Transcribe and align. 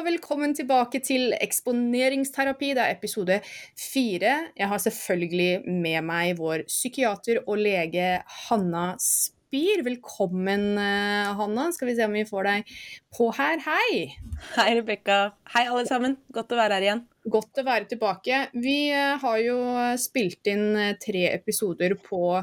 Og 0.00 0.06
velkommen 0.06 0.54
tilbake 0.56 1.02
til 1.04 1.34
eksponeringsterapi. 1.36 2.70
Det 2.72 2.80
er 2.80 2.94
episode 2.94 3.34
fire. 3.76 4.30
Jeg 4.56 4.68
har 4.70 4.80
selvfølgelig 4.80 5.68
med 5.68 6.06
meg 6.08 6.38
vår 6.38 6.64
psykiater 6.70 7.42
og 7.42 7.60
lege 7.60 8.06
Hanna 8.46 8.94
Spir. 8.96 9.84
Velkommen, 9.84 10.64
eh, 10.80 11.36
Hanna. 11.36 11.68
Skal 11.76 11.90
vi 11.90 11.98
se 12.00 12.08
om 12.08 12.16
vi 12.16 12.24
får 12.24 12.48
deg 12.48 12.74
på 13.12 13.28
her. 13.36 13.60
Hei! 13.68 14.16
Hei, 14.56 14.70
Rebekka. 14.80 15.22
Hei, 15.52 15.68
alle 15.68 15.84
sammen. 15.84 16.16
Godt 16.32 16.56
å 16.56 16.62
være 16.64 16.80
her 16.80 16.88
igjen. 16.88 17.09
Godt 17.28 17.60
å 17.60 17.66
være 17.66 17.88
tilbake. 17.90 18.46
Vi 18.56 18.88
eh, 18.94 19.18
har 19.20 19.40
jo 19.44 19.58
spilt 20.00 20.48
inn 20.48 20.72
eh, 20.78 20.94
tre 21.00 21.26
episoder 21.34 21.92
på 22.00 22.38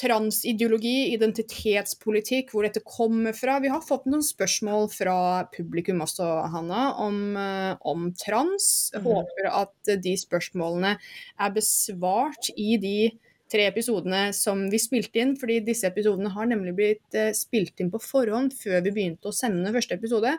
transideologi, 0.00 1.10
identitetspolitikk, 1.12 2.52
hvor 2.54 2.64
dette 2.64 2.82
kommer 2.86 3.34
fra. 3.36 3.58
Vi 3.60 3.72
har 3.72 3.82
fått 3.84 4.06
noen 4.08 4.22
spørsmål 4.24 4.88
fra 4.94 5.16
publikum 5.52 6.00
også, 6.04 6.28
Hanna, 6.54 6.84
om, 7.02 7.18
eh, 7.36 7.74
om 7.82 8.12
trans. 8.14 8.92
Mhm. 8.94 9.02
håper 9.10 9.50
at 9.50 9.94
de 10.06 10.14
spørsmålene 10.16 10.94
er 10.94 11.50
besvart 11.50 12.52
i 12.56 12.76
de 12.80 13.10
tre 13.50 13.66
episodene 13.68 14.30
som 14.36 14.62
vi 14.70 14.80
spilte 14.80 15.22
inn, 15.22 15.34
fordi 15.38 15.60
disse 15.66 15.88
episodene 15.90 16.32
har 16.34 16.48
nemlig 16.50 16.74
blitt 16.78 17.18
eh, 17.18 17.32
spilt 17.36 17.80
inn 17.82 17.90
på 17.92 18.00
forhånd 18.02 18.54
før 18.56 18.82
vi 18.86 18.94
begynte 18.94 19.30
å 19.30 19.36
sende 19.36 19.72
første 19.74 19.98
episode. 19.98 20.36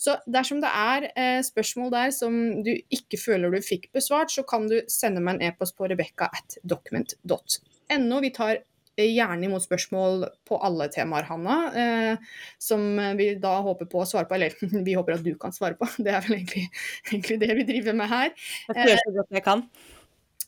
Så 0.00 0.16
dersom 0.30 0.62
det 0.64 0.70
er 0.72 1.08
eh, 1.12 1.40
spørsmål 1.46 1.92
der 1.94 2.14
som 2.16 2.38
du 2.66 2.72
ikke 2.72 3.20
føler 3.20 3.52
du 3.52 3.60
fikk 3.64 3.90
besvart, 3.96 4.32
så 4.32 4.46
kan 4.48 4.68
du 4.70 4.78
sende 4.92 5.22
meg 5.24 5.36
en 5.36 5.50
e-post 5.50 5.76
på 5.76 5.90
rebekka. 5.90 6.30
Vi 8.26 8.30
tar 8.34 8.54
eh, 8.56 9.10
gjerne 9.10 9.48
imot 9.48 9.66
spørsmål 9.66 10.24
på 10.48 10.60
alle 10.64 10.88
temaer, 10.94 11.28
Hanna, 11.28 11.58
eh, 11.76 12.32
som 12.62 12.88
vi 13.18 13.34
da 13.42 13.58
håper 13.66 13.90
på 13.90 14.00
å 14.00 14.08
svare 14.08 14.28
på. 14.30 14.38
Eller 14.38 14.56
vi 14.88 14.96
håper 14.96 15.18
at 15.18 15.26
du 15.26 15.34
kan 15.40 15.54
svare 15.54 15.78
på, 15.78 15.88
det 16.00 16.14
er 16.14 16.24
vel 16.24 16.40
egentlig, 16.40 16.66
egentlig 17.10 17.38
det 17.44 17.52
vi 17.60 17.68
driver 17.74 18.00
med 18.00 18.12
her. 18.14 18.34
Jeg 18.72 18.96
skal 18.96 19.04
så 19.04 19.16
godt 19.20 19.40
jeg 19.40 19.46
kan. 19.46 19.68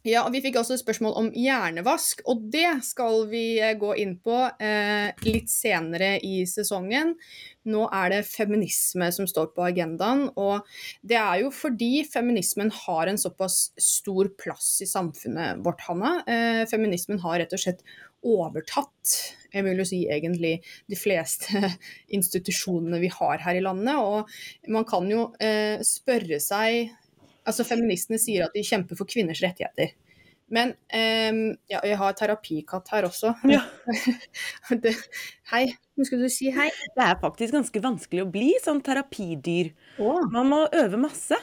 Ja, 0.07 0.23
Vi 0.31 0.39
fikk 0.39 0.61
også 0.61 0.77
et 0.77 0.83
spørsmål 0.85 1.15
om 1.19 1.29
hjernevask, 1.35 2.21
og 2.31 2.45
det 2.53 2.85
skal 2.87 3.25
vi 3.33 3.59
eh, 3.59 3.75
gå 3.75 3.97
inn 3.99 4.15
på 4.23 4.37
eh, 4.63 5.11
litt 5.27 5.51
senere 5.51 6.13
i 6.23 6.45
sesongen. 6.47 7.17
Nå 7.67 7.89
er 7.91 8.13
det 8.13 8.21
feminisme 8.31 9.09
som 9.13 9.27
står 9.27 9.51
på 9.57 9.65
agendaen, 9.67 10.29
og 10.39 10.69
det 11.03 11.19
er 11.19 11.43
jo 11.43 11.51
fordi 11.51 12.05
feminismen 12.07 12.71
har 12.85 13.11
en 13.11 13.19
såpass 13.19 13.73
stor 13.75 14.31
plass 14.39 14.77
i 14.87 14.89
samfunnet 14.89 15.65
vårt, 15.67 15.83
Hanna. 15.89 16.21
Eh, 16.31 16.63
feminismen 16.71 17.19
har 17.25 17.43
rett 17.43 17.59
og 17.59 17.65
slett 17.65 17.83
overtatt, 18.23 19.17
jeg 19.51 19.65
vil 19.67 19.83
jo 19.83 19.89
si 19.89 20.01
egentlig 20.11 20.61
de 20.91 20.97
fleste 20.99 21.59
institusjonene 22.17 23.03
vi 23.03 23.11
har 23.19 23.43
her 23.43 23.59
i 23.59 23.67
landet, 23.67 23.99
og 23.99 24.71
man 24.71 24.87
kan 24.87 25.11
jo 25.11 25.33
eh, 25.43 25.83
spørre 25.83 26.39
seg 26.43 26.95
Altså, 27.49 27.65
Feministene 27.65 28.21
sier 28.21 28.47
at 28.47 28.55
de 28.57 28.65
kjemper 28.67 28.99
for 28.99 29.09
kvinners 29.09 29.41
rettigheter. 29.45 29.95
Men 30.53 30.73
um, 30.73 31.43
ja, 31.69 31.83
jeg 31.85 31.99
har 32.01 32.17
terapikatt 32.17 32.89
her 32.95 33.07
også. 33.09 33.35
Ja. 33.49 33.61
det, 34.85 34.95
hei, 35.53 35.67
nå 35.97 36.09
skal 36.09 36.25
du 36.25 36.31
si 36.33 36.49
hei. 36.55 36.71
Det 36.97 37.05
er 37.05 37.21
faktisk 37.21 37.57
ganske 37.57 37.83
vanskelig 37.85 38.25
å 38.25 38.31
bli 38.33 38.55
sånn 38.65 38.81
terapidyr. 38.85 39.75
Oh. 40.01 40.23
Man 40.33 40.49
må 40.53 40.65
øve 40.73 41.01
masse. 41.01 41.37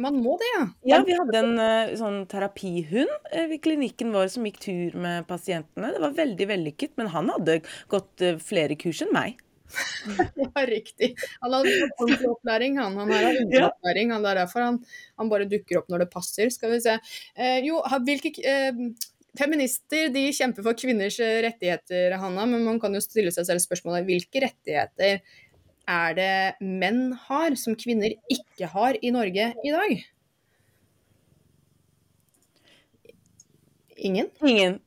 man 0.00 0.16
må 0.24 0.38
det, 0.40 0.48
ja. 0.54 0.62
Ja, 0.94 1.02
vi 1.04 1.18
hadde 1.18 1.42
en 1.42 1.60
uh, 1.60 1.92
sånn 2.00 2.22
terapihund 2.30 3.12
uh, 3.34 3.44
ved 3.50 3.60
klinikken 3.60 4.14
vår 4.16 4.32
som 4.32 4.48
gikk 4.48 4.62
tur 4.64 4.96
med 4.96 5.28
pasientene. 5.28 5.92
Det 5.92 6.00
var 6.00 6.16
veldig 6.16 6.48
vellykket, 6.54 6.96
men 6.96 7.12
han 7.12 7.28
hadde 7.34 7.60
gått 7.92 8.24
uh, 8.24 8.40
flere 8.40 8.78
kurs 8.80 9.04
enn 9.04 9.12
meg. 9.12 9.36
Ja, 10.40 10.64
riktig. 10.66 11.12
Han 11.40 11.54
har 11.54 11.68
ordentlig 12.00 12.30
opplæring, 12.30 12.78
han. 12.80 12.96
Han 12.98 13.12
har 13.14 13.30
opplæring, 13.68 14.12
Han, 14.14 14.24
det 14.24 14.32
er 14.32 14.42
derfor 14.42 14.66
han, 14.66 14.80
han 15.20 15.30
bare 15.32 15.48
dukker 15.50 15.80
opp 15.80 15.92
når 15.92 16.04
det 16.04 16.10
passer. 16.12 16.50
Skal 16.52 16.74
vi 16.74 16.80
se. 16.84 16.96
Eh, 17.36 17.60
jo, 17.66 17.80
hvilke 18.06 18.34
eh, 18.40 18.84
Feminister 19.38 20.08
de 20.10 20.24
kjemper 20.34 20.64
for 20.66 20.74
kvinners 20.78 21.20
eh, 21.22 21.38
rettigheter, 21.44 22.16
Hanna, 22.18 22.48
men 22.50 22.64
man 22.66 22.80
kan 22.82 22.94
jo 22.96 23.02
stille 23.04 23.30
seg 23.34 23.46
selv 23.46 23.62
spørsmålet 23.62 24.08
hvilke 24.08 24.42
rettigheter 24.42 25.20
er 25.90 26.16
det 26.18 26.32
menn 26.62 27.12
har 27.28 27.54
som 27.58 27.76
kvinner 27.78 28.14
ikke 28.30 28.70
har 28.72 28.98
i 28.98 29.12
Norge 29.14 29.52
i 29.54 29.74
dag? 29.74 30.02
Ingen? 34.00 34.30
Ingen. 34.42 34.80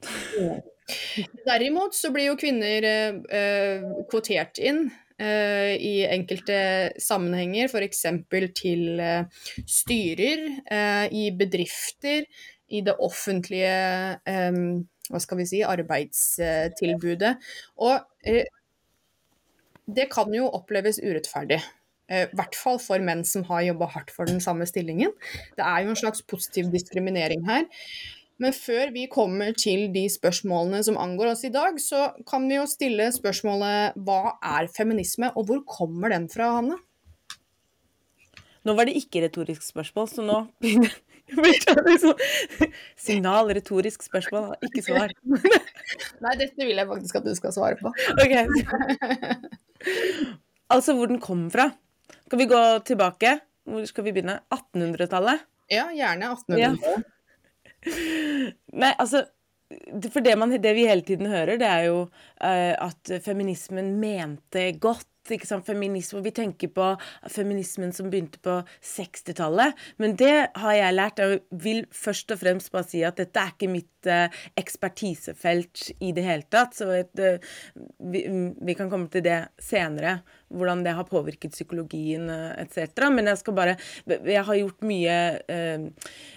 Derimot 1.47 1.95
så 1.95 2.11
blir 2.13 2.31
jo 2.31 2.37
kvinner 2.39 2.85
eh, 2.87 3.17
eh, 3.37 3.83
kvotert 4.11 4.59
inn 4.61 4.85
eh, 5.19 5.75
i 5.77 5.93
enkelte 6.07 6.57
sammenhenger, 7.01 7.69
f.eks. 7.69 8.05
til 8.57 9.03
eh, 9.03 9.45
styrer, 9.67 10.47
eh, 10.65 11.05
i 11.11 11.27
bedrifter, 11.37 12.25
i 12.73 12.81
det 12.85 12.95
offentlige 13.03 13.77
eh, 14.25 14.59
hva 15.11 15.21
skal 15.21 15.41
vi 15.41 15.47
si, 15.49 15.61
arbeidstilbudet. 15.67 17.35
Og 17.83 18.33
det 19.93 20.05
kan 20.13 20.31
jo 20.33 20.47
oppleves 20.47 21.01
urettferdig. 21.03 21.59
I 22.13 22.23
hvert 22.35 22.55
fall 22.55 22.79
for 22.83 23.03
menn 23.03 23.23
som 23.27 23.43
har 23.49 23.65
jobba 23.67 23.89
hardt 23.93 24.11
for 24.15 24.27
den 24.29 24.39
samme 24.43 24.65
stillingen. 24.69 25.11
Det 25.57 25.65
er 25.65 25.83
jo 25.83 25.91
en 25.91 25.99
slags 25.99 26.23
positiv 26.23 26.71
diskriminering 26.71 27.43
her. 27.47 27.67
Men 28.41 28.55
før 28.55 28.89
vi 28.95 29.05
kommer 29.11 29.53
til 29.57 29.88
de 29.94 30.07
spørsmålene 30.09 30.81
som 30.85 30.97
angår 30.99 31.33
oss 31.35 31.44
i 31.45 31.51
dag, 31.53 31.77
så 31.81 32.09
kan 32.29 32.47
vi 32.49 32.57
jo 32.57 32.66
stille 32.69 33.11
spørsmålet 33.13 33.99
hva 34.07 34.35
er 34.55 34.69
feminisme, 34.73 35.29
og 35.38 35.47
hvor 35.49 35.61
kommer 35.69 36.13
den 36.16 36.25
fra, 36.31 36.55
Hanne? 36.57 36.79
Nå 38.63 38.75
var 38.77 38.88
det 38.88 38.95
ikke 38.97 39.25
retorisk 39.25 39.66
spørsmål, 39.66 40.07
så 40.09 40.23
nå 40.25 40.39
liksom 40.63 42.13
Signal, 43.05 43.51
retorisk 43.55 44.05
spørsmål, 44.07 44.55
ikke 44.65 44.83
svar. 44.85 45.13
Nei, 46.23 46.35
dette 46.39 46.65
vil 46.65 46.79
jeg 46.79 46.89
faktisk 46.89 47.19
at 47.19 47.27
du 47.27 47.33
skal 47.38 47.55
svare 47.55 47.79
på. 47.79 47.94
Ok. 48.23 48.35
Altså 50.73 50.95
hvor 50.97 51.11
den 51.11 51.21
kom 51.21 51.50
fra. 51.53 51.69
Skal 52.25 52.39
vi 52.39 52.50
gå 52.50 52.61
tilbake? 52.88 53.38
Hvor 53.67 53.83
skal 53.88 54.07
vi 54.07 54.15
begynne? 54.15 54.39
1800-tallet? 54.51 55.44
Ja, 55.71 55.89
gjerne 55.95 56.33
1800-tallet. 56.33 57.11
Nei, 58.73 58.91
altså 58.97 59.25
For 60.13 60.21
det, 60.21 60.35
man, 60.38 60.51
det 60.61 60.73
vi 60.77 60.85
hele 60.85 61.01
tiden 61.01 61.25
hører, 61.31 61.57
det 61.57 61.66
er 61.66 61.88
jo 61.88 62.03
uh, 62.05 62.73
at 62.77 63.09
feminismen 63.25 63.95
mente 64.01 64.67
godt. 64.77 65.07
Ikke 65.31 65.47
sant? 65.47 65.63
Feminisme, 65.66 66.19
Vi 66.21 66.33
tenker 66.35 66.67
på 66.67 66.89
feminismen 67.31 67.94
som 67.95 68.09
begynte 68.11 68.41
på 68.44 68.57
60-tallet. 68.83 69.73
Men 69.97 70.17
det 70.19 70.49
har 70.59 70.75
jeg 70.75 70.97
lært. 70.97 71.21
Jeg 71.23 71.39
vil 71.63 71.85
først 71.95 72.33
og 72.35 72.41
fremst 72.41 72.71
bare 72.73 72.89
si 72.89 73.03
at 73.07 73.17
dette 73.21 73.39
er 73.39 73.53
ikke 73.53 73.71
mitt 73.71 74.09
eh, 74.11 74.27
ekspertisefelt 74.59 75.94
i 76.03 76.11
det 76.11 76.27
hele 76.27 76.44
tatt. 76.51 76.75
Så 76.75 76.89
et, 76.91 77.15
eh, 77.23 77.39
vi, 78.03 78.25
vi 78.59 78.75
kan 78.75 78.91
komme 78.91 79.07
til 79.13 79.23
det 79.23 79.39
senere, 79.63 80.19
hvordan 80.53 80.83
det 80.85 80.95
har 80.97 81.07
påvirket 81.09 81.55
psykologien 81.55 82.29
eh, 82.31 82.63
etc. 82.63 83.07
Men 83.13 83.31
jeg 83.31 83.41
skal 83.41 83.57
bare 83.57 83.75
Jeg 84.07 84.43
har 84.47 84.59
gjort 84.59 84.85
mye 84.85 85.17
eh, 85.51 85.85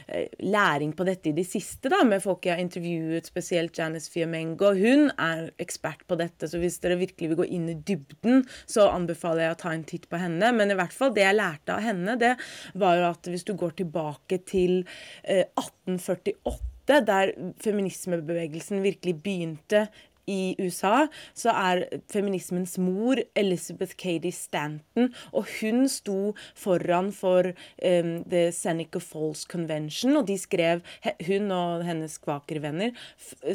eh, 0.08 0.26
læring 0.40 0.92
på 0.96 1.06
dette 1.08 1.30
i 1.30 1.36
det 1.36 1.46
siste, 1.48 1.90
da, 1.92 2.02
med 2.08 2.22
folk 2.24 2.46
jeg 2.46 2.56
har 2.56 2.64
intervjuet, 2.64 3.28
spesielt 3.28 3.78
Janice 3.78 4.10
Fiamengo. 4.12 4.72
Hun 4.76 5.10
er 5.12 5.50
ekspert 5.62 6.06
på 6.08 6.18
dette, 6.20 6.48
så 6.48 6.60
hvis 6.62 6.78
dere 6.82 6.98
virkelig 7.00 7.32
vil 7.32 7.40
gå 7.42 7.48
inn 7.58 7.68
i 7.72 7.78
dybden, 7.78 8.44
så 8.66 8.88
anbefaler 8.92 9.46
jeg 9.46 9.56
å 9.56 9.60
ta 9.64 9.74
en 9.74 9.86
titt 9.86 10.08
på 10.10 10.20
henne. 10.20 10.52
Men 10.56 10.72
i 10.72 10.78
hvert 10.78 10.94
fall, 10.94 11.14
det 11.16 11.26
jeg 11.26 11.38
lærte 11.38 11.76
av 11.76 11.84
henne, 11.84 12.16
det 12.20 12.36
var 12.78 13.00
jo 13.00 13.10
at 13.10 13.30
hvis 13.30 13.46
du 13.46 13.54
går 13.58 13.76
tilbake 13.82 14.40
til 14.48 14.82
eh, 15.22 15.46
1848, 15.56 16.72
der 16.86 17.32
feminismebevegelsen 17.58 18.84
virkelig 18.84 19.16
begynte 19.24 19.88
i 20.26 20.56
USA, 20.58 21.06
så 21.36 21.52
er 21.54 21.84
feminismens 22.12 22.76
mor 22.82 23.20
Elizabeth 23.38 23.96
Cady 23.98 24.32
Stanton, 24.34 25.12
og 25.32 25.46
hun 25.60 25.86
sto 25.90 26.34
foran 26.58 27.12
for 27.14 27.52
um, 27.52 28.12
The 28.26 28.50
Seneca 28.54 29.00
Falls 29.02 29.46
Convention, 29.48 30.16
og 30.18 30.26
de 30.30 30.38
skrev, 30.40 30.82
hun 31.28 31.50
og 31.54 31.86
hennes 31.86 32.18
kvakervenner 32.22 32.94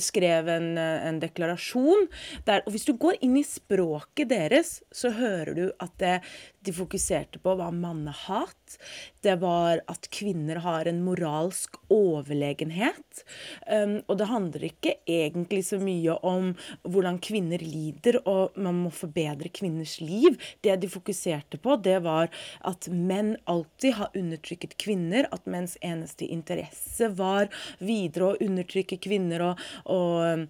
skrev 0.02 0.50
en, 0.52 0.70
eh, 0.80 1.08
en 1.08 1.20
deklarasjon 1.22 2.08
der, 2.48 2.64
og 2.66 2.76
hvis 2.76 2.88
du 2.88 2.94
går 3.00 3.20
inn 3.26 3.38
i 3.40 3.46
språket 3.48 4.32
deres, 4.32 4.80
så 4.92 5.12
hører 5.16 5.54
du 5.58 5.66
at 5.84 5.94
det, 6.02 6.18
de 6.62 6.74
fokuserte 6.76 7.42
på 7.42 7.56
var 7.60 7.74
mannehat, 7.76 8.78
det 9.26 9.36
var 9.42 9.82
at 9.92 10.08
kvinner 10.14 10.62
har 10.64 10.88
en 10.90 11.02
moralsk 11.06 11.78
overlegenhet, 11.94 13.24
um, 13.68 13.98
og 14.08 14.18
det 14.18 14.30
handler 14.30 14.66
ikke 14.68 14.96
egentlig 15.10 15.64
så 15.68 15.80
mye 15.82 16.16
om 16.28 16.52
hvordan 16.82 17.20
kvinner 17.24 17.62
lider, 17.62 18.22
og 18.26 18.58
man 18.58 18.82
må 18.86 18.94
forbedre 18.96 19.52
kvinners 19.54 20.00
liv. 20.02 20.40
Det 20.62 20.80
de 20.82 20.90
fokuserte 20.90 21.60
på, 21.62 21.78
det 21.84 22.00
var 22.06 22.32
at 22.68 22.90
menn 22.92 23.36
alltid 23.50 23.98
har 24.00 24.18
undertrykket 24.18 24.78
kvinner. 24.82 25.28
At 25.32 25.50
menns 25.50 25.78
eneste 25.86 26.28
interesse 26.28 27.12
var 27.18 27.52
videre 27.80 28.32
å 28.32 28.38
undertrykke 28.42 28.98
kvinner 29.02 29.46
og, 29.52 29.66
og 29.92 30.48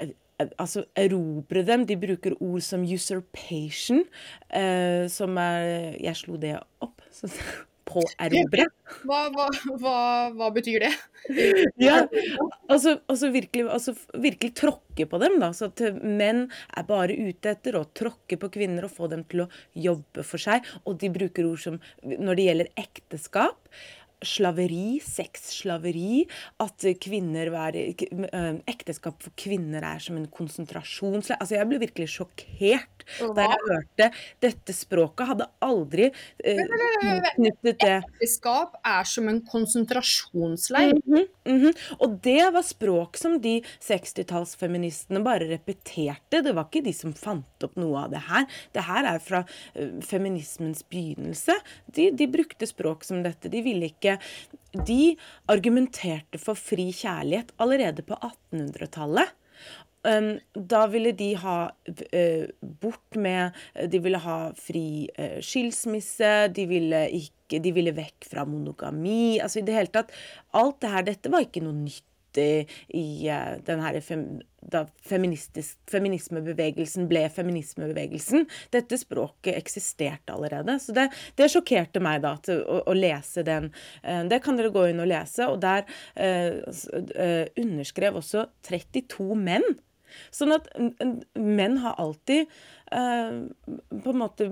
eh, 0.00 0.14
altså 0.60 0.86
erobre 0.98 1.64
dem. 1.66 1.86
De 1.88 1.98
bruker 2.00 2.36
ord 2.40 2.62
som 2.64 2.86
usurpation, 2.86 4.04
uh, 4.54 5.04
som 5.12 5.36
er 5.40 5.98
Jeg 6.00 6.18
slo 6.24 6.40
det 6.40 6.56
opp. 6.80 7.04
Så, 7.12 7.28
på 7.88 8.02
erobre. 8.22 8.66
Hva, 9.08 9.22
hva, 9.32 9.46
hva, 9.80 9.96
hva, 10.36 10.50
betyr 10.54 10.84
det? 10.84 10.92
ja, 11.86 12.02
altså, 12.68 12.96
altså, 13.10 13.30
virkelig, 13.34 13.66
altså, 13.72 13.94
virkelig, 14.14 14.52
tråkke 14.58 15.06
på 15.08 15.20
dem, 15.22 15.38
da. 15.42 15.52
Så 15.56 15.70
at 15.70 15.82
menn 16.02 16.44
er 16.76 16.86
bare 16.88 17.16
ute 17.16 17.54
etter 17.54 17.78
å 17.78 17.86
tråkke 17.96 18.38
på 18.40 18.52
kvinner 18.58 18.86
og 18.86 18.94
få 18.94 19.10
dem 19.12 19.24
til 19.30 19.46
å 19.46 19.50
jobbe 19.74 20.26
for 20.26 20.42
seg. 20.42 20.66
Og 20.86 21.00
de 21.02 21.12
bruker 21.12 21.48
ord 21.48 21.62
som 21.62 21.80
Når 22.02 22.38
det 22.38 22.46
gjelder 22.48 22.72
ekteskap, 22.78 23.58
slaveri, 24.26 25.00
sexslaveri, 25.04 26.24
at 26.62 26.86
eh, 26.88 28.48
ekteskap 28.72 29.22
for 29.22 29.34
kvinner 29.38 29.84
er 29.86 30.02
som 30.02 30.18
en 30.18 30.28
konsentrasjonsleir. 30.30 31.38
Altså, 31.40 31.56
jeg 31.58 31.70
ble 31.70 31.82
virkelig 31.82 32.10
sjokkert 32.16 33.02
da 33.36 33.46
jeg 33.48 33.60
hørte 33.66 34.08
dette 34.42 34.74
språket. 34.76 35.26
Hadde 35.32 35.48
aldri 35.64 36.08
eh, 36.08 36.62
knyttet 37.34 37.80
det 37.82 37.94
Ekteskap 38.02 38.78
er 38.86 39.06
som 39.08 39.28
en 39.30 39.40
konsentrasjonsleir. 39.46 40.94
Mm 40.94 41.02
-hmm, 41.06 41.26
mm 41.44 41.60
-hmm. 41.60 41.74
Og 41.98 42.18
det 42.22 42.52
var 42.52 42.62
språk 42.62 43.16
som 43.16 43.40
de 43.40 43.62
60-tallsfeministene 43.80 45.22
bare 45.22 45.48
repeterte. 45.48 46.42
Det 46.42 46.54
var 46.54 46.64
ikke 46.64 46.84
de 46.84 46.92
som 46.92 47.12
fant 47.12 47.64
opp 47.64 47.76
noe 47.76 48.04
av 48.04 48.10
det 48.10 48.22
her. 48.28 48.46
Det 48.72 48.82
her 48.82 49.04
er 49.14 49.18
fra 49.18 49.44
uh, 49.76 50.00
feminismens 50.00 50.82
begynnelse. 50.82 51.52
De, 51.86 52.10
de 52.10 52.26
brukte 52.26 52.66
språk 52.66 53.04
som 53.04 53.22
dette. 53.22 53.48
De 53.48 53.62
ville 53.62 53.86
ikke 53.86 54.11
De 54.72 55.14
argumenterte 55.52 56.40
for 56.40 56.58
fri 56.58 56.90
kjærlighet 56.96 57.54
allerede 57.62 58.04
på 58.06 58.18
1800-tallet. 58.18 59.38
Um, 60.02 60.32
da 60.54 60.80
ville 60.90 61.12
de 61.14 61.28
ha 61.38 61.56
uh, 61.70 62.46
bort 62.82 63.14
med 63.14 63.54
De 63.86 64.00
ville 64.02 64.18
ha 64.18 64.38
fri 64.58 65.06
uh, 65.14 65.38
skilsmisse. 65.38 66.32
De 66.50 66.64
ville 66.66 67.04
ikke 67.20 67.60
De 67.62 67.70
ville 67.76 67.94
vekk 67.94 68.26
fra 68.26 68.42
monogami. 68.48 69.38
Altså 69.38 69.60
i 69.60 69.66
det 69.68 69.76
hele 69.76 69.92
tatt 69.94 70.10
Alt 70.58 70.80
det 70.82 70.90
her, 70.90 71.06
dette 71.06 71.30
var 71.30 71.46
ikke 71.46 71.62
noe 71.62 71.76
nytt 71.84 72.06
i 72.38 73.28
uh, 73.28 73.60
den 73.66 73.80
her 73.84 74.00
fem, 74.04 74.40
da 74.72 74.86
feminismebevegelsen 75.08 77.08
ble 77.10 77.22
feminismebevegelsen. 77.34 78.46
Dette 78.72 78.96
språket 79.00 79.56
eksisterte 79.58 80.32
allerede. 80.32 80.78
Så 80.80 80.92
det, 80.96 81.06
det 81.36 81.50
sjokkerte 81.52 82.00
meg 82.04 82.22
da 82.24 82.36
til, 82.44 82.58
å, 82.62 82.64
å, 82.86 82.92
lese 82.96 83.42
den. 83.46 83.64
Det 84.30 84.38
kan 84.44 84.56
dere 84.56 84.70
gå 84.72 84.82
inn 84.90 85.00
og 85.02 85.08
lese. 85.10 85.42
Og 85.50 85.58
der 85.62 85.80
underskrev 87.58 88.16
også 88.22 88.40
32 88.68 89.34
menn 89.42 89.66
Sånn 90.32 90.54
at 90.54 90.68
menn 91.38 91.78
har 91.82 91.98
alltid 92.00 92.50
eh, 92.92 93.38
på 94.02 94.14
en 94.14 94.20
måte 94.20 94.50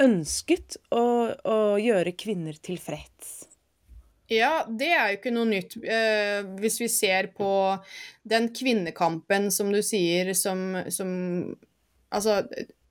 ønsket 0.00 0.78
å, 0.94 1.04
å 1.44 1.58
gjøre 1.80 2.16
kvinner 2.18 2.58
tilfreds. 2.62 3.49
Ja, 4.30 4.62
det 4.68 4.88
er 4.94 5.08
jo 5.10 5.16
ikke 5.18 5.32
noe 5.34 5.48
nytt. 5.50 5.74
Eh, 5.82 6.44
hvis 6.62 6.78
vi 6.78 6.86
ser 6.92 7.32
på 7.34 7.50
den 8.30 8.50
kvinnekampen 8.54 9.48
som 9.54 9.72
du 9.74 9.80
sier 9.86 10.32
som, 10.38 10.78
som 10.92 11.10
Altså, 12.10 12.40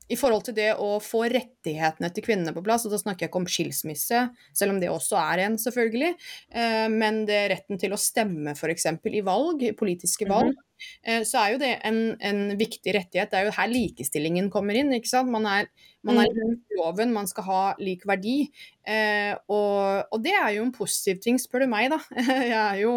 i 0.09 0.17
forhold 0.17 0.47
til 0.47 0.55
det 0.57 0.69
å 0.81 0.95
få 1.03 1.25
rettighetene 1.29 2.09
til 2.13 2.25
kvinnene 2.25 2.53
på 2.55 2.63
plass, 2.65 2.85
og 2.87 2.93
da 2.93 2.99
snakker 3.01 3.25
jeg 3.25 3.31
ikke 3.31 3.41
om 3.43 3.49
skilsmisse, 3.49 4.23
selv 4.57 4.73
om 4.73 4.79
det 4.81 4.89
også 4.89 5.19
er 5.21 5.43
en, 5.45 5.59
selvfølgelig, 5.61 6.15
eh, 6.49 6.87
men 6.93 7.21
det 7.29 7.37
er 7.37 7.53
retten 7.53 7.81
til 7.81 7.93
å 7.93 8.01
stemme 8.01 8.55
f.eks. 8.57 8.89
i 9.05 9.23
valg, 9.25 9.67
politiske 9.77 10.27
valg, 10.29 10.55
mm 10.55 10.57
-hmm. 10.57 10.65
Eh, 11.03 11.23
så 11.27 11.41
er 11.41 11.51
jo 11.51 11.57
det 11.59 11.73
en, 11.83 11.97
en, 12.23 12.57
viktig 12.57 12.93
rettighet. 12.95 13.31
Det 13.31 13.39
er 13.39 13.45
jo 13.49 13.55
her 13.57 13.67
likestillingen 13.67 14.49
kommer 14.49 14.77
inn. 14.79 14.93
ikke 14.93 15.09
sant? 15.09 15.31
Man 15.31 15.45
er, 15.45 15.67
man 16.07 16.21
er 16.21 16.29
mm. 16.31 16.53
i 16.55 16.77
loven, 16.79 17.11
man 17.13 17.27
skal 17.27 17.43
ha 17.43 17.61
lik 17.79 18.05
verdi. 18.07 18.51
Eh, 18.87 19.35
og, 19.47 20.07
og, 20.07 20.23
det 20.23 20.31
er 20.39 20.55
jo 20.55 20.63
en 20.63 20.71
positiv 20.71 21.19
ting, 21.19 21.39
spør 21.39 21.65
du 21.65 21.67
meg, 21.67 21.91
da. 21.91 21.99
Jeg 22.53 22.55
er 22.55 22.79
jo, 22.85 22.93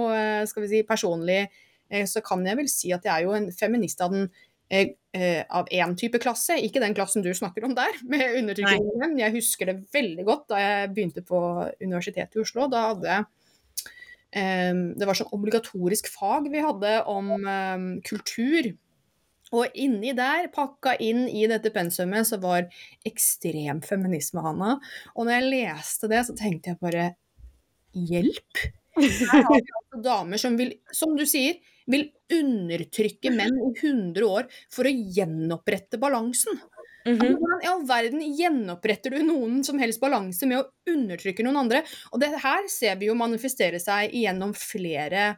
skal 0.46 0.62
vi 0.62 0.68
si, 0.68 0.82
personlig 0.86 1.48
så 2.08 2.22
kan 2.24 2.40
jeg 2.46 2.56
vel 2.56 2.68
si 2.72 2.88
at 2.96 3.04
jeg 3.04 3.12
er 3.12 3.26
jo 3.26 3.34
en 3.36 3.50
feminist 3.52 4.00
av 4.00 4.14
den 4.14 4.30
av 4.72 5.68
én 5.68 5.94
type 6.00 6.16
klasse, 6.22 6.56
ikke 6.64 6.80
den 6.80 6.94
klassen 6.96 7.24
du 7.24 7.28
snakker 7.36 7.66
om 7.68 7.74
der, 7.76 7.98
med 8.08 8.38
undertrykkingen. 8.40 9.18
Jeg 9.20 9.34
husker 9.34 9.68
det 9.68 9.74
veldig 9.92 10.24
godt 10.24 10.46
da 10.54 10.60
jeg 10.62 10.92
begynte 10.94 11.24
på 11.28 11.40
Universitetet 11.82 12.38
i 12.38 12.44
Oslo. 12.44 12.70
Da 12.72 12.86
hadde 12.92 13.10
jeg 13.10 13.28
det 14.32 15.04
var 15.04 15.12
sånn 15.12 15.34
obligatorisk 15.36 16.06
fag 16.08 16.46
vi 16.48 16.62
hadde 16.64 16.92
om 17.12 17.44
kultur. 18.08 18.70
Og 19.52 19.74
inni 19.76 20.14
der, 20.16 20.48
pakka 20.52 20.94
inn 21.04 21.26
i 21.28 21.44
dette 21.50 21.72
pensumet, 21.74 22.24
så 22.28 22.38
var 22.40 22.70
ekstrem 23.08 23.82
feminisme, 23.84 24.40
Hanna. 24.44 24.78
Og 25.12 25.28
når 25.28 25.36
jeg 25.36 25.50
leste 25.50 26.08
det, 26.08 26.22
så 26.28 26.36
tenkte 26.38 26.72
jeg 26.72 26.80
bare 26.80 27.10
Hjelp! 27.92 28.62
Her 28.96 29.44
har 29.44 29.58
vi 29.58 29.74
altså 29.76 30.00
damer 30.04 30.40
som 30.40 30.56
vil, 30.56 30.72
som 30.96 31.12
du 31.16 31.26
sier, 31.28 31.58
vil 31.86 32.08
undertrykke 32.32 33.32
menn 33.34 33.58
i 33.58 33.72
100 33.74 34.26
år 34.26 34.48
for 34.72 34.88
å 34.88 34.92
gjenopprette 34.92 36.00
balansen. 36.02 36.60
Mm 37.06 37.18
-hmm. 37.18 37.36
Hvordan 37.36 37.62
i 37.62 37.66
all 37.66 37.86
verden 37.86 38.20
gjenoppretter 38.36 39.10
du 39.10 39.22
noen 39.22 39.64
som 39.64 39.78
helst 39.78 40.00
balanse 40.00 40.46
med 40.46 40.58
å 40.58 40.68
undertrykke 40.90 41.42
noen 41.42 41.56
andre? 41.56 41.82
Og 42.12 42.20
det 42.20 42.30
her 42.38 42.68
ser 42.68 42.96
vi 42.96 43.06
jo 43.06 43.14
manifestere 43.14 43.80
seg 43.80 44.14
gjennom 44.14 44.54
flere 44.54 45.36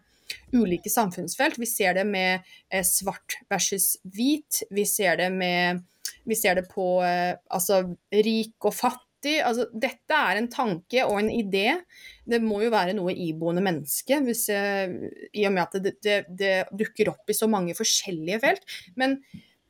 ulike 0.52 0.91
samfunnsfelt. 0.91 1.58
Vi 1.58 1.67
ser 1.67 1.94
det 1.94 2.05
med 2.05 2.41
eh, 2.70 2.85
svart 2.85 3.38
versus 3.50 3.97
hvit. 4.05 4.62
Vi 4.70 4.85
ser 4.87 5.17
det 5.17 5.32
med 5.32 5.82
Vi 6.25 6.35
ser 6.35 6.55
det 6.55 6.69
på 6.69 7.02
eh, 7.05 7.37
altså 7.50 7.97
rik 8.12 8.64
og 8.64 8.75
fattig. 8.75 9.13
Altså, 9.44 9.67
dette 9.71 10.19
er 10.19 10.41
en 10.41 10.50
tanke 10.53 11.06
og 11.06 11.19
en 11.21 11.31
idé. 11.32 11.81
Det 12.25 12.41
må 12.43 12.62
jo 12.65 12.73
være 12.75 12.97
noe 12.97 13.15
iboende 13.15 13.65
menneske, 13.65 14.21
hvis, 14.26 14.47
eh, 14.53 14.94
i 15.32 15.47
og 15.49 15.55
med 15.56 15.65
at 15.67 15.79
det, 15.85 15.97
det, 16.05 16.21
det 16.29 16.55
dukker 16.73 17.12
opp 17.15 17.31
i 17.31 17.37
så 17.37 17.49
mange 17.50 17.76
forskjellige 17.79 18.41
felt. 18.44 18.79
Men 19.00 19.19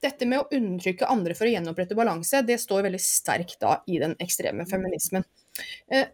dette 0.05 0.29
med 0.29 0.43
å 0.43 0.49
undertrykke 0.53 1.09
andre 1.11 1.37
for 1.37 1.49
å 1.49 1.55
gjenopprette 1.55 1.97
balanse, 1.99 2.45
det 2.47 2.61
står 2.61 2.87
veldig 2.89 3.03
sterkt 3.03 3.61
da 3.65 3.79
i 3.89 4.01
den 4.03 4.17
ekstreme 4.23 4.67
feminismen. 4.69 5.25
Eh, 5.89 6.11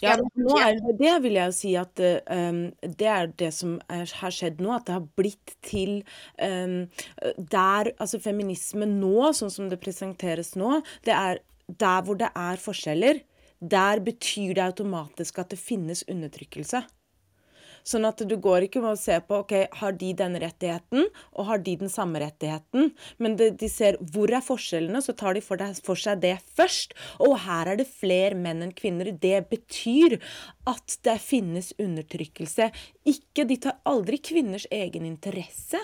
ja, 0.00 0.14
er 0.16 0.78
det, 0.80 0.94
det 0.96 1.12
vil 1.24 1.36
jeg 1.36 1.50
jo 1.50 1.54
si 1.54 1.70
at 1.76 2.00
um, 2.00 2.60
det 2.80 3.08
er 3.12 3.28
det 3.42 3.50
som 3.52 3.76
er, 3.92 4.06
har 4.22 4.32
skjedd 4.32 4.62
nå. 4.64 4.72
At 4.72 4.86
det 4.88 4.96
har 4.96 5.08
blitt 5.18 5.54
til 5.66 6.00
um, 6.40 6.86
der 7.36 7.92
Altså 8.00 8.20
feminisme 8.22 8.88
nå, 8.88 9.30
sånn 9.36 9.52
som 9.52 9.68
det 9.68 9.80
presenteres 9.82 10.54
nå, 10.56 10.78
det 11.04 11.16
er 11.16 11.42
der 11.80 12.02
hvor 12.04 12.18
det 12.20 12.30
er 12.34 12.56
forskjeller. 12.56 13.20
Der 13.60 14.00
betyr 14.00 14.54
det 14.56 14.64
automatisk 14.64 15.38
at 15.38 15.50
det 15.50 15.58
finnes 15.60 16.04
undertrykkelse. 16.08 16.82
Sånn 17.86 18.06
at 18.08 18.22
du 18.26 18.36
går 18.40 18.66
ikke 18.66 18.82
med 18.84 18.94
å 18.94 19.00
se 19.00 19.16
på 19.24 19.40
ok, 19.42 19.54
har 19.80 19.96
de 20.00 20.12
den 20.16 20.36
rettigheten, 20.42 21.08
og 21.36 21.48
har 21.48 21.62
de 21.64 21.76
den 21.82 21.92
samme 21.92 22.22
rettigheten. 22.22 22.92
Men 23.18 23.36
de, 23.40 23.50
de 23.56 23.70
ser 23.72 23.98
hvor 24.12 24.32
er 24.32 24.44
forskjellene, 24.44 25.02
så 25.04 25.14
tar 25.16 25.36
de 25.36 25.44
for, 25.44 25.60
deg, 25.60 25.78
for, 25.84 25.98
seg 26.00 26.22
det 26.24 26.36
først. 26.56 26.96
Og 27.22 27.36
her 27.46 27.72
er 27.72 27.80
det 27.80 27.88
flere 27.90 28.38
menn 28.38 28.64
enn 28.66 28.76
kvinner. 28.76 29.12
Det 29.12 29.44
betyr 29.50 30.18
at 30.70 30.98
det 31.06 31.16
finnes 31.22 31.72
undertrykkelse. 31.80 32.70
Ikke, 33.08 33.46
De 33.48 33.56
tar 33.60 33.80
aldri 33.88 34.20
kvinners 34.22 34.66
egen 34.70 35.06
interesse 35.08 35.80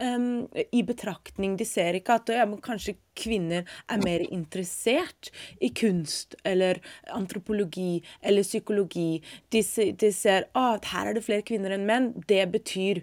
um, 0.00 0.46
i 0.72 0.82
betraktning. 0.86 1.56
De 1.56 1.66
ser 1.68 1.98
ikke 1.98 2.18
at 2.20 2.32
ja, 2.34 2.46
kanskje 2.62 2.96
kvinner 3.16 3.64
er 3.88 4.02
mer 4.04 4.24
interessert 4.28 5.30
i 5.62 5.70
kunst 5.74 6.36
eller 6.44 6.80
antropologi 7.14 8.02
eller 8.20 8.44
psykologi. 8.46 9.22
De, 9.52 9.62
de 10.00 10.12
ser 10.12 10.48
at 10.52 10.58
ah, 10.58 10.90
her 10.92 11.10
er 11.10 11.16
det 11.16 11.24
flere 11.26 11.35
kvinner 11.46 11.74
enn 11.76 11.86
menn. 11.88 12.12
Det 12.28 12.44
betyr 12.52 13.02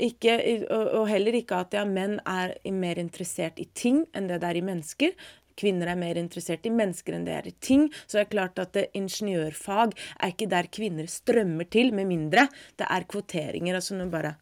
ikke, 0.00 0.38
og 0.70 1.04
heller 1.10 1.36
ikke 1.36 1.60
at 1.64 1.76
ja, 1.76 1.84
menn 1.84 2.18
er 2.28 2.54
mer 2.72 3.00
interessert 3.02 3.60
i 3.60 3.68
ting 3.76 4.04
enn 4.16 4.30
det 4.30 4.40
det 4.40 4.48
er 4.48 4.60
i 4.60 4.64
mennesker. 4.64 5.14
Kvinner 5.60 5.90
er 5.92 5.98
mer 6.00 6.16
interessert 6.16 6.64
i 6.64 6.72
mennesker 6.72 7.16
enn 7.16 7.26
det 7.26 7.36
er 7.36 7.50
i 7.50 7.54
ting. 7.60 7.88
Så 8.06 8.16
det 8.16 8.24
er 8.24 8.32
klart 8.32 8.62
at 8.62 8.72
det, 8.76 8.86
ingeniørfag 8.96 9.92
er 9.92 10.32
ikke 10.32 10.48
der 10.50 10.70
kvinner 10.72 11.10
strømmer 11.10 11.68
til, 11.68 11.92
med 11.96 12.08
mindre 12.08 12.48
det 12.80 12.88
er 12.88 13.08
kvoteringer. 13.10 13.76
altså 13.76 13.98
nå 13.98 14.08
bare 14.12 14.36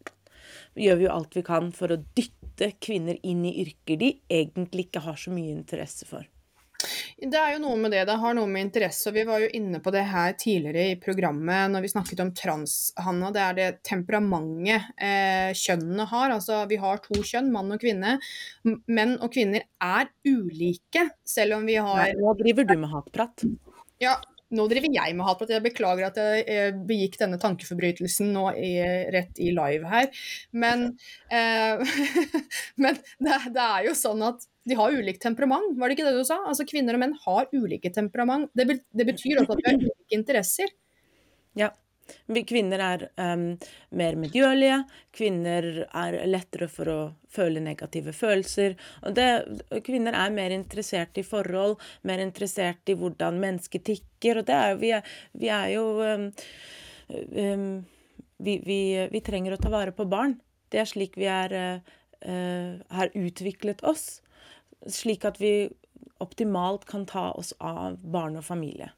gjør 0.79 0.99
vi 1.01 1.09
jo 1.09 1.15
alt 1.15 1.37
vi 1.37 1.45
kan 1.47 1.73
for 1.75 1.93
å 1.93 2.03
dytte 2.17 2.73
kvinner 2.83 3.19
inn 3.27 3.45
i 3.49 3.57
yrker 3.65 3.99
de 3.99 4.13
egentlig 4.31 4.89
ikke 4.89 5.03
har 5.07 5.19
så 5.19 5.35
mye 5.35 5.55
interesse 5.57 6.07
for. 6.07 6.27
Det 7.19 7.35
er 7.35 7.57
jo 7.57 7.63
noe 7.65 7.75
med 7.83 7.91
det. 7.91 8.05
Det 8.07 8.15
har 8.23 8.35
noe 8.39 8.47
med 8.47 8.69
interesse. 8.69 9.09
og 9.11 9.17
Vi 9.17 9.25
var 9.27 9.43
jo 9.43 9.49
inne 9.59 9.81
på 9.83 9.91
det 9.91 10.05
her 10.07 10.37
tidligere 10.39 10.93
i 10.93 10.99
programmet 11.03 11.73
når 11.73 11.83
vi 11.83 11.91
snakket 11.91 12.23
om 12.23 12.31
trans, 12.37 12.77
Hanna. 13.03 13.33
Det 13.35 13.43
er 13.43 13.57
det 13.57 13.69
temperamentet 13.89 14.93
eh, 14.95 15.51
kjønnene 15.59 16.07
har. 16.13 16.37
Altså 16.37 16.63
vi 16.71 16.79
har 16.79 17.03
to 17.03 17.19
kjønn, 17.19 17.51
mann 17.55 17.75
og 17.75 17.83
kvinne. 17.83 18.17
Menn 18.87 19.17
og 19.19 19.33
kvinner 19.35 19.67
er 19.83 20.13
ulike, 20.29 21.09
selv 21.27 21.59
om 21.59 21.67
vi 21.67 21.81
har 21.83 22.05
Nei, 22.05 22.17
Nå 22.23 22.35
driver 22.39 22.69
du 22.69 22.75
med 22.79 22.93
hatprat. 22.95 23.47
Ja, 23.99 24.15
nå 24.55 24.65
driver 24.71 24.95
jeg 24.95 25.17
med 25.19 25.27
hatprat. 25.27 25.51
Jeg 25.57 25.65
beklager 25.67 26.07
at 26.07 26.21
jeg 26.23 26.77
begikk 26.89 27.19
denne 27.21 27.41
tankeforbrytelsen 27.43 28.31
nå 28.37 28.47
i, 28.57 28.77
rett 29.11 29.43
i 29.43 29.51
live 29.57 29.91
her. 29.91 30.07
Men, 30.55 30.93
eh, 31.35 31.83
men 32.83 33.03
det, 33.19 33.43
det, 33.51 33.67
er 33.67 33.91
jo 33.91 33.97
sånn 33.99 34.23
at 34.31 34.47
de 34.69 34.77
har 34.79 34.95
ulikt 34.95 35.23
temperament, 35.23 35.75
var 35.79 35.89
det 35.89 35.99
ikke 35.99 36.09
det 36.09 36.19
du 36.19 36.25
sa? 36.29 36.41
Altså 36.49 36.67
Kvinner 36.69 36.97
og 36.97 37.03
menn 37.03 37.17
har 37.25 37.51
ulike 37.55 37.91
temperament. 37.95 38.51
Det, 38.57 38.67
be 38.69 38.79
det 38.93 39.07
betyr 39.09 39.43
også 39.43 39.57
at 39.57 39.63
vi 39.63 39.69
har 39.71 39.79
ulike 39.83 40.19
interesser. 40.19 40.73
Ja. 41.59 41.73
Vi 42.25 42.41
kvinner 42.49 42.81
er 42.81 43.03
um, 43.21 43.51
mer 44.01 44.17
medgjørlige. 44.17 44.79
Kvinner 45.13 45.67
er 45.87 46.17
lettere 46.29 46.69
for 46.73 46.89
å 46.89 46.99
føle 47.29 47.61
negative 47.61 48.15
følelser. 48.17 48.79
Det, 49.13 49.27
kvinner 49.85 50.17
er 50.17 50.33
mer 50.33 50.55
interessert 50.57 51.21
i 51.21 51.25
forhold, 51.27 51.77
mer 52.09 52.23
interessert 52.25 52.89
i 52.89 52.97
hvordan 52.97 53.41
mennesket 53.43 53.85
tikker. 53.91 54.41
Og 54.41 54.49
det 54.49 54.57
er, 54.57 54.81
vi, 54.81 54.95
er, 54.97 55.13
vi 55.37 55.53
er 55.53 55.75
jo 55.75 55.85
um, 56.01 56.27
um, 57.13 57.69
vi, 58.39 58.57
vi, 58.65 58.81
vi, 59.13 59.25
trenger 59.25 59.57
å 59.57 59.61
ta 59.61 59.73
vare 59.73 59.93
på 59.93 60.09
barn. 60.09 60.39
Det 60.73 60.81
er 60.81 60.89
slik 60.89 61.21
vi 61.21 61.29
er, 61.29 61.59
uh, 62.25 62.73
har 62.97 63.13
utviklet 63.13 63.85
oss 63.85 64.23
slik 64.87 65.27
at 65.29 65.41
vi 65.43 65.69
optimalt 66.23 66.87
kan 66.89 67.07
ta 67.07 67.31
oss 67.39 67.53
av 67.63 67.99
barn 68.03 68.39
og 68.39 68.47
familie. 68.47 68.93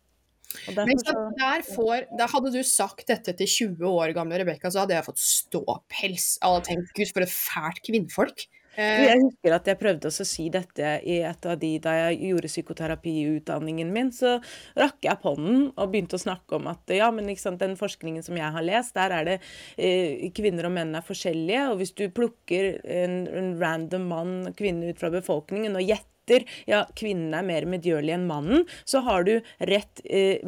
Og 0.66 0.74
Men 0.74 0.98
så 0.98 1.14
der, 1.38 1.62
får, 1.62 2.08
der 2.18 2.30
hadde 2.32 2.50
du 2.50 2.62
sagt 2.66 3.06
dette 3.10 3.34
til 3.38 3.50
20 3.78 3.86
år 3.86 4.14
gamle 4.16 4.40
Rebekka, 4.40 4.72
så 4.72 4.82
hadde 4.82 4.96
jeg 4.96 5.06
fått 5.06 5.22
ståpels. 5.22 6.32
Alle 6.42 6.58
hadde 6.58 6.70
tenkt 6.72 6.96
gud, 6.96 7.12
for 7.14 7.26
et 7.26 7.34
fælt 7.34 7.84
kvinnfolk. 7.86 8.46
Eh, 8.78 9.04
jeg 9.08 9.18
husker 9.24 9.54
at 9.56 9.66
jeg 9.66 9.78
prøvde 9.80 10.10
å 10.10 10.26
si 10.26 10.46
dette 10.52 10.92
i 11.02 11.18
et 11.26 11.46
av 11.48 11.58
de 11.58 11.72
da 11.82 11.94
jeg 11.96 12.20
gjorde 12.30 12.50
psykoterapiutdanningen 12.52 13.90
min. 13.94 14.12
Så 14.14 14.36
rakk 14.78 15.02
jeg 15.06 15.20
på 15.22 15.34
den 15.38 15.64
og 15.70 15.90
begynte 15.90 16.18
å 16.18 16.22
snakke 16.22 16.60
om 16.60 16.70
at 16.70 16.94
ja, 16.94 17.10
men 17.14 17.30
sant, 17.40 17.60
den 17.62 17.76
forskningen 17.80 18.24
som 18.26 18.38
jeg 18.38 18.54
har 18.54 18.66
lest, 18.66 18.94
der 18.98 19.16
er 19.16 19.26
det 19.26 19.36
eh, 19.76 20.30
kvinner 20.36 20.68
og 20.68 20.76
menn 20.76 20.94
er 20.94 21.06
forskjellige. 21.06 21.66
Og 21.72 21.82
hvis 21.82 21.94
du 21.98 22.06
plukker 22.14 22.78
en, 22.84 23.24
en 23.26 23.52
random 23.60 24.08
mann 24.10 24.38
og 24.50 24.56
kvinne 24.58 24.90
ut 24.90 25.02
fra 25.02 25.12
befolkningen 25.12 25.78
og 25.78 25.86
gjetter 25.86 26.46
ja, 26.70 26.84
kvinnen 26.94 27.34
er 27.34 27.46
mer 27.46 27.66
medgjørlig 27.66 28.14
enn 28.14 28.28
mannen, 28.30 28.66
så 28.86 29.02
har 29.06 29.26
du 29.26 29.38
rett 29.66 30.02
eh, 30.06 30.38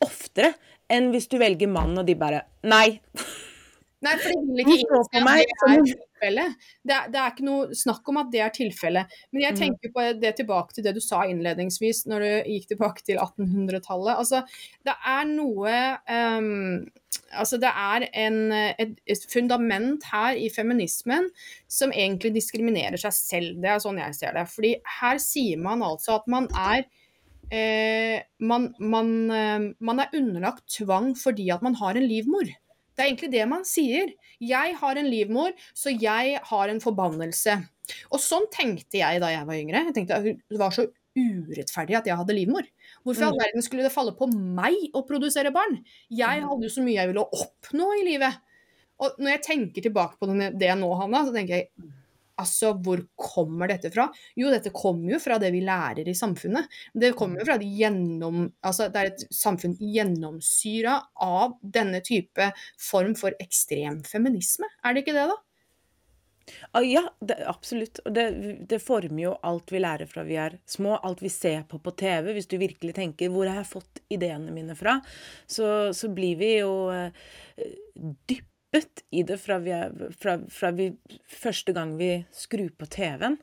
oftere 0.00 0.54
enn 0.90 1.10
hvis 1.14 1.28
du 1.30 1.38
velger 1.40 1.70
mann 1.70 1.98
og 1.98 2.06
de 2.06 2.18
bare 2.18 2.44
Nei. 2.66 3.00
Nei, 4.00 4.14
for 4.16 4.32
det 4.32 4.40
vil 4.48 4.62
ikke 4.64 4.76
innse 4.78 5.00
at 5.00 5.10
det 5.12 5.20
er 5.20 5.82
tilfellet. 5.84 6.54
Det, 6.88 6.98
det, 7.12 7.18
er 7.20 7.32
ikke 7.34 7.44
noe 7.44 7.76
snakk 7.76 8.06
om 8.08 8.20
at 8.22 8.30
det 8.32 8.40
er 8.44 8.54
tilfellet. 8.56 9.18
Men 9.28 9.44
jeg 9.44 9.56
mm. 9.56 9.58
tenker 9.60 9.92
på 9.92 10.04
det 10.22 10.30
tilbake 10.38 10.76
til 10.76 10.86
det 10.86 10.94
du 10.96 11.02
sa 11.04 11.26
innledningsvis, 11.28 12.06
når 12.08 12.24
du 12.24 12.30
gikk 12.54 12.70
tilbake 12.70 13.04
til 13.04 13.20
1800-tallet. 13.20 14.14
Altså, 14.14 14.40
det 14.88 14.96
er 14.96 15.28
noe 15.28 15.76
um, 16.08 16.88
Altså, 17.30 17.58
det 17.62 17.70
er 17.70 18.04
en, 18.24 18.38
et, 18.54 18.96
et, 19.06 19.24
fundament 19.30 20.02
her 20.10 20.38
i 20.38 20.48
feminismen 20.50 21.28
som 21.70 21.92
egentlig 21.94 22.32
diskriminerer 22.34 22.98
seg 22.98 23.14
selv. 23.14 23.60
Det 23.62 23.70
er 23.70 23.82
sånn 23.82 24.00
jeg 24.00 24.16
ser 24.18 24.34
det. 24.34 24.46
Fordi 24.50 24.72
her 25.00 25.20
sier 25.22 25.60
man 25.62 25.84
altså 25.86 26.16
at 26.18 26.26
man 26.30 26.48
er 26.58 26.86
eh, 27.50 28.18
man, 28.42 28.70
man, 28.78 29.12
eh, 29.34 29.68
man 29.78 30.02
er 30.02 30.16
underlagt 30.16 30.66
tvang 30.74 31.12
fordi 31.18 31.50
at 31.54 31.62
man 31.66 31.78
har 31.82 31.98
en 31.98 32.08
livmor. 32.10 32.50
Det 33.00 33.06
er 33.06 33.10
egentlig 33.14 33.32
det 33.32 33.44
man 33.48 33.62
sier. 33.64 34.10
Jeg 34.44 34.74
har 34.76 34.98
en 35.00 35.08
livmor, 35.08 35.54
så 35.72 35.92
jeg 35.94 36.40
har 36.50 36.72
en 36.72 36.82
forbannelse. 36.84 37.54
Og 38.12 38.20
sånn 38.20 38.44
tenkte 38.52 39.00
jeg 39.00 39.22
da 39.22 39.30
jeg 39.32 39.46
var 39.48 39.56
yngre. 39.56 39.84
Jeg 39.88 39.96
tenkte 39.96 40.18
at 40.18 40.26
Det 40.28 40.60
var 40.60 40.74
så 40.76 40.84
urettferdig 41.16 41.96
at 41.98 42.06
jeg 42.06 42.18
hadde 42.20 42.36
livmor. 42.36 42.68
Hvorfor 43.02 43.24
i 43.24 43.26
all 43.30 43.38
mm. 43.38 43.40
verden 43.40 43.64
skulle 43.66 43.86
det 43.86 43.94
falle 43.94 44.12
på 44.18 44.28
meg 44.30 44.92
å 44.94 45.02
produsere 45.08 45.52
barn? 45.54 45.80
Jeg 46.12 46.42
mm. 46.44 46.50
hadde 46.50 46.68
jo 46.68 46.74
så 46.76 46.84
mye 46.84 46.98
jeg 47.00 47.10
ville 47.10 47.24
oppnå 47.40 47.88
i 47.98 48.04
livet. 48.12 48.36
Og 49.00 49.16
når 49.16 49.34
jeg 49.34 49.44
tenker 49.48 49.86
tilbake 49.88 50.20
på 50.20 50.28
det 50.60 50.74
nå, 50.76 50.92
Hanna, 51.00 51.24
så 51.24 51.34
tenker 51.34 51.56
jeg 51.56 51.90
Altså, 52.40 52.72
hvor 52.80 53.02
kommer 53.18 53.70
dette 53.70 53.90
fra? 53.92 54.08
Jo, 54.38 54.50
dette 54.52 54.72
kommer 54.74 55.16
jo 55.16 55.20
fra 55.22 55.38
det 55.42 55.52
vi 55.54 55.62
lærer 55.66 56.08
i 56.08 56.16
samfunnet. 56.16 56.70
Det 56.92 57.12
kommer 57.18 57.42
jo 57.42 57.50
fra 57.50 57.58
det 57.60 57.68
gjennom... 57.68 58.46
Altså, 58.66 58.88
det 58.92 59.02
er 59.02 59.12
et 59.12 59.26
samfunn 59.34 59.76
gjennomsyra 59.80 60.96
av 61.26 61.58
denne 61.60 62.02
type 62.06 62.50
form 62.80 63.14
for 63.18 63.36
ekstrem 63.42 64.00
feminisme. 64.08 64.68
Er 64.84 64.96
det 64.96 65.04
ikke 65.04 65.16
det, 65.18 65.28
da? 65.32 65.38
Ah, 66.70 66.82
ja, 66.82 67.02
det, 67.20 67.36
absolutt. 67.46 68.00
Og 68.04 68.14
det, 68.14 68.26
det, 68.68 68.80
former 68.82 69.22
jo 69.22 69.34
alt 69.46 69.72
vi 69.72 69.82
lærer 69.82 70.10
fra 70.10 70.24
vi 70.26 70.38
er 70.40 70.58
små. 70.70 70.96
Alt 71.06 71.22
vi 71.22 71.32
ser 71.32 71.64
på 71.70 71.80
på 71.82 71.94
TV. 72.02 72.32
Hvis 72.36 72.50
du 72.50 72.58
virkelig 72.60 72.94
tenker 72.96 73.30
'hvor 73.30 73.48
har 73.48 73.62
jeg 73.62 73.72
fått 73.72 74.02
ideene 74.10 74.54
mine 74.54 74.76
fra', 74.78 75.00
så, 75.46 75.92
så 75.94 76.08
blir 76.14 76.38
vi 76.40 76.52
jo 76.58 76.90
eh, 76.94 77.10
dypt 78.28 78.49
dyppet 78.70 79.04
i 79.10 79.22
det 79.22 79.38
fra, 79.38 79.58
vi 79.58 79.72
fra, 80.18 80.38
fra 80.48 80.70
vi, 80.70 80.92
første 81.26 81.72
gang 81.72 81.96
vi 81.98 82.24
skrur 82.32 82.70
på 82.78 82.86
TV-en. 82.86 83.38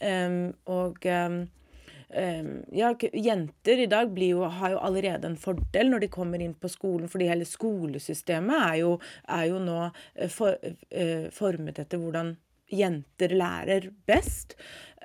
Um, 0.00 0.52
og 0.66 1.06
um, 1.06 1.48
um, 2.10 2.50
ja, 2.72 2.94
jenter 3.12 3.78
i 3.78 3.86
dag 3.86 4.18
jo, 4.18 4.42
har 4.44 4.70
jo 4.74 4.78
allerede 4.78 5.26
en 5.26 5.36
fordel 5.36 5.90
når 5.90 6.00
de 6.00 6.08
kommer 6.08 6.42
inn 6.42 6.54
på 6.54 6.68
skolen, 6.68 7.08
fordi 7.08 7.30
hele 7.30 7.46
skolesystemet 7.46 8.56
er 8.56 8.76
jo, 8.82 8.98
er 9.28 9.46
jo 9.48 9.58
nå 9.58 9.78
uh, 9.86 10.28
for, 10.28 10.58
uh, 10.60 11.30
formet 11.32 11.78
etter 11.78 11.98
hvordan 11.98 12.36
jenter 12.66 13.30
lærer 13.30 13.92
best. 14.06 14.56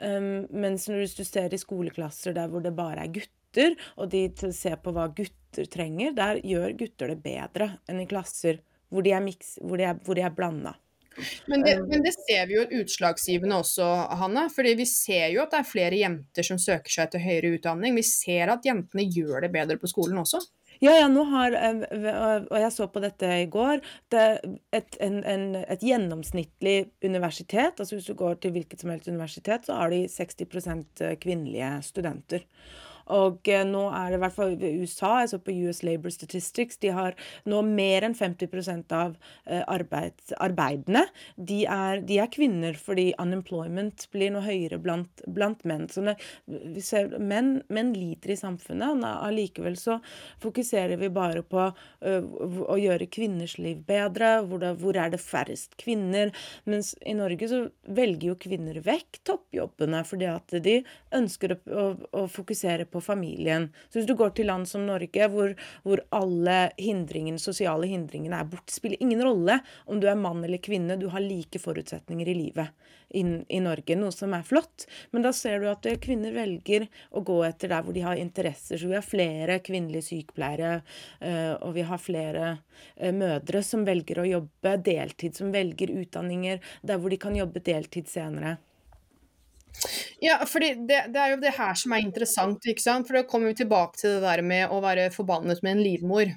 mens 0.02 0.88
når 0.90 1.04
du 1.14 1.24
ser 1.24 1.54
i 1.54 1.60
skoleklasser 1.62 2.34
der 2.34 2.48
hvor 2.50 2.64
det 2.66 2.72
bare 2.74 3.04
er 3.04 3.12
gutter, 3.14 3.76
og 4.02 4.10
de 4.10 4.24
ser 4.50 4.80
på 4.82 4.90
hva 4.96 5.06
gutter 5.14 5.70
trenger, 5.70 6.16
der 6.18 6.40
gjør 6.42 6.74
gutter 6.80 7.14
det 7.14 7.20
bedre 7.22 7.68
enn 7.86 8.02
i 8.02 8.08
klasser 8.10 8.58
hvor 8.92 9.06
de 9.06 9.16
er, 9.16 9.24
mix, 9.24 9.56
hvor 9.64 9.80
de 9.80 9.90
er, 9.90 10.00
hvor 10.06 10.18
de 10.18 10.26
er 10.28 10.36
blanda. 10.36 10.76
Men 11.52 11.64
det, 11.66 11.76
men 11.90 12.04
det, 12.06 12.14
ser 12.16 12.46
vi 12.48 12.56
jo 12.56 12.64
utslagsgivende 12.82 13.58
også, 13.60 13.86
Hanne. 14.22 14.46
fordi 14.54 14.74
vi 14.80 14.88
ser 14.88 15.28
jo 15.34 15.44
at 15.44 15.52
det 15.52 15.60
er 15.60 15.68
flere 15.68 16.00
jenter 16.00 16.48
som 16.48 16.60
søker 16.62 16.94
seg 16.94 17.12
til 17.12 17.24
høyere 17.26 17.58
utdanning. 17.58 17.98
Vi 18.00 18.06
ser 18.08 18.54
at 18.54 18.66
jentene 18.66 19.08
gjør 19.12 19.46
det 19.46 19.52
bedre 19.54 19.78
på 19.82 19.92
skolen 19.92 20.22
også. 20.24 20.40
Ja, 20.82 20.96
ja, 20.98 21.10
nå 21.12 21.28
har, 21.30 21.54
eh, 21.54 21.82
og 22.48 22.56
jeg 22.58 22.72
så 22.74 22.88
på 22.90 23.04
dette 23.04 23.28
i 23.44 23.50
går, 23.54 23.84
det 24.10 24.22
et, 24.74 24.96
en, 25.04 25.20
en, 25.30 25.44
et 25.62 25.84
gjennomsnittlig 25.86 26.78
universitet, 27.06 27.78
altså 27.78 28.00
hvis 28.00 28.08
du 28.10 28.16
går 28.18 28.40
til 28.42 28.56
hvilket 28.56 28.82
som 28.82 28.90
helst 28.90 29.12
universitet, 29.12 29.68
så 29.68 29.78
har 29.78 29.94
de 29.94 30.08
60% 30.10 31.04
kvinnelige 31.22 31.70
studenter. 31.86 32.48
Og 33.12 33.50
eh, 33.50 33.64
nå 33.68 33.88
er 33.96 34.12
det 34.12 34.20
i 34.20 34.22
hvert 34.26 34.36
fall 34.36 34.56
USA, 34.60 35.12
jeg 35.22 35.32
så 35.34 35.40
på 35.42 35.56
US 35.66 35.82
Labor 35.86 36.14
Statistics, 36.14 36.80
de 36.82 36.94
har 36.96 37.18
nå 37.50 37.62
mer 37.66 38.08
enn 38.08 38.18
50% 38.18 38.96
av 38.96 39.16
eh, 39.46 39.64
arbeid, 39.66 40.18
arbeidene 40.42 41.06
de 41.36 41.64
er, 41.66 42.02
de 42.06 42.20
er, 42.22 42.30
kvinner, 42.32 42.78
fordi 42.80 43.12
unemployment 43.22 44.08
blir 44.14 44.32
noe 44.34 44.46
høyere 44.46 44.80
blant, 44.82 45.24
blant 45.28 45.64
menn. 45.68 45.88
Så 45.92 46.04
når 46.06 46.20
vi 46.46 46.84
ser, 46.86 47.12
menn, 47.20 47.58
menn 47.74 47.94
lider 47.96 48.36
i 48.36 48.40
samfunnet, 48.40 49.02
allikevel 49.02 49.76
så 49.80 49.98
fokuserer 50.42 51.00
vi 51.02 51.10
bare 51.14 51.42
på 51.44 51.64
å 52.02 52.78
gjøre 52.80 53.10
kvinners 53.12 53.58
liv 53.62 53.82
bedre, 53.88 54.34
hvor, 54.48 54.62
det, 54.62 54.74
hvor 54.82 54.98
er 54.98 55.12
det 55.14 55.22
færrest 55.22 55.76
kvinner? 55.82 56.32
Mens 56.70 56.94
i 57.06 57.16
Norge 57.18 57.50
så 57.52 57.62
velger 57.90 58.32
jo 58.32 58.38
kvinner 58.42 58.80
vekk 58.86 59.22
toppjobbene 59.28 60.04
fordi 60.08 60.30
at 60.32 60.56
de 60.64 60.78
ønsker 61.18 61.56
å, 61.56 61.60
å, 61.72 61.86
å 62.22 62.26
fokusere 62.32 62.88
på 62.92 63.02
familien. 63.04 63.70
Så 63.90 64.00
hvis 64.00 64.10
du 64.10 64.16
går 64.20 64.36
til 64.38 64.50
land 64.52 64.70
som 64.70 64.86
Norge, 64.88 65.28
hvor, 65.34 65.56
hvor 65.86 66.04
alle 66.16 66.60
hindringene, 66.78 67.42
sosiale 67.42 67.90
hindringene 67.92 68.42
er 68.42 68.50
borte, 68.52 68.74
spiller 68.74 69.02
ingen 69.02 69.24
rolle 69.26 69.60
om 69.86 70.02
du 70.02 70.10
er 70.12 70.20
mann 70.20 70.44
eller 70.46 70.62
kvinne, 70.64 71.00
du 71.00 71.10
har 71.14 71.24
like 71.24 71.62
forutsetninger 71.62 72.32
i 72.32 72.38
livet 72.38 72.92
inn, 73.14 73.46
i 73.50 73.60
Norge, 73.60 73.96
noe 74.00 74.12
som 74.16 74.34
er 74.36 74.46
flott. 74.48 74.86
Men 75.12 75.26
da 75.26 75.34
ser 75.36 75.62
du 75.62 75.68
at 75.72 75.88
kvinner 76.04 76.34
velger 76.36 76.88
å 77.12 77.24
gå 77.26 77.38
etter 77.48 77.72
der 77.74 77.86
hvor 77.86 77.96
de 77.96 78.06
har 78.06 78.20
interesser. 78.20 78.80
Så 78.80 78.90
vi 78.90 78.98
har 78.98 79.06
flere 79.06 79.60
kvinnelige 79.64 80.08
sykepleiere, 80.12 80.74
eh, 81.20 81.54
og 81.60 81.76
vi 81.78 81.86
har 81.88 82.02
flere 82.02 82.48
eh, 82.96 83.14
mødre 83.16 83.64
som 83.66 83.86
velger 83.88 84.22
å 84.22 84.30
jobbe 84.30 84.78
deltid, 84.86 85.38
som 85.38 85.54
velger 85.54 85.94
utdanninger 86.02 86.62
der 86.88 87.02
hvor 87.02 87.12
de 87.12 87.22
kan 87.22 87.38
jobbe 87.38 87.64
deltid 87.66 88.10
senere. 88.12 88.58
Ja, 90.22 90.40
fordi 90.46 90.74
det, 90.88 91.06
det, 91.14 91.20
er 91.22 91.34
jo 91.34 91.42
det 91.42 91.56
her 91.58 91.78
som 91.78 91.96
er 91.96 92.06
interessant, 92.06 92.68
ikke 92.70 92.84
sant. 92.84 93.08
For 93.08 93.18
da 93.18 93.26
kommer 93.28 93.52
vi 93.52 93.62
tilbake 93.64 94.00
til 94.00 94.18
det 94.18 94.24
der 94.26 94.44
med 94.46 94.74
å 94.74 94.82
være 94.84 95.10
forbannet 95.16 95.64
med 95.66 95.78
en 95.78 95.84
livmor. 95.86 96.34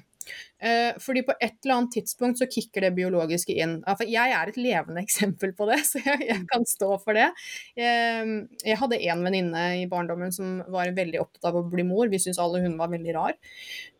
Eh, 0.59 0.95
fordi 1.01 1.25
på 1.27 1.35
et 1.39 1.57
eller 1.63 1.75
annet 1.75 1.97
tidspunkt 1.97 2.39
så 2.39 2.47
kicker 2.49 2.87
det 2.87 2.93
biologiske 2.97 3.55
inn. 3.55 3.77
Ja, 3.85 3.95
jeg 4.07 4.35
er 4.37 4.51
et 4.51 4.59
levende 4.59 5.03
eksempel 5.05 5.55
på 5.57 5.69
det, 5.69 5.81
så 5.87 6.01
jeg, 6.03 6.41
kan 6.51 6.67
stå 6.69 6.95
for 7.03 7.17
det. 7.17 7.31
Jeg, 7.77 8.45
jeg 8.65 8.79
hadde 8.81 9.01
en 9.09 9.25
venninne 9.25 9.65
i 9.81 9.89
barndommen 9.91 10.33
som 10.35 10.61
var 10.71 10.93
veldig 10.95 11.21
opptatt 11.23 11.51
av 11.51 11.59
å 11.59 11.67
bli 11.69 11.85
mor. 11.87 12.09
Vi 12.11 12.21
syntes 12.21 12.41
alle 12.41 12.63
hun 12.65 12.79
var 12.79 12.93
veldig 12.93 13.17
rar. 13.17 13.35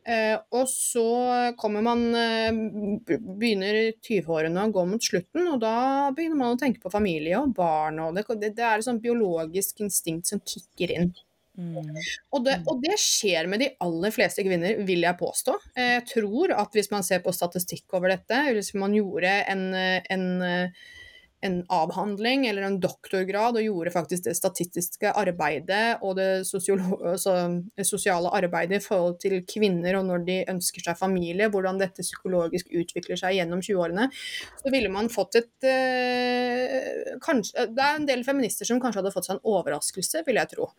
Eh, 0.05 0.35
og 0.53 0.67
så 0.69 1.05
kommer 1.57 1.81
man 1.81 2.03
eh, 2.13 2.51
Begynner 3.09 3.79
20-årene 4.05 4.67
å 4.67 4.73
gå 4.73 4.83
mot 4.85 5.01
slutten, 5.01 5.47
og 5.49 5.63
da 5.63 6.11
begynner 6.13 6.37
man 6.37 6.53
å 6.53 6.59
tenke 6.61 6.83
på 6.83 6.93
familie 6.93 7.39
og 7.41 7.55
barn. 7.57 7.97
og 8.03 8.13
det, 8.19 8.27
det 8.45 8.61
er 8.61 8.77
et 8.77 8.85
sånt 8.85 9.01
biologisk 9.01 9.81
instinkt 9.85 10.29
som 10.29 10.43
kicker 10.45 10.93
inn. 10.93 11.09
Mm. 11.55 11.95
Og, 12.35 12.43
det, 12.45 12.57
og, 12.67 12.81
det, 12.83 12.97
skjer 12.99 13.47
med 13.51 13.63
de 13.63 13.71
aller 13.83 14.13
fleste 14.15 14.43
kvinner, 14.45 14.81
vil 14.87 15.05
jeg 15.07 15.19
påstå. 15.19 15.55
Jeg 15.79 16.03
tror 16.11 16.55
at 16.57 16.75
hvis 16.75 16.91
man 16.91 17.05
ser 17.07 17.23
på 17.23 17.33
statistikk 17.35 17.95
over 17.95 18.11
dette, 18.11 18.41
eller 18.43 18.59
hvis 18.61 18.75
man 18.79 18.95
gjorde 18.95 19.31
en, 19.51 19.65
en, 19.75 20.27
en 21.45 21.57
avhandling 21.73 22.45
eller 22.49 22.65
en 22.65 22.77
doktorgrad 22.81 23.59
og 23.59 23.65
gjorde 23.65 23.93
faktisk 23.93 24.27
det 24.27 24.35
statistiske 24.37 25.11
arbeidet 25.15 26.01
og 26.05 26.15
det, 26.19 26.29
altså, 26.41 27.35
sosiale 27.85 28.31
arbeidet 28.35 28.79
i 28.79 28.85
forhold 28.85 29.19
til 29.21 29.37
kvinner 29.49 29.99
og 29.99 30.07
når 30.09 30.25
de 30.27 30.39
ønsker 30.55 30.85
seg 30.85 30.99
familie, 30.99 31.49
hvordan 31.53 31.79
dette 31.81 32.05
psykologisk 32.05 32.71
utvikler 32.73 33.19
seg 33.19 33.37
gjennom 33.39 33.61
20-årene, 33.65 34.09
så 34.61 34.73
ville 34.73 34.91
man 34.93 35.11
fått 35.13 35.39
et 35.41 35.69
øh, 35.69 37.15
kanskje, 37.23 37.69
Det 37.75 37.85
er 37.85 37.99
en 37.99 38.09
del 38.09 38.25
feminister 38.27 38.67
som 38.67 38.81
kanskje 38.81 39.03
hadde 39.03 39.13
fått 39.15 39.29
seg 39.29 39.37
en 39.37 39.55
overraskelse, 39.55 40.25
vil 40.27 40.41
jeg 40.41 40.55
tro. 40.55 40.71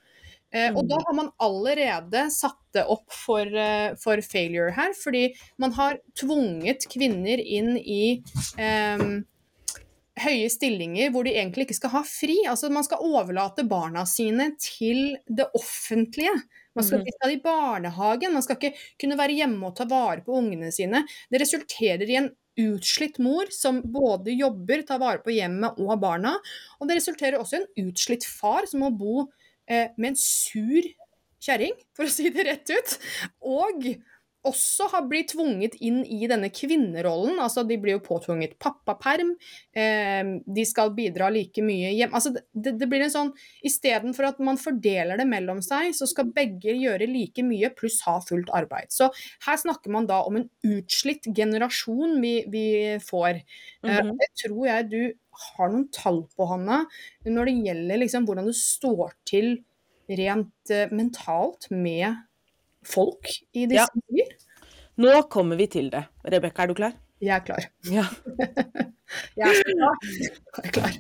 Eh, 0.55 0.71
og 0.71 0.87
da 0.87 0.99
mm. 0.99 1.07
har 1.07 1.17
man 1.19 1.31
allerede 1.43 2.26
satt 2.31 2.61
det 2.76 2.85
opp 2.93 3.11
for, 3.12 3.47
eh, 3.47 3.95
for, 3.99 4.23
failure 4.23 4.71
her, 4.76 4.95
fordi 4.97 5.31
man 5.62 5.75
har 5.76 5.99
tvunget 6.19 6.87
kvinner 6.93 7.43
inn 7.43 7.75
i 7.81 8.21
eh, 8.61 9.03
høye 10.23 10.49
stillinger 10.53 11.11
hvor 11.12 11.26
de 11.26 11.35
egentlig 11.37 11.67
ikke 11.67 11.79
skal 11.81 11.95
ha 11.99 12.05
fri. 12.09 12.38
Altså 12.49 12.71
Man 12.73 12.87
skal 12.87 13.05
overlate 13.05 13.67
barna 13.69 14.07
sine 14.09 14.53
til 14.62 15.19
det 15.26 15.49
offentlige. 15.57 16.35
Man 16.76 16.85
skal, 16.85 17.03
ikke 17.03 17.23
ha 17.23 17.29
det 17.31 17.38
i 17.38 17.45
barnehagen, 17.45 18.35
man 18.37 18.45
skal 18.45 18.59
ikke 18.59 18.76
kunne 19.00 19.17
være 19.17 19.38
hjemme 19.38 19.71
og 19.71 19.79
ta 19.79 19.87
vare 19.88 20.21
på 20.25 20.35
ungene 20.37 20.69
sine. 20.75 21.07
Det 21.33 21.41
resulterer 21.41 22.05
i 22.05 22.19
en 22.21 22.29
utslitt 22.57 23.17
mor 23.21 23.49
som 23.53 23.83
både 23.93 24.35
jobber, 24.37 24.83
tar 24.85 25.00
vare 25.00 25.23
på 25.25 25.33
hjemmet 25.33 25.81
og 25.81 25.97
barna. 26.00 26.35
Og 26.81 26.88
det 26.88 26.99
resulterer 26.99 27.41
også 27.41 27.57
i 27.57 27.62
en 27.62 27.88
utslitt 27.88 28.29
far 28.29 28.69
som 28.69 28.85
må 28.85 28.93
bo 28.97 29.26
med 29.69 30.13
en 30.13 30.19
sur 30.21 30.87
kjerring, 31.43 31.75
for 31.97 32.07
å 32.07 32.13
si 32.13 32.31
det 32.35 32.47
rett 32.49 32.73
ut. 32.73 32.97
Og 33.43 33.89
også 34.47 34.88
har 34.93 35.07
blitt 35.11 35.33
tvunget 35.33 35.76
inn 35.85 36.03
i 36.05 36.26
denne 36.31 36.49
kvinnerollen. 36.55 37.41
altså 37.43 37.65
De 37.67 37.79
blir 37.81 37.97
jo 37.97 38.05
påtvunget 38.05 38.57
pappaperm, 38.62 39.35
eh, 39.76 40.33
de 40.47 40.65
skal 40.69 40.95
bidra 40.97 41.29
like 41.33 41.62
mye 41.65 41.93
hjem. 41.97 42.15
altså 42.15 42.33
det, 42.35 42.76
det 42.79 42.88
blir 42.91 43.07
en 43.07 43.12
sånn, 43.12 43.33
Istedenfor 43.67 44.31
at 44.31 44.41
man 44.45 44.61
fordeler 44.61 45.19
det 45.21 45.26
mellom 45.29 45.61
seg, 45.65 45.93
så 45.97 46.09
skal 46.09 46.33
begge 46.37 46.75
gjøre 46.76 47.09
like 47.11 47.43
mye 47.47 47.71
pluss 47.76 48.00
ha 48.07 48.19
fullt 48.25 48.50
arbeid. 48.55 48.93
Så 48.95 49.11
her 49.47 49.61
snakker 49.61 49.93
man 49.93 50.09
da 50.09 50.23
om 50.26 50.41
en 50.41 50.49
utslitt 50.67 51.26
generasjon 51.37 52.21
vi, 52.23 52.35
vi 52.53 52.67
får. 53.03 53.43
Mm 53.83 53.91
-hmm. 53.91 54.11
eh, 54.11 54.12
det 54.21 54.31
tror 54.43 54.67
jeg 54.67 54.91
du 54.91 55.00
har 55.37 55.71
noen 55.73 55.88
tall 55.93 56.25
på, 56.37 56.47
Hanna, 56.49 56.85
når 57.26 57.50
det 57.50 57.57
gjelder 57.67 58.00
liksom 58.03 58.26
hvordan 58.26 58.49
det 58.49 58.57
står 58.57 59.12
til 59.29 59.59
rent 60.09 60.73
uh, 60.73 60.87
mentalt 60.95 61.69
med 61.71 62.15
folk 62.87 63.31
i 63.52 63.66
disse 63.71 63.87
ja. 63.87 64.05
byer? 64.11 64.37
Nå 65.02 65.16
kommer 65.33 65.59
vi 65.61 65.66
til 65.71 65.90
det. 65.93 66.07
Rebekka, 66.25 66.64
er 66.64 66.73
du 66.73 66.78
klar? 66.78 66.97
Jeg 67.21 67.35
er 67.37 67.45
klar. 67.45 67.66
Ja. 67.88 68.05
jeg 69.40 69.50
er 69.50 69.62
klar. 69.69 69.99
Jeg 70.21 70.64
er 70.64 70.75
klar. 70.78 70.99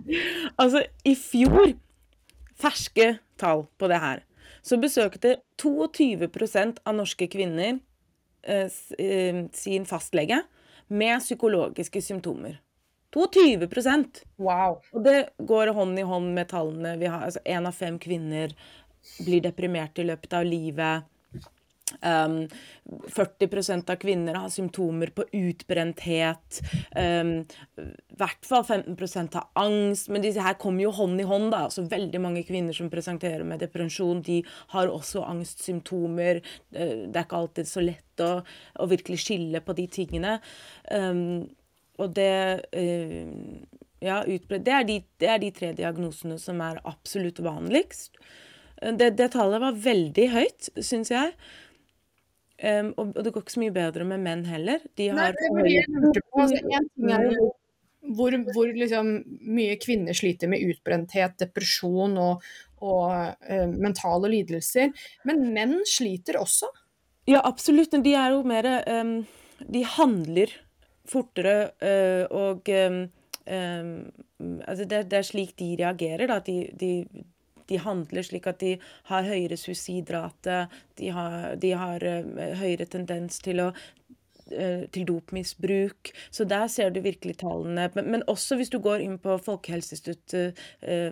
Altså, 0.56 0.82
i 1.04 1.14
fjor, 1.16 1.72
ferske 2.56 3.14
tall 3.40 3.66
på 3.80 3.88
det 3.92 4.00
her, 4.02 4.22
så 4.66 4.78
besøkte 4.82 5.36
22% 5.62 6.80
av 6.84 6.96
norske 6.96 7.28
kvinner 7.30 7.78
eh, 8.42 8.68
eh, 8.98 9.42
sin 9.54 9.86
fastlege 9.88 10.42
med 10.88 11.20
psykologiske 11.22 12.02
symptomer. 12.02 12.60
22% 13.16 14.24
Wow. 14.36 14.80
Og 14.92 15.04
det 15.04 15.30
går 15.38 15.72
hånd 15.76 15.98
i 15.98 16.04
hånd 16.04 16.34
med 16.36 16.50
tallene 16.50 16.96
vi 17.00 17.08
har. 17.08 17.22
Altså 17.24 17.40
én 17.44 17.68
av 17.68 17.76
fem 17.76 17.98
kvinner 18.02 18.52
blir 19.24 19.44
deprimert 19.44 19.98
i 19.98 20.04
løpet 20.04 20.34
av 20.36 20.44
livet. 20.44 21.06
Um, 22.00 22.48
40% 23.08 23.90
av 23.90 23.96
kvinner 23.96 24.34
har 24.34 24.48
symptomer 24.48 25.06
på 25.14 25.24
utbrenthet. 25.32 26.60
Um, 26.96 27.44
I 27.78 28.16
hvert 28.18 28.46
fall 28.46 28.64
15 28.64 29.28
har 29.34 29.46
angst. 29.54 30.08
Men 30.10 30.24
disse 30.24 30.42
her 30.42 30.58
kommer 30.58 30.82
jo 30.82 30.94
hånd 30.96 31.20
i 31.22 31.26
hånd. 31.26 31.52
da, 31.54 31.64
altså 31.66 31.86
Veldig 31.86 32.20
mange 32.20 32.42
kvinner 32.46 32.74
som 32.76 32.90
presenterer 32.90 33.44
med 33.46 33.62
depresjon, 33.62 34.22
de 34.22 34.42
har 34.74 34.90
også 34.90 35.22
angstsymptomer. 35.26 36.42
Uh, 36.74 37.06
det 37.06 37.14
er 37.14 37.28
ikke 37.28 37.42
alltid 37.42 37.70
så 37.70 37.84
lett 37.84 38.24
å, 38.24 38.32
å 38.82 38.88
virkelig 38.90 39.22
skille 39.22 39.62
på 39.62 39.76
de 39.78 39.86
tingene. 39.86 40.40
Um, 40.90 41.46
og 42.02 42.12
det 42.18 42.66
uh, 42.76 43.30
Ja, 44.04 44.20
utbredt 44.26 44.66
det, 44.66 44.98
det, 45.22 45.30
er 45.30 45.38
de 45.40 45.52
tre 45.54 45.70
diagnosene 45.72 46.36
som 46.38 46.60
er 46.60 46.82
absolutt 46.84 47.38
vanligst. 47.40 48.18
Eh, 48.82 48.92
det, 48.92 49.14
det 49.16 49.30
tallet 49.34 49.62
var 49.62 49.78
veldig 49.86 50.26
høyt, 50.34 50.68
syns 50.84 51.12
jeg. 51.14 51.32
Um, 52.56 52.94
og, 52.96 53.10
og, 53.12 53.20
det 53.24 53.32
går 53.34 53.42
ikke 53.44 53.52
så 53.52 53.60
mye 53.60 53.74
bedre 53.74 54.06
med 54.08 54.22
menn 54.24 54.46
heller. 54.48 54.84
De 54.96 55.10
har 55.10 55.18
Nei, 55.18 55.30
det 55.36 55.72
jeg 55.74 55.92
lurte 55.92 56.22
på. 56.24 56.40
Altså, 56.40 56.60
en 56.64 56.86
ting 56.88 57.12
er 57.12 57.26
jo 57.34 57.50
hvor, 58.16 58.36
hvor 58.54 58.70
liksom, 58.70 59.12
mye 59.56 59.76
kvinner 59.82 60.16
sliter 60.16 60.50
med 60.50 60.62
utbrenthet, 60.64 61.36
depresjon 61.42 62.16
og, 62.22 62.44
og 62.84 63.10
uh, 63.10 63.66
mentale 63.72 64.30
lidelser. 64.32 64.92
Men 65.28 65.48
menn 65.54 65.80
sliter 65.88 66.40
også? 66.40 66.70
Ja, 67.26 67.42
absolutt. 67.42 67.96
De 68.04 68.14
er 68.14 68.36
jo 68.36 68.44
mer 68.46 68.68
um, 68.86 69.18
De 69.58 69.82
handler 69.96 70.52
fortere, 71.06 71.72
uh, 71.82 72.24
og 72.34 72.68
um, 72.70 73.02
altså 74.66 74.84
det, 74.84 75.06
det, 75.10 75.18
er 75.20 75.26
slik 75.26 75.56
de 75.58 75.74
reagerer. 75.82 76.28
Da. 76.30 76.40
De, 76.46 76.58
de, 76.78 76.92
de, 77.70 77.80
handler 77.82 78.26
slik 78.26 78.46
at 78.50 78.60
de 78.62 78.76
har 79.10 79.28
høyere 79.28 79.58
suicidrate, 79.60 80.66
de 80.98 81.12
har, 81.14 81.54
de 81.62 81.72
har 81.76 82.04
øh, 82.04 82.32
høyere 82.62 82.88
tendens 82.90 83.40
til 83.44 83.68
å 83.68 83.70
til 84.46 85.02
dopmisbruk. 85.02 86.12
Så 86.30 86.44
der 86.46 86.68
ser 86.70 86.92
du 86.94 87.00
virkelig 87.02 87.40
tallene. 87.40 87.88
Men, 87.96 88.10
men 88.12 88.22
også 88.30 88.54
hvis 88.60 88.70
du 88.70 88.76
går 88.78 89.02
inn 89.02 89.16
på 89.18 89.34
Folkehelseinstituttet, 89.42 90.54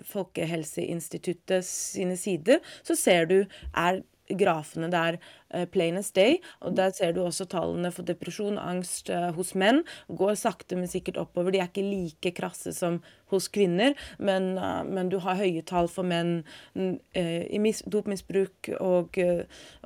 Folkehelseinstituttet 0.07 1.67
sine 1.67 2.14
sider, 2.14 2.62
så 2.87 2.95
ser 2.95 3.27
du 3.27 3.40
er 3.75 4.05
grafene 4.38 4.90
der 4.92 5.18
uh, 5.55 5.64
plain 5.70 5.99
as 6.01 6.11
day. 6.14 6.38
Og 6.61 6.77
der 6.79 6.94
ser 6.97 7.14
du 7.14 7.23
også 7.25 7.47
tallene 7.51 7.92
for 7.94 8.07
depresjon 8.07 8.59
og 8.59 8.68
angst 8.77 9.11
uh, 9.12 9.31
hos 9.37 9.55
menn. 9.59 9.83
Går 10.09 10.38
sakte, 10.40 10.79
men 10.79 10.90
sikkert 10.90 11.20
oppover. 11.23 11.55
De 11.55 11.62
er 11.62 11.70
ikke 11.70 11.87
like 11.87 12.35
krasse 12.37 12.75
som 12.77 13.01
hos 13.33 13.49
kvinner, 13.53 13.94
men, 14.18 14.55
uh, 14.59 14.83
men 14.87 15.11
du 15.12 15.18
har 15.25 15.40
høye 15.40 15.64
tall 15.66 15.88
for 15.90 16.07
menn 16.07 16.42
i 16.75 17.73
dopmisbruk 17.90 18.68
og, 18.79 19.16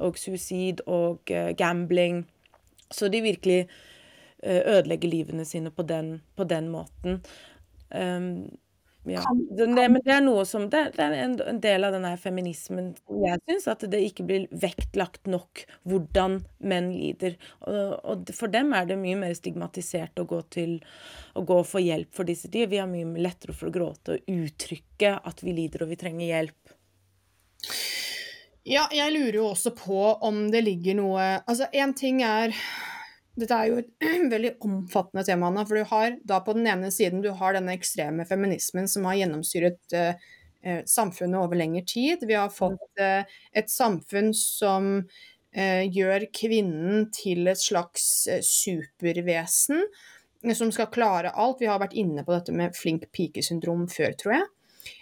og 0.02 0.18
suicid 0.18 0.82
og 0.86 1.30
gambling. 1.58 2.24
Så 2.90 3.08
de 3.12 3.20
virkelig 3.22 3.58
ødelegger 4.44 5.10
livene 5.10 5.44
sine 5.48 5.70
på 5.74 5.84
den, 5.86 6.18
på 6.36 6.44
den 6.48 6.68
måten. 6.72 7.20
Um, 7.94 8.48
ja. 9.10 9.22
Det, 9.56 9.66
men 9.68 10.00
det 10.04 10.12
er 10.14 10.22
noe 10.24 10.44
som 10.48 10.66
Det, 10.70 10.82
det 10.96 11.04
er 11.04 11.14
en, 11.24 11.36
en, 11.40 11.60
del 11.62 11.86
av 11.86 11.94
denne 11.96 12.12
feminismen 12.20 12.90
jeg 13.24 13.42
syns, 13.48 13.68
at 13.72 13.84
det 13.90 14.00
ikke 14.06 14.26
blir 14.28 14.46
vektlagt 14.50 15.28
nok 15.30 15.64
hvordan 15.88 16.40
menn 16.58 16.90
lider. 16.94 17.38
Og, 17.66 17.94
og, 18.02 18.32
for 18.36 18.52
dem 18.52 18.74
er 18.76 18.88
det 18.88 18.98
mye 19.00 19.18
mer 19.20 19.36
stigmatisert 19.36 20.18
å 20.20 20.26
gå 20.28 20.40
til 20.54 20.78
å 21.38 21.44
gå 21.46 21.60
og 21.62 21.68
få 21.68 21.82
hjelp 21.84 22.12
for 22.14 22.28
disse 22.28 22.50
dyr. 22.52 22.70
Vi 22.70 22.80
har 22.82 22.90
mye 22.90 23.08
lettere 23.18 23.56
for 23.56 23.70
å 23.70 23.74
gråte 23.74 24.18
og 24.18 24.32
uttrykke 24.34 25.16
at 25.30 25.44
vi 25.44 25.56
lider 25.56 25.84
og 25.84 25.92
vi 25.92 26.00
trenger 26.00 26.32
hjelp. 26.32 26.76
Ja, 28.68 28.84
jeg 28.92 29.14
lurer 29.14 29.38
jo 29.40 29.46
også 29.54 29.72
på 29.76 30.02
om 30.28 30.48
det 30.52 30.60
ligger 30.66 30.98
noe 30.98 31.22
Altså, 31.48 31.70
én 31.72 31.94
ting 31.96 32.20
er 32.26 32.52
dette 33.38 33.56
er 33.56 33.70
jo 33.70 33.78
et 33.82 34.08
veldig 34.34 34.54
omfattende 34.64 35.24
tema, 35.26 35.48
Anna. 35.50 35.64
For 35.68 35.78
du 35.78 35.88
har 35.92 36.18
da 36.28 36.40
på 36.44 36.56
den 36.58 36.68
ene 36.70 36.90
siden 36.94 37.22
du 37.24 37.30
har 37.36 37.56
denne 37.56 37.76
ekstreme 37.76 38.26
feminismen 38.28 38.90
som 38.90 39.06
har 39.08 39.20
gjennomsyret 39.20 39.96
eh, 39.96 40.82
samfunnet 40.88 41.40
over 41.40 41.58
lengre 41.58 41.84
tid. 41.88 42.26
Vi 42.28 42.36
har 42.38 42.52
fått 42.54 43.02
eh, 43.02 43.24
et 43.56 43.72
samfunn 43.72 44.32
som 44.36 44.92
eh, 44.98 45.84
gjør 45.86 46.28
kvinnen 46.34 47.08
til 47.14 47.50
et 47.50 47.62
slags 47.62 48.28
supervesen 48.44 49.86
som 50.54 50.70
skal 50.74 50.90
klare 50.94 51.34
alt. 51.34 51.58
Vi 51.62 51.70
har 51.70 51.80
vært 51.82 51.96
inne 51.98 52.22
på 52.26 52.34
dette 52.34 52.54
med 52.54 52.76
flink 52.78 53.08
pike-syndrom 53.14 53.88
før, 53.90 54.14
tror 54.20 54.36
jeg. 54.36 54.48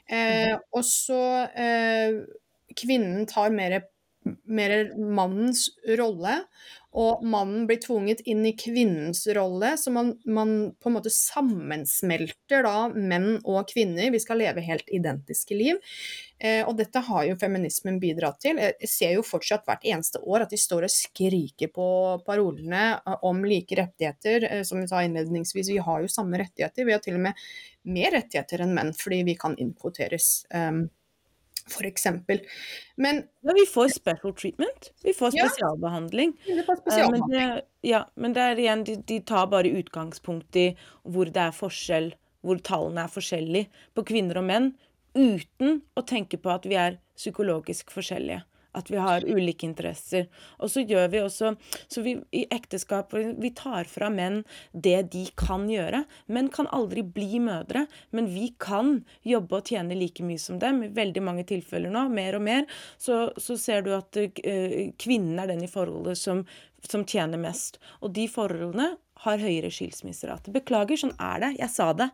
Mm. 0.06 0.62
Og 0.74 0.84
så 0.86 1.18
Kvinnen 2.76 3.26
tar 3.28 3.52
mer 3.54 3.76
mer 4.44 4.72
mannens 4.96 5.68
rolle, 5.98 6.40
og 6.96 7.24
mannen 7.28 7.66
blir 7.68 7.76
tvunget 7.82 8.22
inn 8.24 8.40
i 8.48 8.54
kvinnens 8.56 9.26
rolle. 9.36 9.74
Så 9.76 9.90
man, 9.92 10.14
man, 10.24 10.52
på 10.80 10.88
en 10.88 10.94
måte 10.94 11.12
sammensmelter 11.12 12.64
da 12.64 12.86
menn 12.88 13.34
og 13.42 13.68
kvinner. 13.68 14.08
Vi 14.14 14.20
skal 14.22 14.40
leve 14.40 14.64
helt 14.64 14.88
identiske 14.88 15.58
liv. 15.58 15.82
Eh, 16.40 16.62
og 16.64 16.78
dette 16.80 17.02
har 17.04 17.26
jo 17.28 17.36
feminismen 17.40 18.00
bidratt 18.00 18.40
til. 18.46 18.62
Jeg 18.62 18.88
ser 18.88 19.12
jo 19.18 19.26
fortsatt 19.28 19.68
hvert 19.68 19.84
eneste 19.84 20.24
år 20.24 20.46
at 20.46 20.56
de 20.56 20.60
står 20.60 20.88
og 20.88 20.94
skriker 20.94 21.68
på 21.76 21.86
parolene 22.24 22.96
om 23.28 23.44
like 23.44 23.76
rettigheter. 23.76 24.48
Eh, 24.48 24.64
som 24.64 24.80
vi 24.80 24.88
sa 24.88 25.04
innledningsvis, 25.04 25.74
vi 25.76 25.82
har 25.84 26.00
jo 26.00 26.12
samme 26.12 26.40
rettigheter. 26.40 26.88
Vi 26.88 26.96
har 26.96 27.04
til 27.04 27.20
og 27.20 27.26
med 27.28 27.46
mer 27.92 28.16
rettigheter 28.16 28.64
enn 28.64 28.72
menn 28.76 28.96
fordi 28.96 29.20
vi 29.28 29.36
kan 29.38 29.52
innkvoteres. 29.60 30.46
Um, 30.48 30.86
f.eks. 31.68 32.06
Men 32.96 33.22
Ja, 33.42 33.52
vi 33.54 33.64
får 33.66 33.88
special 33.94 34.32
treatment. 34.34 34.90
Vi 35.04 35.12
får 35.14 35.30
spesialbehandling. 35.34 36.32
vi 36.46 36.62
får 36.62 36.72
Eh, 36.72 36.76
Men 36.76 36.80
spesialbehandling. 36.80 37.54
det, 37.56 37.64
ja, 37.90 38.04
men 38.16 38.32
det 38.32 38.42
er 38.42 38.56
igjen, 38.62 38.84
de, 38.84 38.96
de 39.06 39.20
tar 39.20 39.46
bare 39.46 39.70
utgangspunkt 39.82 40.56
i 40.56 40.76
hvor 41.04 41.24
det 41.32 41.36
er 41.48 41.52
forskjell, 41.56 42.12
hvor 42.46 42.58
tallene 42.62 43.04
er 43.04 43.08
forskjellige 43.10 43.66
på 43.94 44.04
kvinner 44.06 44.38
og 44.38 44.44
menn, 44.44 44.72
uten 45.16 45.82
å 45.96 46.02
tenke 46.06 46.36
på 46.38 46.50
at 46.54 46.66
vi 46.68 46.74
er 46.76 46.98
psykologisk 47.16 47.90
forskjellige. 47.90 48.42
At 48.76 48.90
vi 48.92 49.00
har 49.00 49.24
ulike 49.26 49.66
interesser. 49.66 50.28
Og 50.60 50.70
så 50.72 50.84
gjør 50.86 51.08
vi 51.12 51.22
også 51.24 51.54
Så 51.88 52.02
vi 52.04 52.16
i 52.36 52.44
ekteskap 52.52 53.14
Vi 53.14 53.50
tar 53.56 53.88
fra 53.88 54.10
menn 54.12 54.42
det 54.72 55.10
de 55.14 55.24
kan 55.38 55.66
gjøre. 55.70 56.04
Menn 56.32 56.50
kan 56.52 56.68
aldri 56.74 57.02
bli 57.02 57.40
mødre, 57.42 57.86
men 58.10 58.28
vi 58.30 58.50
kan 58.60 59.00
jobbe 59.26 59.60
og 59.60 59.70
tjene 59.70 59.96
like 59.98 60.24
mye 60.26 60.40
som 60.40 60.60
dem. 60.62 60.82
I 60.84 60.92
veldig 60.94 61.22
mange 61.24 61.46
tilfeller 61.48 61.92
nå, 61.92 62.06
mer 62.12 62.38
og 62.38 62.44
mer, 62.46 62.66
så, 62.98 63.30
så 63.40 63.56
ser 63.60 63.86
du 63.86 63.92
at 63.96 64.18
uh, 64.20 64.78
kvinnen 65.00 65.40
er 65.40 65.50
den 65.52 65.64
i 65.64 65.70
forholdet 65.70 66.18
som, 66.20 66.44
som 66.92 67.04
tjener 67.08 67.40
mest. 67.40 67.80
Og 68.00 68.12
de 68.16 68.26
forholdene 68.30 68.94
har 69.24 69.40
høyere 69.40 69.70
skilsmisserate. 69.72 70.52
Beklager, 70.54 70.98
sånn 71.00 71.14
er 71.22 71.42
det. 71.42 71.50
Jeg 71.60 71.72
sa 71.72 71.88
det. 71.96 72.10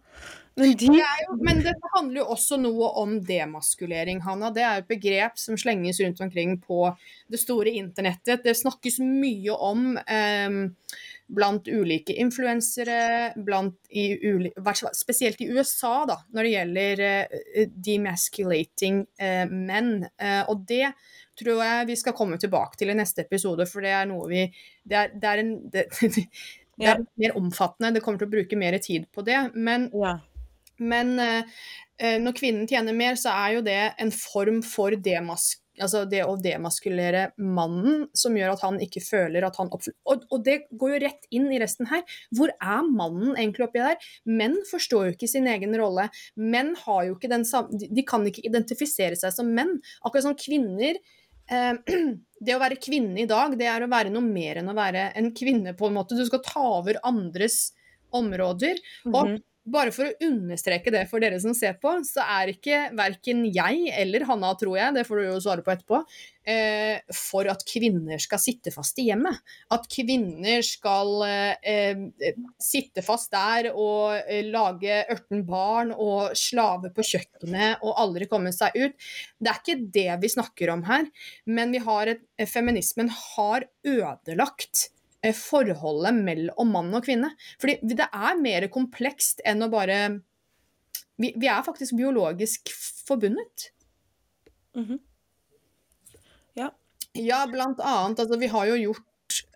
Men 0.54 0.74
de 0.76 0.88
Det 0.92 1.04
jo, 1.24 1.36
men 1.40 1.62
dette 1.64 1.90
handler 1.94 2.20
jo 2.20 2.26
også 2.34 2.58
noe 2.60 2.90
om 3.00 3.14
demaskulering, 3.24 4.20
Hanna. 4.22 4.50
Det 4.52 4.62
er 4.62 4.82
et 4.82 4.88
begrep 4.88 5.38
som 5.40 5.56
slenges 5.56 6.00
rundt 6.04 6.20
omkring 6.20 6.58
på 6.60 6.84
det 7.32 7.40
store 7.40 7.72
internettet. 7.80 8.44
Det 8.44 8.54
snakkes 8.58 9.00
mye 9.00 9.56
om 9.56 9.96
eh, 9.96 10.58
blant 11.32 11.68
ulike 11.68 12.14
influensere, 12.20 13.32
blant 13.44 13.78
i 13.90 14.06
uli, 14.28 14.50
spesielt 14.96 15.40
i 15.40 15.48
USA, 15.52 16.02
da, 16.08 16.18
når 16.34 16.46
det 16.46 16.52
gjelder 16.52 17.02
uh, 17.32 17.62
demasculating 17.86 19.02
uh, 19.22 19.46
menn. 19.48 19.94
Uh, 20.20 20.42
og 20.52 20.66
det 20.68 20.92
tror 21.38 21.62
jeg 21.64 21.88
vi 21.88 21.96
skal 21.98 22.16
komme 22.16 22.38
tilbake 22.40 22.78
til 22.80 22.92
i 22.92 22.98
neste 22.98 23.24
episode, 23.24 23.66
for 23.70 23.84
det 23.84 23.94
er 23.96 24.10
noe 24.10 24.28
vi 24.30 24.44
Det 24.84 24.98
er, 24.98 25.14
det 25.16 25.30
er 25.30 25.42
en 25.44 25.54
det, 25.72 25.86
det 26.02 26.26
Ja. 26.82 26.94
er 26.96 27.02
mer 27.20 27.36
omfattende, 27.38 27.92
det 27.94 28.02
kommer 28.02 28.18
til 28.18 28.30
å 28.30 28.32
bruke 28.32 28.56
mer 28.58 28.78
tid 28.82 29.06
på 29.14 29.24
det. 29.24 29.38
Men 29.54 29.90
Ja. 29.94 30.18
men 30.82 31.14
når 32.00 32.34
kvinnen 32.34 32.66
tjener 32.66 32.96
mer, 32.96 33.14
så 33.14 33.30
er 33.30 33.52
jo 33.54 33.60
det 33.62 33.94
en 34.02 34.10
form 34.10 34.62
for 34.66 34.90
demas 34.98 35.61
altså 35.80 36.02
det 36.08 36.20
å 36.26 36.34
demaskulere 36.36 37.30
mannen, 37.40 38.08
som 38.16 38.34
gjør 38.36 38.52
at 38.54 38.64
han 38.66 38.78
ikke 38.82 39.00
føler 39.04 39.46
at 39.46 39.56
han 39.60 39.70
oppfyller 39.72 39.96
og, 40.04 40.26
og 40.34 40.42
det 40.44 40.58
går 40.78 40.94
jo 40.94 41.00
rett 41.06 41.28
inn 41.32 41.46
i 41.52 41.60
resten 41.62 41.88
her. 41.88 42.02
Hvor 42.34 42.52
er 42.52 42.90
mannen 42.90 43.36
egentlig 43.36 43.68
oppi 43.68 43.80
der? 43.80 43.96
Menn 44.28 44.58
forstår 44.68 45.06
jo 45.08 45.14
ikke 45.16 45.30
sin 45.30 45.48
egen 45.48 45.72
rolle. 45.80 46.08
Menn 46.36 46.74
har 46.84 47.06
jo 47.08 47.16
ikke 47.16 47.30
den 47.32 47.46
samme 47.48 47.78
de, 47.80 48.04
kan 48.04 48.26
ikke 48.28 48.44
identifisere 48.44 49.16
seg 49.18 49.32
som 49.34 49.48
menn. 49.56 49.78
Akkurat 50.02 50.26
som 50.28 50.36
kvinner 50.38 50.98
eh, 51.48 51.74
Det 52.42 52.56
å 52.56 52.58
være 52.58 52.80
kvinne 52.82 53.20
i 53.22 53.28
dag, 53.30 53.52
det 53.54 53.68
er 53.70 53.84
å 53.84 53.90
være 53.90 54.10
noe 54.10 54.26
mer 54.26 54.58
enn 54.58 54.70
å 54.72 54.74
være 54.74 55.12
en 55.14 55.28
kvinne, 55.30 55.76
på 55.78 55.86
en 55.86 55.94
måte. 55.94 56.16
Du 56.18 56.24
skal 56.26 56.40
ta 56.42 56.62
over 56.80 56.98
andres 57.06 57.68
områder. 58.12 58.80
Og 59.12 59.28
Mhm. 59.28 59.36
Bare 59.62 59.92
for 59.94 60.08
å 60.08 60.26
understreke 60.26 60.90
det 60.90 61.04
for 61.10 61.22
dere 61.22 61.38
som 61.42 61.54
ser 61.54 61.76
på, 61.82 61.94
så 62.06 62.24
er 62.38 62.50
ikke 62.52 62.78
verken 62.98 63.44
jeg 63.46 63.92
eller 63.94 64.24
Hanna, 64.26 64.52
tror 64.58 64.74
jeg, 64.78 64.94
det 64.96 65.04
får 65.06 65.20
du 65.20 65.26
jo 65.28 65.40
svare 65.44 65.62
på 65.62 65.72
etterpå, 65.74 66.00
eh, 66.50 66.98
for 67.14 67.46
at 67.50 67.62
kvinner 67.68 68.18
skal 68.22 68.40
sitte 68.42 68.72
fast 68.74 68.98
i 68.98 69.06
hjemmet. 69.10 69.38
At 69.74 69.86
kvinner 69.92 70.64
skal 70.66 71.14
eh, 71.28 71.54
eh, 71.62 72.40
sitte 72.62 73.04
fast 73.06 73.30
der 73.34 73.70
og 73.72 74.18
eh, 74.24 74.42
lage 74.50 75.02
18 75.04 75.44
barn 75.46 75.94
og 75.94 76.34
slave 76.38 76.90
på 76.94 77.06
kjøkkenet 77.12 77.84
og 77.86 78.00
aldri 78.02 78.26
komme 78.30 78.54
seg 78.54 78.74
ut. 78.78 78.98
Det 79.38 79.52
er 79.52 79.62
ikke 79.62 79.78
det 79.94 80.08
vi 80.24 80.32
snakker 80.34 80.74
om 80.74 80.82
her, 80.90 81.06
men 81.46 81.74
vi 81.74 81.82
har 81.86 82.10
et, 82.16 82.26
feminismen 82.50 83.12
har 83.12 83.68
ødelagt 83.86 84.88
eh, 84.88 85.01
forholdet 85.36 86.18
mellom 86.18 86.74
mann 86.74 86.90
og 86.96 87.06
kvinne. 87.06 87.30
Fordi 87.62 87.78
det 87.94 88.08
er 88.08 88.40
mer 88.42 88.66
komplekst 88.74 89.42
enn 89.46 89.62
å 89.62 89.70
bare 89.72 90.02
Vi, 91.20 91.28
vi 91.38 91.46
er 91.46 91.62
faktisk 91.62 91.94
biologisk 91.94 92.72
forbundet. 93.06 93.70
Mhm. 94.74 94.98
Ja. 96.58 96.72
Ja, 97.12 97.46
blant 97.46 97.80
annet. 97.80 98.18
Altså, 98.18 98.38
vi 98.40 98.48
har 98.50 98.66
jo 98.66 98.78
gjort 98.80 99.08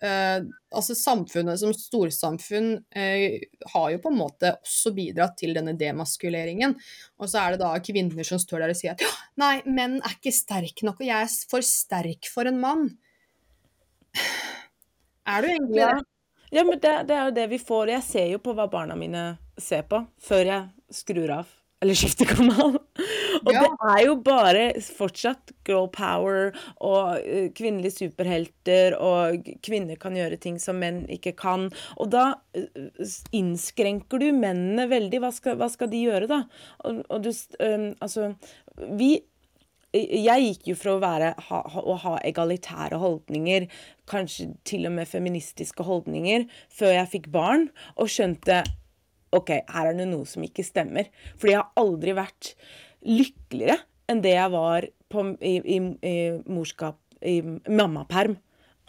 eh, 0.05 0.45
altså 0.77 0.95
Samfunnet 0.97 1.61
som 1.61 1.73
storsamfunn 1.77 2.69
eh, 2.97 3.41
har 3.73 3.89
jo 3.93 4.03
på 4.05 4.13
en 4.13 4.21
måte 4.21 4.53
også 4.61 4.93
bidratt 4.97 5.39
til 5.41 5.57
denne 5.57 5.75
demaskuleringen. 5.79 6.77
Og 7.21 7.33
så 7.33 7.43
er 7.43 7.57
det 7.57 7.63
da 7.65 7.73
kvinner 7.85 8.29
som 8.29 8.41
står 8.43 8.65
der 8.65 8.75
og 8.75 8.79
sier 8.79 8.95
at 8.95 9.05
«Ja, 9.05 9.13
nei, 9.43 9.55
menn 9.67 9.99
er 10.03 10.17
ikke 10.19 10.35
sterk 10.35 10.85
nok, 10.87 11.01
og 11.01 11.09
jeg 11.09 11.27
er 11.27 11.51
for 11.51 11.67
sterk 11.67 12.31
for 12.33 12.49
en 12.51 12.61
mann. 12.63 12.89
Er 15.27 15.43
du 15.43 15.49
egentlig 15.53 15.81
Ja. 15.83 15.93
det? 15.99 16.05
Ja, 16.55 16.63
men 16.65 16.79
det, 16.79 16.95
det 17.09 17.15
er 17.17 17.25
jo 17.27 17.35
det 17.35 17.49
vi 17.51 17.59
får. 17.59 17.89
Jeg 17.91 18.03
ser 18.07 18.27
jo 18.31 18.39
på 18.39 18.55
hva 18.55 18.69
barna 18.71 18.95
mine 18.97 19.39
ser 19.59 19.83
på, 19.91 20.05
før 20.23 20.45
jeg 20.47 20.69
skrur 20.95 21.31
av 21.43 21.47
eller 21.85 21.93
skifter 21.99 22.25
kanal. 22.25 22.79
Og 23.45 23.51
Ja. 23.53 23.61
det 23.61 23.69
er 23.91 23.99
jo 24.07 24.15
bare 24.25 24.63
fortsatt 24.81 25.53
girl 25.67 25.91
power 25.93 26.55
og 26.81 27.19
eh, 27.21 27.51
kvinnelige 27.53 27.93
superhelter, 27.99 28.97
og 28.97 29.45
kvinner 29.63 29.99
kan 30.01 30.17
gjøre 30.17 30.39
ting 30.41 30.57
som 30.63 30.79
menn 30.81 31.03
ikke 31.13 31.35
kan. 31.37 31.67
Og 32.01 32.09
da 32.15 32.25
eh, 32.57 32.65
innskrenker 33.37 34.19
du 34.23 34.31
mennene 34.33 34.89
veldig. 34.89 35.21
Hva 35.21 35.33
skal, 35.37 35.59
hva 35.61 35.69
skal 35.71 35.91
de 35.93 36.01
gjøre, 36.07 36.31
da? 36.33 36.41
Og, 36.89 37.03
og 37.11 37.27
du 37.27 37.31
eh, 37.31 37.91
Altså, 38.01 38.33
vi 38.97 39.19
jeg 39.97 40.47
gikk 40.47 40.71
jo 40.71 40.77
fra 40.79 40.95
å, 40.97 41.03
være, 41.03 41.33
ha, 41.49 41.61
å 41.63 41.97
ha 42.03 42.15
egalitære 42.27 42.99
holdninger, 43.03 43.69
kanskje 44.11 44.53
til 44.69 44.89
og 44.89 44.97
med 44.99 45.11
feministiske 45.11 45.87
holdninger, 45.87 46.47
før 46.73 46.95
jeg 46.99 47.13
fikk 47.17 47.31
barn, 47.35 47.69
og 47.97 48.11
skjønte 48.13 48.63
OK, 49.37 49.53
her 49.53 49.91
er 49.91 49.99
det 49.99 50.09
noe 50.09 50.27
som 50.29 50.45
ikke 50.47 50.65
stemmer. 50.65 51.11
Fordi 51.37 51.55
jeg 51.55 51.63
har 51.63 51.83
aldri 51.83 52.15
vært 52.17 52.53
lykkeligere 53.07 53.81
enn 54.11 54.23
det 54.23 54.37
jeg 54.37 54.53
var 54.55 54.87
på, 55.13 55.25
i, 55.43 55.57
i, 55.77 55.79
i 56.07 56.17
morskap, 56.53 56.99
i 57.21 57.41
mammaperm. 57.43 58.37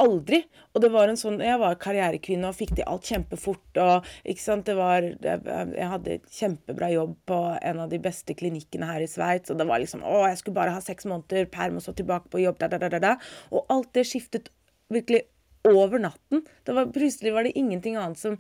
Aldri. 0.04 0.44
Og 0.76 0.82
det 0.84 0.92
var 0.94 1.10
en 1.10 1.18
sånn 1.18 1.40
Jeg 1.42 1.58
var 1.58 1.78
karrierekvinne 1.82 2.52
og 2.52 2.58
fikk 2.58 2.76
til 2.78 2.86
alt 2.90 3.08
kjempefort. 3.10 3.80
Og 3.82 4.10
ikke 4.30 4.44
sant, 4.44 4.68
det 4.70 4.76
var 4.78 5.06
Jeg, 5.06 5.88
hadde 5.94 6.20
kjempebra 6.30 6.92
jobb 6.94 7.16
på 7.30 7.40
en 7.58 7.82
av 7.86 7.90
de 7.94 8.02
beste 8.02 8.36
klinikkene 8.38 8.90
her 8.90 9.06
i 9.06 9.10
Sveits, 9.10 9.54
og 9.54 9.58
det 9.58 9.68
var 9.70 9.82
liksom 9.82 10.06
Å, 10.06 10.28
jeg 10.30 10.42
skulle 10.42 10.60
bare 10.60 10.76
ha 10.76 10.84
seks 10.84 11.10
måneder 11.10 11.50
perm 11.54 11.80
og 11.80 11.86
så 11.86 11.96
tilbake 11.98 12.30
på 12.34 12.44
jobb, 12.44 12.60
da, 12.62 12.70
da, 12.70 12.82
da, 12.86 13.02
da. 13.02 13.16
Og 13.50 13.66
alt 13.74 13.90
det 13.98 14.06
skiftet 14.10 14.52
virkelig 14.94 15.26
over 15.68 16.00
natten. 16.00 16.44
Det 16.64 16.76
var, 16.76 16.92
plutselig 16.96 17.34
var 17.34 17.48
det 17.48 17.58
ingenting 17.60 17.98
annet 18.00 18.20
som, 18.20 18.38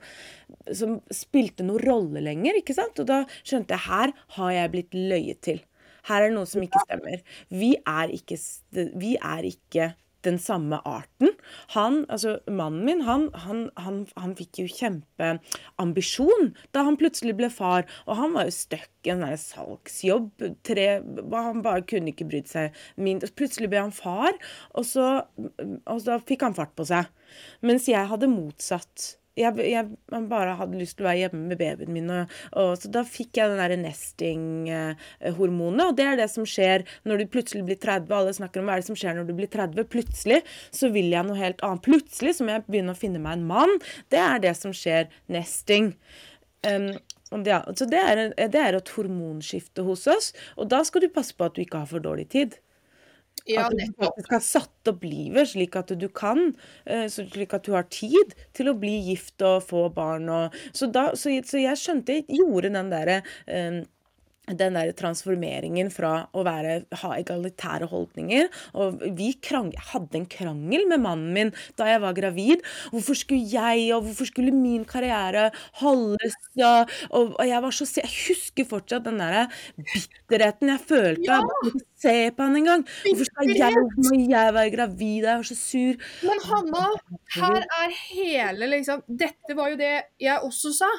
som 0.71 0.99
spilte 1.13 1.65
noen 1.65 1.83
rolle 1.83 2.23
lenger. 2.23 2.59
ikke 2.61 2.75
sant? 2.77 2.99
Og 3.01 3.09
da 3.09 3.23
skjønte 3.41 3.75
jeg 3.75 3.87
her 3.89 4.13
har 4.37 4.53
jeg 4.55 4.73
blitt 4.75 4.95
løyet 4.95 5.41
til. 5.43 5.63
Her 6.07 6.23
er 6.23 6.29
det 6.29 6.37
noe 6.37 6.47
som 6.47 6.63
ikke 6.63 6.83
stemmer. 6.85 7.23
Vi 7.51 7.73
er 7.81 8.13
ikke, 8.15 8.37
vi 8.95 9.15
er 9.17 9.47
ikke 9.49 9.91
den 10.25 10.39
samme 10.41 10.79
arten. 10.87 11.33
Han, 11.75 12.03
altså 12.09 12.37
Mannen 12.47 12.85
min 12.87 13.03
han, 13.07 13.27
han, 13.45 13.67
han, 13.79 14.01
han 14.17 14.35
fikk 14.37 14.61
jo 14.63 14.67
kjempeambisjon 14.71 16.51
da 16.75 16.85
han 16.87 16.99
plutselig 16.99 17.35
ble 17.37 17.49
far. 17.53 17.87
Og 18.07 18.19
han 18.19 18.35
var 18.35 18.49
jo 18.49 18.55
stuck 18.55 18.89
i 19.07 19.13
en 19.13 19.23
der 19.25 19.37
salgsjobb. 19.41 20.47
Tre, 20.67 20.87
han 21.35 21.63
bare 21.65 21.85
kunne 21.87 22.13
ikke 22.13 22.29
brydd 22.31 22.49
seg 22.51 22.75
mindre. 22.95 23.31
Plutselig 23.37 23.71
ble 23.71 23.83
han 23.85 23.95
far, 23.95 24.35
og 24.73 24.87
så, 24.87 25.07
og 25.37 26.01
så 26.03 26.19
fikk 26.27 26.47
han 26.47 26.57
fart 26.57 26.75
på 26.77 26.87
seg. 26.87 27.07
Mens 27.65 27.87
jeg 27.91 28.09
hadde 28.09 28.31
motsatt. 28.31 29.17
Jeg, 29.37 29.53
jeg 29.61 30.23
bare 30.31 30.55
hadde 30.59 30.79
lyst 30.79 30.97
til 30.97 31.05
å 31.05 31.09
være 31.09 31.21
hjemme 31.23 31.43
med 31.51 31.59
babyen 31.59 31.93
min. 31.93 32.09
Og, 32.13 32.35
og, 32.57 32.71
så 32.81 32.91
da 32.93 33.03
fikk 33.07 33.39
jeg 33.39 33.51
den 33.51 33.61
der 33.61 33.75
nesting-hormonet. 33.83 35.83
Og 35.85 35.97
det 35.99 36.07
er 36.09 36.21
det 36.21 36.29
som 36.33 36.47
skjer 36.47 36.85
når 37.07 37.21
du 37.21 37.33
plutselig 37.37 37.65
blir 37.67 37.79
30. 37.81 38.13
Alle 38.17 38.35
snakker 38.37 38.61
om 38.61 38.69
hva 38.69 38.77
er 38.77 38.83
det 38.83 38.89
som 38.89 38.99
skjer 38.99 39.17
når 39.17 39.29
du 39.29 39.35
blir 39.37 39.51
30. 39.53 39.89
Plutselig 39.93 40.41
så 40.75 40.91
vil 40.93 41.11
jeg 41.13 41.27
noe 41.27 41.39
helt 41.39 41.63
annet. 41.65 41.85
Plutselig 41.85 42.37
så 42.37 42.47
må 42.47 42.55
jeg 42.55 42.65
begynne 42.67 42.95
å 42.95 42.99
finne 42.99 43.21
meg 43.23 43.39
en 43.39 43.49
mann. 43.51 43.77
Det 44.13 44.23
er 44.23 44.41
det 44.43 44.55
som 44.59 44.75
skjer. 44.75 45.11
Nesting. 45.31 45.93
Um, 46.65 46.91
ja, 47.45 47.59
så 47.75 47.87
det 47.89 47.99
er, 47.99 48.21
det 48.37 48.61
er 48.61 48.77
et 48.77 48.93
hormonskifte 48.95 49.83
hos 49.87 50.07
oss. 50.11 50.31
Og 50.55 50.69
da 50.71 50.83
skal 50.87 51.03
du 51.03 51.11
passe 51.13 51.35
på 51.35 51.47
at 51.47 51.57
du 51.57 51.63
ikke 51.63 51.83
har 51.83 51.91
for 51.91 52.03
dårlig 52.03 52.29
tid. 52.33 52.57
Ja, 53.47 53.67
At 53.67 53.77
du 53.79 53.85
faktisk 54.03 54.31
har 54.35 54.41
satt 54.43 54.89
opp 54.91 55.03
livet 55.07 55.47
slik 55.53 55.75
at 55.79 55.91
du 55.99 56.07
kan, 56.11 56.49
eh, 56.85 57.05
slik 57.11 57.53
at 57.55 57.63
du 57.63 57.71
har 57.77 57.85
tid 57.87 58.33
til 58.57 58.67
å 58.71 58.75
bli 58.75 58.91
gift 59.07 59.41
og 59.41 59.61
få 59.69 59.85
barn 59.95 60.27
og 60.29 60.55
Så 60.75 60.89
da 60.91 61.11
så 61.15 61.31
så 61.47 61.61
jeg 61.61 61.79
skjønte 61.79 62.17
jeg 62.17 62.25
gjorde 62.41 62.73
den 62.75 62.89
derre, 62.91 63.21
eh, 63.47 63.83
den 64.47 64.77
der 64.77 64.93
transformeringen 64.97 65.89
fra 65.91 66.27
å 66.31 66.43
være 66.47 66.77
ha 67.01 67.13
egalitære 67.17 67.89
holdninger 67.91 68.47
Og 68.79 69.01
vi 69.17 69.33
krang 69.43 69.71
jeg 69.73 69.85
hadde 69.91 70.21
en 70.21 70.27
krangel 70.31 70.85
med 70.87 71.03
mannen 71.03 71.33
min 71.35 71.51
da 71.79 71.89
jeg 71.89 72.01
var 72.03 72.15
gravid. 72.17 72.63
Hvorfor 72.93 73.17
skulle 73.17 73.43
jeg, 73.51 73.89
og 73.95 74.05
hvorfor 74.07 74.29
skulle 74.29 74.53
min 74.55 74.85
karriere 74.87 75.49
holdes, 75.81 76.37
og 76.63 76.93
og 77.11 77.35
og 77.37 77.45
jeg 77.47 77.61
var 77.63 77.75
så 77.75 77.85
Jeg 77.97 78.09
husker 78.27 78.67
fortsatt 78.69 79.05
den 79.07 79.19
der 79.21 79.47
bitterheten 79.75 80.71
jeg 80.71 80.83
følte. 80.87 81.27
Ja! 81.27 81.39
Jeg 81.41 81.73
ikke 81.73 81.85
se 82.01 82.15
på 82.37 82.47
han 82.47 82.59
engang. 82.61 82.85
Hvorfor 83.07 83.29
skal 83.29 83.51
jeg 83.51 84.29
jeg 84.29 84.53
være 84.53 84.71
gravid? 84.75 85.27
Jeg 85.27 85.37
var 85.41 85.47
så 85.47 85.55
sur. 85.57 85.93
Men 86.23 86.41
Hanna, 86.47 86.85
her 87.35 87.61
er 87.81 87.93
hele 88.13 88.71
liksom 88.77 89.03
Dette 89.07 89.57
var 89.57 89.71
jo 89.73 89.79
det 89.79 89.93
jeg 90.21 90.39
også 90.43 90.73
sa. 90.81 90.91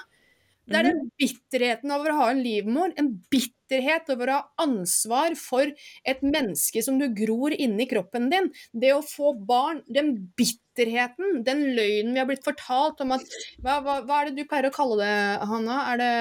Det 0.68 0.78
er 0.78 0.88
den 0.90 1.04
bitterheten 1.20 1.92
over 1.94 2.12
å 2.12 2.18
ha 2.20 2.31
en 2.33 2.42
livmor. 2.44 2.92
En 3.00 3.11
bitterhet 3.33 4.11
over 4.12 4.31
å 4.31 4.38
ha 4.38 4.64
ansvar 4.66 5.37
for 5.40 5.70
et 6.09 6.24
menneske 6.24 6.83
som 6.85 6.98
du 7.00 7.07
gror 7.16 7.57
inni 7.57 7.88
kroppen 7.90 8.28
din. 8.33 8.50
Det 8.72 8.92
å 8.94 9.04
få 9.04 9.33
barn, 9.48 9.81
den 9.88 10.14
bitterheten, 10.38 11.42
den 11.46 11.64
løgnen 11.78 12.12
vi 12.14 12.22
har 12.22 12.28
blitt 12.28 12.46
fortalt 12.46 13.00
om 13.04 13.16
at 13.16 13.24
Hva, 13.64 13.81
hva, 13.85 14.00
hva 14.04 14.20
er 14.20 14.31
det 14.31 14.42
du 14.42 14.48
pleier 14.50 14.68
å 14.68 14.74
kalle 14.74 15.00
det, 15.00 15.16
Hanna? 15.50 15.81
Er 15.92 16.02
det 16.02 16.12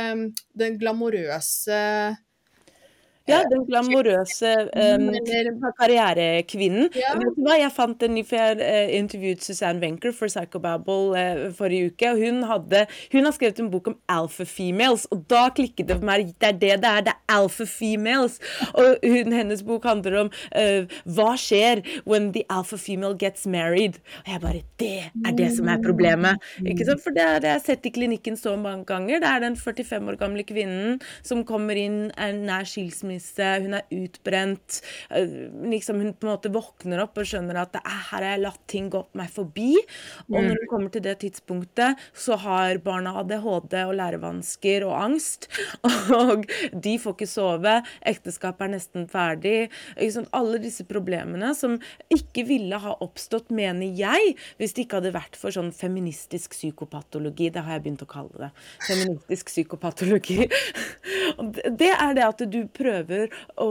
den 0.63 0.79
glamorøse 0.81 1.81
Ja, 3.27 3.41
den 3.51 3.65
glamorøse 3.67 4.53
um, 4.71 5.09
karrierekvinnen. 5.79 6.89
Ja. 6.95 7.13
Vet 7.19 7.35
du 7.35 7.43
hva, 7.45 7.57
jeg 7.59 7.73
fant 7.75 8.03
en 8.05 8.15
ny, 8.15 8.23
for 8.27 8.39
jeg 8.39 8.61
eh, 8.63 8.93
intervjuet 8.97 9.43
Suzanne 9.43 9.83
Wenker 9.83 10.13
for 10.15 10.31
Psychobabble 10.31 11.11
uh, 11.17 11.43
forrige 11.57 11.91
uke, 11.91 12.11
og 12.13 12.21
hun, 12.23 12.41
hadde, 12.47 12.85
hun 13.11 13.27
har 13.27 13.35
skrevet 13.35 13.59
en 13.63 13.71
bok 13.73 13.91
om 13.91 13.97
alpha 14.11 14.47
females, 14.47 15.07
og 15.11 15.25
da 15.31 15.47
klikket 15.55 15.89
det 15.89 15.99
for 15.99 16.07
meg. 16.07 16.31
Det 16.39 16.51
er 16.53 16.57
det 16.61 16.73
det 16.83 16.91
er. 16.91 17.03
Det 17.07 17.13
er 17.13 17.35
alpha 17.37 17.67
females. 17.67 18.39
Og 18.73 19.03
hun, 19.03 19.35
hennes 19.35 19.63
bok 19.67 19.85
handler 19.87 20.19
om 20.23 20.31
uh, 20.31 20.97
hva 21.17 21.33
skjer 21.39 21.83
when 22.07 22.31
the 22.35 22.45
alpha 22.53 22.79
female 22.79 23.17
gets 23.19 23.47
married. 23.47 23.99
Og 24.23 24.31
jeg 24.33 24.43
bare 24.43 24.63
Det 24.79 24.93
er 25.09 25.37
det 25.37 25.51
som 25.57 25.67
er 25.71 25.83
problemet. 25.83 26.43
Ikke 26.63 26.87
sant? 26.87 27.03
For 27.03 27.15
det 27.15 27.27
har 27.27 27.45
jeg 27.45 27.65
sett 27.65 27.85
i 27.89 27.93
klinikken 27.93 28.37
så 28.39 28.55
mange 28.59 28.85
ganger. 28.87 29.19
Det 29.23 29.29
er 29.29 29.43
den 29.43 29.57
45 29.59 30.11
år 30.11 30.19
gamle 30.19 30.47
kvinnen 30.47 30.99
som 31.25 31.43
kommer 31.47 31.77
inn, 31.79 32.07
nær 32.47 32.67
skilsmisse, 32.67 33.16
hun 33.63 33.77
er 33.79 33.85
utbrent. 33.93 34.81
eh, 35.09 35.35
Liksom 35.67 36.01
hun 36.01 36.13
på 36.13 36.27
en 36.27 36.33
måte 36.33 36.51
våkner 36.53 37.01
opp 37.03 37.17
og 37.17 37.27
skjønner 37.27 37.61
at 37.61 37.75
er, 37.79 37.83
her 37.87 38.17
har 38.17 38.25
jeg 38.25 38.43
latt 38.43 38.61
ting 38.67 38.89
gå 38.93 39.03
meg 39.17 39.29
forbi. 39.33 39.75
Og 40.31 40.37
når 40.39 40.55
hun 40.61 40.69
kommer 40.71 40.93
til 40.93 41.03
det 41.05 41.17
tidspunktet, 41.23 41.97
så 42.13 42.37
har 42.41 42.79
barna 42.83 43.15
ADHD 43.21 43.75
og 43.85 43.95
lærevansker 43.99 44.85
og 44.87 44.95
angst. 45.03 45.47
Og 46.17 46.45
de 46.73 46.93
får 46.99 47.15
ikke 47.15 47.27
sove. 47.29 47.73
Ekteskapet 48.07 48.67
er 48.67 48.73
nesten 48.73 49.07
ferdig. 49.11 49.69
Liksom. 49.99 50.27
Alle 50.37 50.59
disse 50.63 50.85
problemene 50.87 51.53
som 51.57 51.77
ikke 52.13 52.45
ville 52.47 52.79
ha 52.81 52.95
oppstått, 53.03 53.51
mener 53.55 53.87
jeg, 53.97 54.35
hvis 54.59 54.75
det 54.75 54.85
ikke 54.85 55.01
hadde 55.01 55.13
vært 55.15 55.37
for 55.39 55.53
sånn 55.53 55.71
feministisk 55.75 56.55
psykopatologi. 56.57 57.49
Det 57.53 57.63
har 57.65 57.77
jeg 57.77 57.85
begynt 57.85 58.05
å 58.05 58.09
kalle 58.09 58.47
det. 58.47 58.51
Feministisk 58.87 59.51
psykopatologi. 59.53 60.47
Det 61.77 61.89
er 61.93 62.13
det 62.17 62.23
at 62.25 62.41
du 62.51 62.59
prøver 62.73 63.06
å, 63.63 63.69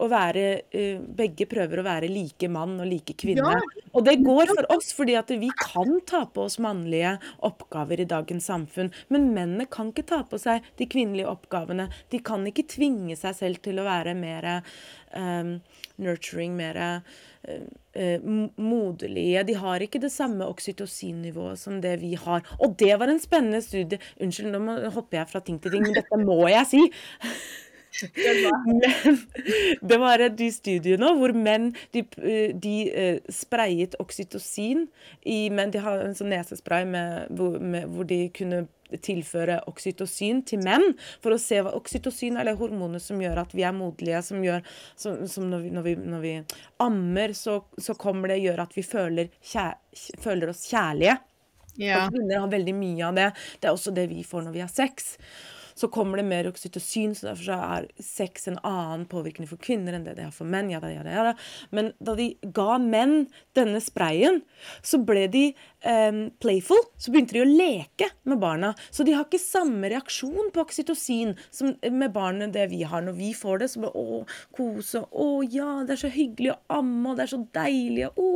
å 0.00 0.08
være 0.10 0.44
eh, 0.74 1.02
Begge 1.18 1.46
prøver 1.50 1.80
å 1.80 1.86
være 1.86 2.10
like 2.10 2.48
mann 2.52 2.76
og 2.80 2.88
like 2.90 3.16
kvinne. 3.20 3.54
Ja. 3.56 3.84
Og 3.94 4.06
det 4.06 4.16
går 4.24 4.50
for 4.50 4.68
oss, 4.74 4.92
fordi 4.96 5.16
at 5.18 5.30
vi 5.30 5.50
kan 5.60 6.00
ta 6.08 6.24
på 6.26 6.46
oss 6.48 6.58
mannlige 6.62 7.16
oppgaver 7.46 8.02
i 8.02 8.08
dagens 8.10 8.48
samfunn. 8.50 8.90
Men 9.14 9.30
mennene 9.36 9.68
kan 9.70 9.92
ikke 9.92 10.06
ta 10.10 10.22
på 10.28 10.40
seg 10.40 10.66
de 10.80 10.88
kvinnelige 10.90 11.30
oppgavene. 11.30 11.88
De 12.10 12.20
kan 12.24 12.44
ikke 12.48 12.66
tvinge 12.74 13.16
seg 13.20 13.38
selv 13.38 13.62
til 13.64 13.78
å 13.80 13.86
være 13.86 14.16
mer 14.18 14.50
um, 15.14 15.56
nurturing, 16.02 16.56
mer 16.58 16.80
moderlige. 18.56 19.42
De 19.46 19.54
har 19.54 19.82
ikke 19.84 20.00
det 20.02 20.10
samme 20.12 20.46
oksytocinnivået 20.50 21.60
som 21.60 21.80
det 21.80 21.98
vi 22.02 22.14
har. 22.18 22.42
Og 22.58 22.76
det 22.80 22.94
var 22.98 23.12
en 23.12 23.22
spennende 23.22 23.62
studie. 23.62 24.00
Unnskyld, 24.20 24.54
nå 24.54 24.90
hopper 24.94 25.20
jeg 25.20 25.30
fra 25.30 25.44
ting 25.44 25.60
til 25.62 25.74
ting, 25.74 25.86
men 25.86 25.96
dette 26.00 26.20
må 26.22 26.40
jeg 26.50 26.66
si. 26.70 26.82
Men 28.66 28.80
det 29.80 29.98
var 30.02 30.22
de 30.38 30.48
studiene 30.52 31.10
hvor 31.18 31.34
menn 31.36 31.70
de, 31.94 32.04
eh, 32.22 32.54
de 32.54 32.74
eh, 32.90 33.18
sprayet 33.32 33.94
oksytocin 34.02 34.86
i 35.22 35.38
menn. 35.54 35.72
De 35.74 35.82
har 35.82 36.02
en 36.02 36.16
sånn 36.16 36.32
nesespray 36.34 36.86
med, 36.88 37.30
med, 37.60 37.86
hvor 37.94 38.08
de 38.08 38.24
kunne 38.34 38.64
tilføre 39.02 39.60
oksytocin 39.70 40.42
til 40.46 40.62
menn 40.62 40.92
for 41.22 41.34
å 41.34 41.40
se 41.40 41.60
hva 41.64 41.72
oksytocin 41.74 42.38
er 42.38 42.48
det 42.48 42.56
hormonet 42.60 43.02
som 43.02 43.20
gjør 43.22 43.40
at 43.44 43.54
vi 43.56 43.64
er 43.66 43.74
moderlige, 43.74 44.22
som 44.26 44.42
gjør 44.44 44.62
som, 44.94 45.24
som 45.30 45.48
når, 45.50 45.64
vi, 45.64 45.72
når, 45.74 45.86
vi, 45.86 45.94
når 46.14 46.24
vi 46.24 46.34
ammer, 46.84 47.34
så, 47.38 47.60
så 47.78 47.96
kommer 47.98 48.34
det 48.34 48.42
gjør 48.44 48.66
at 48.66 48.76
vi 48.76 48.84
føler, 48.86 49.32
kjær, 49.54 49.78
føler 50.22 50.52
oss 50.52 50.66
kjærlige. 50.70 51.18
Ja. 51.80 52.04
Og 52.04 52.14
kvinner 52.14 52.44
har 52.44 52.52
veldig 52.52 52.76
mye 52.76 53.08
av 53.08 53.18
det. 53.18 53.28
Det 53.58 53.70
er 53.70 53.74
også 53.74 53.94
det 53.94 54.06
vi 54.12 54.22
får 54.26 54.46
når 54.46 54.54
vi 54.54 54.62
har 54.62 54.70
sex. 54.70 55.16
Så 55.74 55.88
kommer 55.92 56.20
det 56.20 56.26
mer 56.28 56.48
oksytocin, 56.48 57.14
så 57.14 57.30
derfor 57.30 57.48
så 57.48 57.58
er 57.76 57.88
sex 58.02 58.48
en 58.50 58.60
annen 58.62 59.06
påvirkning 59.10 59.48
for 59.50 59.60
kvinner 59.62 59.96
enn 59.96 60.06
det 60.06 60.16
det 60.18 60.28
er 60.28 60.34
for 60.34 60.48
menn. 60.48 60.70
Jada, 60.70 60.90
jada, 60.92 61.10
jada. 61.10 61.34
Men 61.74 61.92
da 62.04 62.14
de 62.18 62.30
ga 62.54 62.78
menn 62.82 63.26
denne 63.58 63.80
sprayen, 63.82 64.40
så 64.86 65.00
ble 65.02 65.26
de 65.32 65.44
um, 65.82 66.20
playful. 66.42 66.80
Så 66.98 67.12
begynte 67.14 67.36
de 67.36 67.42
å 67.42 67.48
leke 67.48 68.10
med 68.28 68.40
barna. 68.42 68.74
Så 68.94 69.06
de 69.06 69.16
har 69.16 69.26
ikke 69.26 69.42
samme 69.42 69.90
reaksjon 69.90 70.52
på 70.54 70.64
oksytocin 70.64 71.34
som 71.50 71.74
med 71.90 72.14
barnet 72.14 72.54
det 72.54 72.68
vi 72.72 72.84
har. 72.86 73.04
Når 73.04 73.18
vi 73.18 73.32
får 73.36 73.64
det, 73.64 73.70
så 73.72 73.84
bare 73.84 73.98
å, 73.98 74.22
kose. 74.54 75.04
Å 75.10 75.28
ja, 75.50 75.82
det 75.86 75.96
er 75.96 76.04
så 76.06 76.12
hyggelig 76.14 76.54
å 76.54 76.58
amme, 76.78 77.12
og 77.12 77.18
det 77.18 77.26
er 77.26 77.34
så 77.34 77.42
deilig. 77.56 78.08
Å. 78.14 78.30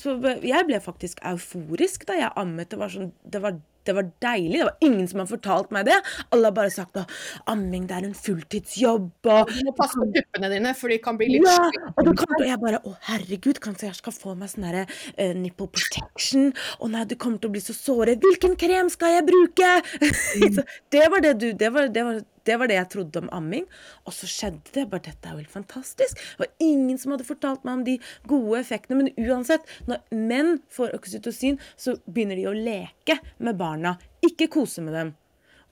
Så 0.00 0.18
jeg 0.44 0.70
ble 0.70 0.82
faktisk 0.84 1.22
euforisk 1.26 2.06
da 2.08 2.18
jeg 2.22 2.34
ammet. 2.40 2.70
Det 2.70 2.80
var 2.80 2.92
sånn, 2.94 3.12
det 3.26 3.42
var 3.42 3.58
det 3.86 3.94
var 3.96 4.08
deilig. 4.24 4.58
Det 4.60 4.68
var 4.68 4.86
ingen 4.88 5.08
som 5.10 5.22
har 5.22 5.28
fortalt 5.30 5.72
meg 5.74 5.88
det. 5.88 5.96
Alle 6.34 6.50
har 6.50 6.56
bare 6.56 6.72
sagt 6.72 6.98
at 7.00 7.12
amming 7.50 7.86
det 7.90 7.98
er 7.98 8.08
en 8.08 8.16
fulltidsjobb. 8.16 9.10
Og, 9.30 9.52
Du 9.54 9.68
må 9.68 9.74
passe 9.76 9.98
på 10.00 10.08
puppene 10.16 10.50
dine, 10.52 10.74
for 10.78 10.92
de 10.92 11.00
kan 11.04 11.18
bli 11.20 11.30
litt 11.34 11.48
ja, 11.48 11.70
og 11.94 12.10
til, 12.10 12.36
og 12.40 12.46
jeg 12.48 12.60
bare 12.62 12.82
Å, 12.84 12.94
herregud, 13.08 13.60
kanskje 13.64 13.88
jeg 13.88 13.98
skal 14.00 14.16
få 14.16 14.34
meg 14.38 14.52
sånn 14.52 14.66
derre 14.68 14.84
eh, 15.16 15.34
nipple 15.36 15.70
protection? 15.72 16.52
Å 16.80 16.90
nei, 16.90 17.04
du 17.08 17.16
kommer 17.20 17.42
til 17.42 17.52
å 17.52 17.56
bli 17.56 17.64
så 17.64 17.76
såret. 17.76 18.24
Hvilken 18.24 18.58
krem 18.60 18.90
skal 18.92 19.18
jeg 19.18 19.28
bruke? 19.28 19.72
Så 20.54 20.64
det 20.92 21.06
var 21.10 21.22
det 21.24 21.34
du 21.40 21.48
Det 21.58 21.70
var, 21.72 21.88
det 21.92 22.04
var 22.06 22.22
det 22.46 22.58
var 22.60 22.70
det 22.70 22.78
jeg 22.78 22.90
trodde 22.92 23.24
om 23.24 23.32
amming. 23.34 23.66
Og 24.04 24.14
så 24.16 24.28
skjedde 24.30 24.74
det. 24.76 24.86
Bare 24.92 25.06
dette 25.08 25.28
er 25.28 25.34
jo 25.34 25.42
helt 25.42 25.52
fantastisk. 25.54 26.20
Det 26.20 26.44
var 26.44 26.52
ingen 26.62 27.00
som 27.00 27.14
hadde 27.14 27.26
fortalt 27.28 27.66
meg 27.66 27.80
om 27.80 27.84
de 27.86 27.98
gode 28.30 28.60
effektene. 28.60 29.00
Men 29.02 29.28
uansett, 29.28 29.68
når 29.90 30.02
menn 30.14 30.56
får 30.72 30.96
oksytocin, 30.98 31.60
så 31.76 31.96
begynner 32.06 32.40
de 32.40 32.48
å 32.50 32.56
leke 32.56 33.18
med 33.38 33.60
barna. 33.60 33.96
Ikke 34.24 34.50
kose 34.52 34.84
med 34.84 34.96
dem. 34.96 35.14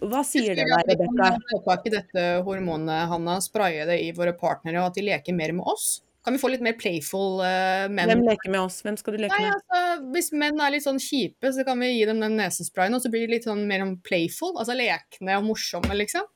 Hva 0.02 0.24
sier 0.26 0.56
det 0.58 0.66
deg, 0.66 0.88
Vi 0.88 1.58
kan 1.62 1.76
ikke 1.76 1.92
dette 1.92 2.22
hormonet, 2.46 3.04
Hanna, 3.10 3.36
spraye 3.44 3.84
det 3.86 4.00
i 4.02 4.08
våre 4.16 4.32
partnere, 4.34 4.80
og 4.80 4.90
at 4.90 4.98
de 4.98 5.04
leker 5.06 5.36
mer 5.36 5.54
med 5.54 5.68
oss. 5.70 6.00
Kan 6.22 6.36
vi 6.36 6.38
få 6.38 6.52
litt 6.52 6.62
mer 6.62 6.74
playful 6.78 7.40
uh, 7.42 7.88
menn? 7.90 8.10
Hvem 8.10 8.24
leker 8.28 8.50
med 8.54 8.62
oss? 8.62 8.78
Hvem 8.86 8.98
skal 8.98 9.16
du 9.16 9.24
leke 9.24 9.38
Nei, 9.38 9.48
med? 9.48 9.58
altså, 9.58 10.10
Hvis 10.14 10.30
menn 10.38 10.60
er 10.62 10.74
litt 10.74 10.84
sånn 10.84 11.00
kjipe, 11.02 11.50
så 11.54 11.64
kan 11.66 11.82
vi 11.82 11.90
gi 11.96 12.04
dem 12.06 12.22
den 12.22 12.38
nesesprayen, 12.38 12.94
og 12.94 13.02
så 13.02 13.10
blir 13.10 13.26
de 13.26 13.36
litt 13.36 13.48
sånn 13.48 13.64
mer 13.66 13.82
om 13.82 13.96
playful. 14.06 14.54
Altså 14.54 14.76
lekne 14.78 15.38
og 15.40 15.48
morsomme, 15.50 15.96
liksom. 15.98 16.28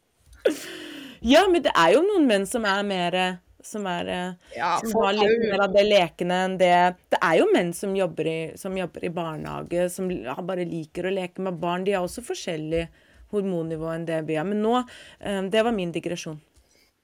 Ja, 1.27 1.47
men 1.51 1.65
det 1.65 1.73
er 1.75 1.97
jo 1.97 2.05
noen 2.05 2.27
menn 2.29 2.47
som 2.47 2.67
er 2.69 2.85
mer 2.87 3.19
som, 3.67 3.87
er, 3.87 4.07
eh, 4.07 4.57
Ja, 4.57 4.81
som 4.85 5.03
har 5.03 5.13
litt 5.13 5.41
mer 5.43 5.65
av 5.67 5.73
det 5.75 5.85
lekende 5.87 6.39
enn 6.47 6.59
det 6.59 6.73
Det 7.11 7.19
er 7.23 7.39
jo 7.41 7.49
menn 7.53 7.73
som 7.75 7.97
jobber 7.97 8.27
i, 8.31 8.41
som 8.57 8.77
jobber 8.77 9.05
i 9.05 9.11
barnehage, 9.11 9.89
som 9.91 10.09
bare 10.47 10.67
liker 10.69 11.07
å 11.07 11.15
leke 11.15 11.43
med 11.43 11.59
barn. 11.61 11.85
De 11.85 11.97
har 11.97 12.07
også 12.07 12.25
forskjellig 12.27 12.87
hormonnivå 13.33 13.91
enn 13.95 14.07
det 14.07 14.21
vi 14.29 14.37
har. 14.39 14.47
Men 14.47 14.63
nå 14.63 14.77
eh, 14.79 15.43
Det 15.51 15.65
var 15.65 15.75
min 15.75 15.93
digresjon. 15.93 16.39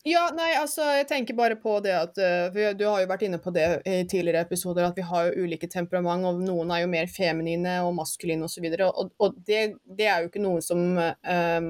Ja, 0.04 0.24
nei, 0.34 0.48
altså, 0.58 0.82
jeg 0.96 1.06
tenker 1.06 1.36
bare 1.38 1.54
på 1.62 1.76
det 1.78 1.92
at 1.94 2.16
uh, 2.18 2.74
Du 2.74 2.80
har 2.88 3.04
jo 3.04 3.06
vært 3.06 3.22
inne 3.22 3.38
på 3.38 3.52
det 3.54 3.66
i 3.86 4.00
tidligere 4.10 4.40
episoder, 4.42 4.88
at 4.88 4.96
vi 4.98 5.04
har 5.06 5.28
jo 5.28 5.44
ulike 5.44 5.68
temperament, 5.70 6.26
og 6.26 6.40
noen 6.42 6.72
er 6.74 6.82
jo 6.82 6.88
mer 6.90 7.06
feminine 7.06 7.76
og 7.86 7.94
maskuline 7.94 8.48
osv. 8.48 8.66
Og, 8.88 9.12
og 9.22 9.36
det, 9.46 9.76
det 9.86 10.08
er 10.10 10.24
jo 10.24 10.32
ikke 10.32 10.42
noe 10.42 10.64
som 10.64 10.98
eh, 10.98 11.60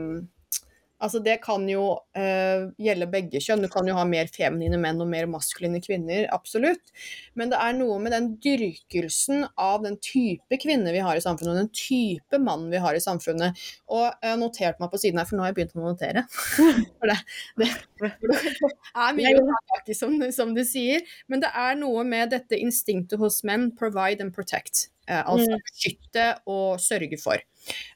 Altså 1.02 1.18
det 1.22 1.38
kan 1.42 1.64
jo 1.70 1.84
uh, 1.98 2.68
gjelde 2.80 3.08
begge 3.10 3.40
kjønn. 3.42 3.64
Du 3.64 3.70
kan 3.72 3.88
jo 3.88 3.96
ha 3.96 4.04
mer 4.08 4.30
feminine 4.32 4.78
menn 4.80 5.00
og 5.02 5.10
mer 5.10 5.26
maskuline 5.30 5.80
kvinner, 5.82 6.28
absolutt. 6.34 6.92
Men 7.38 7.50
det 7.52 7.58
er 7.58 7.74
noe 7.76 7.98
med 8.02 8.14
den 8.14 8.28
dyrkelsen 8.42 9.46
av 9.60 9.82
den 9.86 9.98
type 10.02 10.58
kvinne 10.62 10.94
vi 10.94 11.02
har 11.02 11.18
i 11.18 11.24
samfunnet, 11.24 11.54
og 11.54 11.60
den 11.64 11.72
type 11.74 12.40
mann 12.42 12.68
vi 12.72 12.82
har 12.82 12.94
i 12.94 13.02
samfunnet. 13.02 13.58
Og 13.90 14.06
jeg 14.06 14.30
har 14.30 14.40
notert 14.40 14.82
meg 14.82 14.92
på 14.92 15.02
siden 15.02 15.18
her, 15.18 15.28
for 15.28 15.38
nå 15.38 15.46
har 15.46 15.52
jeg 15.52 15.58
begynt 15.58 15.76
å 15.76 15.86
notere. 15.88 16.24
for 17.00 17.10
det, 17.10 17.18
det, 17.58 17.70
er 18.94 19.18
mye 19.18 19.36
å 19.40 19.46
ta 19.50 19.60
tak 19.74 19.92
i, 19.92 19.98
som, 19.98 20.16
som 20.34 20.54
du 20.54 20.62
sier. 20.68 21.02
Men 21.26 21.42
det 21.42 21.50
er 21.50 21.78
noe 21.82 22.06
med 22.06 22.30
dette 22.36 22.58
instinktet 22.62 23.18
hos 23.22 23.42
menn, 23.48 23.72
provide 23.78 24.22
and 24.22 24.34
protect. 24.36 24.86
Altså 25.20 25.58
beskytte 25.60 26.26
og 26.50 26.80
sørge 26.82 27.18
for. 27.20 27.42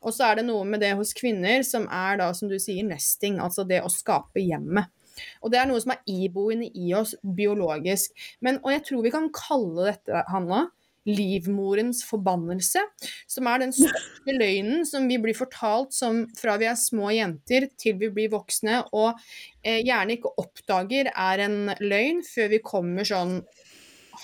Og 0.04 0.14
så 0.14 0.28
er 0.28 0.40
det 0.40 0.46
noe 0.48 0.66
med 0.68 0.82
det 0.84 0.92
hos 0.98 1.14
kvinner 1.16 1.64
som 1.66 1.88
er 1.92 2.20
da, 2.20 2.30
som 2.36 2.50
du 2.50 2.58
sier, 2.62 2.86
nesting, 2.86 3.40
altså 3.42 3.66
det 3.68 3.82
å 3.84 3.92
skape 3.92 4.44
hjemmet. 4.44 4.92
Og 5.40 5.52
det 5.52 5.60
er 5.60 5.68
noe 5.70 5.80
som 5.80 5.94
er 5.94 6.02
iboende 6.12 6.68
i 6.76 6.92
oss 6.96 7.14
biologisk. 7.22 8.12
Men, 8.44 8.60
og 8.64 8.74
jeg 8.74 8.84
tror 8.88 9.06
vi 9.06 9.14
kan 9.14 9.30
kalle 9.34 9.90
dette, 9.90 10.24
Hanna, 10.28 10.66
livmorens 11.06 12.02
forbannelse, 12.06 12.82
som 13.30 13.46
er 13.46 13.62
den 13.62 13.74
største 13.74 14.34
løgnen 14.40 14.86
som 14.88 15.06
vi 15.06 15.20
blir 15.22 15.36
fortalt 15.38 15.94
som 15.94 16.24
fra 16.38 16.56
vi 16.60 16.66
er 16.66 16.78
små 16.80 17.12
jenter 17.14 17.68
til 17.78 17.98
vi 18.00 18.10
blir 18.14 18.32
voksne, 18.34 18.82
og 18.90 19.14
eh, 19.62 19.84
gjerne 19.86 20.18
ikke 20.18 20.34
oppdager 20.42 21.12
er 21.12 21.44
en 21.46 21.60
løgn 21.82 22.24
før 22.26 22.52
vi 22.56 22.62
kommer 22.64 23.06
sånn 23.06 23.38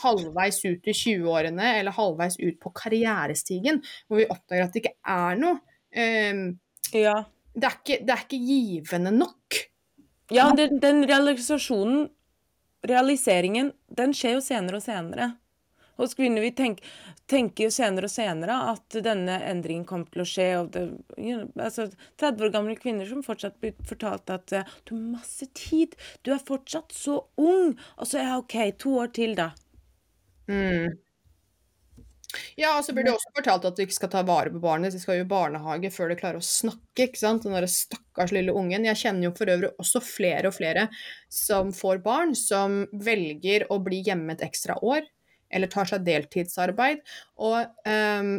halvveis 0.03 0.61
ut 0.65 0.89
i 0.89 0.95
20-årene 0.97 1.75
eller 1.81 1.97
halvveis 1.97 2.39
ut 2.41 2.59
på 2.63 2.73
karrierestigen, 2.77 3.83
hvor 4.07 4.23
vi 4.23 4.29
oppdager 4.29 4.67
at 4.67 4.75
det 4.75 4.85
ikke 4.85 4.97
er 5.17 5.39
noe. 5.41 5.61
Um, 5.93 6.43
ja. 6.97 7.19
det, 7.53 7.69
er 7.69 7.77
ikke, 7.77 8.01
det, 8.01 8.15
er 8.15 8.25
ikke, 8.25 8.43
givende 8.49 9.13
nok. 9.15 9.61
Ja, 10.33 10.49
den, 10.57 10.79
den 10.81 11.05
realisasjonen, 11.09 12.07
realiseringen, 12.89 13.73
den 13.93 14.15
skjer 14.17 14.39
jo 14.39 14.45
senere 14.45 14.81
og 14.81 14.85
senere. 14.85 15.33
Hos 16.01 16.17
kvinner 16.17 16.43
vi 16.43 16.51
tenk, 16.57 16.81
tenker 17.31 17.69
jo 17.69 17.73
senere 17.73 18.09
og 18.09 18.13
senere 18.13 18.57
at 18.73 18.97
denne 19.05 19.37
endringen 19.47 19.85
kommer 19.89 20.09
til 20.13 20.25
å 20.25 20.29
skje. 20.29 20.47
det, 20.75 20.85
you 21.19 21.37
know, 21.37 21.51
altså 21.61 21.89
30 22.21 22.47
år 22.49 22.55
gamle 22.55 22.77
kvinner 22.81 23.09
som 23.09 23.25
fortsatt 23.25 23.61
blir 23.61 23.77
fortalt 23.89 24.33
at 24.33 24.49
du 24.51 24.95
har 24.95 25.03
masse 25.13 25.47
tid, 25.55 25.95
du 26.25 26.33
er 26.35 26.43
fortsatt 26.43 26.97
så 26.97 27.21
ung. 27.37 27.77
Og 27.99 28.09
så 28.09 28.25
ja, 28.25 28.39
OK, 28.41 28.57
to 28.81 28.97
år 29.05 29.13
til, 29.15 29.37
da. 29.39 29.53
Mm. 30.53 30.93
Ja, 32.57 32.77
og 32.79 32.85
så 32.85 32.95
blir 32.97 33.05
det 33.07 33.13
også 33.13 33.33
fortalt 33.37 33.67
at 33.69 33.77
du 33.77 33.83
ikke 33.85 33.97
skal 33.97 34.11
ta 34.13 34.23
vare 34.27 34.53
på 34.53 34.61
barnet. 34.63 34.95
De 34.95 35.01
skal 35.01 35.19
jo 35.19 35.27
i 35.27 35.29
barnehage 35.29 35.91
før 35.93 36.13
de 36.13 36.19
klarer 36.21 36.41
å 36.41 36.47
snakke. 36.47 37.07
ikke 37.07 37.21
sant? 37.21 37.45
Den 37.45 37.57
derre 37.57 37.71
stakkars 37.71 38.33
lille 38.35 38.55
ungen. 38.57 38.87
Jeg 38.89 39.01
kjenner 39.03 39.29
jo 39.29 39.35
for 39.37 39.53
øvrig 39.53 39.73
også 39.83 40.03
flere 40.05 40.49
og 40.49 40.57
flere 40.57 40.87
som 41.33 41.73
får 41.77 42.03
barn, 42.05 42.37
som 42.39 42.83
velger 42.93 43.67
å 43.73 43.81
bli 43.85 44.03
hjemme 44.07 44.37
et 44.37 44.47
ekstra 44.47 44.79
år, 44.81 45.05
eller 45.53 45.73
tar 45.73 45.91
seg 45.91 46.07
deltidsarbeid. 46.09 47.05
Og 47.45 47.61
um, 47.89 48.35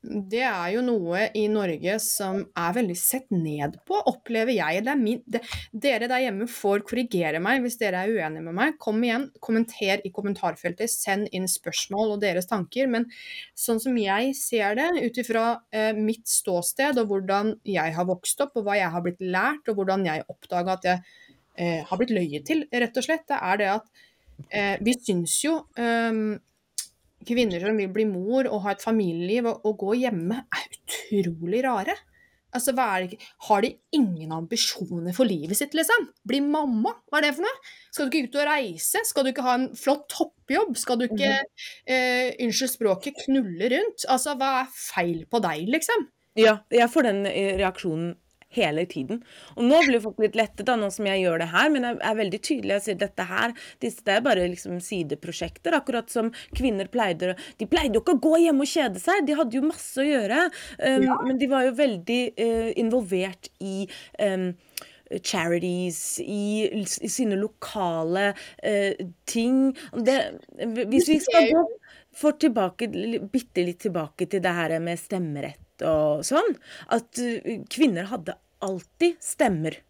det 0.00 0.40
er 0.48 0.70
jo 0.72 0.80
noe 0.80 1.26
i 1.36 1.42
Norge 1.52 1.98
som 2.00 2.38
er 2.56 2.72
veldig 2.72 2.96
sett 2.96 3.26
ned 3.34 3.74
på, 3.84 3.98
opplever 4.08 4.54
jeg. 4.54 4.80
Min, 4.96 5.20
det, 5.28 5.42
dere 5.76 6.08
der 6.08 6.22
hjemme 6.24 6.46
får 6.48 6.86
korrigere 6.88 7.42
meg 7.42 7.60
hvis 7.60 7.76
dere 7.82 8.06
er 8.06 8.14
uenige 8.14 8.46
med 8.46 8.56
meg. 8.56 8.78
Kom 8.80 9.02
igjen, 9.04 9.28
kommenter 9.44 10.00
i 10.06 10.12
kommentarfeltet, 10.16 10.88
send 10.88 11.28
inn 11.36 11.44
spørsmål 11.50 12.16
og 12.16 12.24
deres 12.24 12.48
tanker. 12.48 12.88
Men 12.88 13.10
sånn 13.52 13.82
som 13.82 13.98
jeg 14.00 14.32
ser 14.40 14.80
det, 14.80 14.88
ut 15.04 15.20
ifra 15.20 15.46
eh, 15.68 15.92
mitt 15.96 16.24
ståsted 16.32 17.00
og 17.02 17.12
hvordan 17.12 17.58
jeg 17.68 17.96
har 17.96 18.08
vokst 18.08 18.40
opp, 18.40 18.56
og 18.56 18.70
hva 18.70 18.80
jeg 18.80 18.92
har 18.94 19.04
blitt 19.04 19.20
lært, 19.20 19.68
og 19.68 19.82
hvordan 19.82 20.08
jeg 20.08 20.28
oppdaga 20.32 20.78
at 20.78 20.92
jeg 20.94 21.02
eh, 21.60 21.80
har 21.84 22.00
blitt 22.00 22.16
løyet 22.16 22.48
til, 22.48 22.64
rett 22.72 22.96
og 22.96 23.04
slett, 23.04 23.28
det 23.28 23.36
er 23.36 23.60
det 23.60 23.72
at 23.76 24.06
eh, 24.48 24.76
vi 24.80 24.96
syns 24.96 25.42
jo 25.44 25.58
um, 25.76 26.38
kvinner 27.26 27.62
som 27.62 27.78
vil 27.78 27.90
bli 27.92 28.06
mor 28.08 28.48
og 28.48 28.62
ha 28.64 28.74
et 28.74 28.84
familieliv 28.84 29.48
og, 29.50 29.66
og 29.68 29.82
gå 29.84 29.98
hjemme, 30.04 30.44
er 30.46 30.70
utrolig 30.70 31.64
rare. 31.66 31.96
Altså, 32.50 32.72
det, 32.74 33.18
Har 33.46 33.60
de 33.62 33.76
ingen 33.94 34.32
ambisjoner 34.32 35.14
for 35.14 35.28
livet 35.28 35.56
sitt, 35.56 35.74
liksom? 35.76 36.08
Bli 36.26 36.40
mamma, 36.42 36.96
hva 37.06 37.20
er 37.20 37.28
det 37.28 37.34
for 37.36 37.46
noe? 37.46 37.68
Skal 37.92 38.08
du 38.08 38.16
ikke 38.16 38.30
ut 38.30 38.40
og 38.40 38.48
reise? 38.48 39.02
Skal 39.06 39.26
du 39.26 39.30
ikke 39.30 39.44
ha 39.46 39.54
en 39.58 39.68
flott 39.78 40.08
toppjobb? 40.10 40.74
Skal 40.80 40.98
du 40.98 41.06
ikke, 41.06 41.30
mm. 41.30 41.68
eh, 41.94 42.30
unnskyld 42.42 42.72
språket, 42.74 43.22
knulle 43.26 43.70
rundt? 43.70 44.08
Altså, 44.10 44.34
hva 44.40 44.64
er 44.64 44.72
feil 44.74 45.22
på 45.30 45.42
deg, 45.46 45.70
liksom? 45.76 46.08
Ja, 46.38 46.58
jeg 46.74 46.90
får 46.90 47.06
den 47.06 47.22
eh, 47.30 47.54
reaksjonen 47.60 48.16
hele 48.56 48.84
tiden. 48.90 49.22
Og 49.56 49.64
nå 49.66 49.80
blir 49.86 50.02
folk 50.02 50.20
litt 50.22 50.38
lettet, 50.38 50.64
da, 50.68 50.76
nå 50.78 50.90
som 50.94 51.06
jeg 51.08 51.22
gjør 51.22 51.44
det 51.44 51.50
her, 51.52 51.70
men 51.72 51.86
jeg 51.86 52.00
er 52.10 52.18
veldig 52.20 52.40
tydelig. 52.42 52.74
Jeg 52.76 52.86
sier 52.86 53.00
dette 53.00 53.26
her, 53.30 53.54
disse, 53.82 54.04
det 54.06 54.16
er 54.16 54.26
bare 54.26 54.48
liksom 54.50 54.80
sideprosjekter. 54.84 55.76
Akkurat 55.78 56.10
som 56.12 56.32
kvinner 56.56 56.90
pleide 56.90 57.34
De 57.58 57.68
pleide 57.70 57.98
jo 57.98 58.02
ikke 58.02 58.16
å 58.16 58.22
gå 58.22 58.34
hjemme 58.44 58.66
og 58.66 58.70
kjede 58.72 59.02
seg, 59.02 59.24
de 59.26 59.38
hadde 59.38 59.58
jo 59.58 59.66
masse 59.66 60.00
å 60.00 60.06
gjøre. 60.06 60.48
Um, 60.82 61.06
ja. 61.06 61.18
Men 61.26 61.40
de 61.40 61.50
var 61.50 61.66
jo 61.68 61.76
veldig 61.78 62.20
uh, 62.40 62.70
involvert 62.80 63.50
i 63.62 63.86
um, 64.24 64.50
charities, 65.26 66.02
i, 66.22 66.66
i, 66.82 66.84
sine 66.86 67.38
lokale 67.38 68.30
uh, 68.34 69.08
ting. 69.30 69.70
Det, 69.94 70.18
hvis 70.90 71.10
vi 71.10 71.18
skal 71.22 71.50
gå 71.52 71.64
for 72.20 72.38
tilbake, 72.40 72.90
bitte 73.30 73.62
litt 73.62 73.84
tilbake 73.86 74.26
til 74.30 74.42
det 74.42 74.54
her 74.56 74.78
med 74.82 74.98
stemmerett 74.98 75.69
og 75.86 76.24
sånn, 76.26 76.56
at 76.92 77.20
uh, 77.20 77.52
kvinner 77.72 78.10
hadde 78.10 78.38
alltid 78.64 79.16
stemmer. 79.24 79.80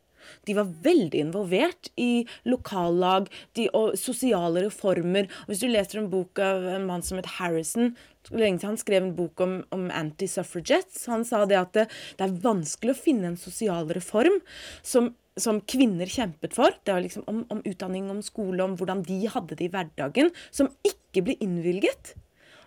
De 0.46 0.54
var 0.56 0.68
veldig 0.84 1.20
involvert 1.20 1.90
i 2.00 2.26
lokallag 2.48 3.28
de, 3.58 3.66
og 3.76 3.96
sosiale 3.98 4.64
reformer. 4.66 5.28
Hvis 5.48 5.62
du 5.62 5.68
leser 5.70 6.00
en 6.00 6.10
bok 6.12 6.40
av 6.44 6.66
en 6.76 6.86
mann 6.88 7.04
som 7.06 7.20
het 7.20 7.36
Harrison 7.38 7.94
Han 8.30 8.76
skrev 8.78 9.02
en 9.02 9.14
bok 9.16 9.40
om, 9.40 9.54
om 9.72 9.88
anti-suffragettes. 9.90 11.06
Han 11.08 11.24
sa 11.24 11.46
det 11.48 11.58
at 11.58 11.72
det, 11.74 11.86
det, 12.18 12.26
er 12.26 12.40
vanskelig 12.44 12.94
å 12.94 13.02
finne 13.02 13.32
en 13.32 13.40
sosial 13.40 13.88
reform 13.96 14.40
som, 14.82 15.14
som 15.40 15.62
kvinner 15.64 16.06
kjempet 16.06 16.54
for. 16.54 16.76
Det 16.84 16.94
var 16.94 17.04
liksom 17.04 17.24
om, 17.26 17.44
om 17.48 17.62
utdanning, 17.64 18.10
om 18.12 18.22
skole, 18.22 18.62
om 18.62 18.76
hvordan 18.76 19.02
de 19.08 19.22
hadde 19.32 19.56
det 19.56 19.70
i 19.70 19.72
hverdagen. 19.72 20.34
Som 20.52 20.68
ikke 20.86 21.24
ble 21.26 21.38
innvilget. 21.40 22.14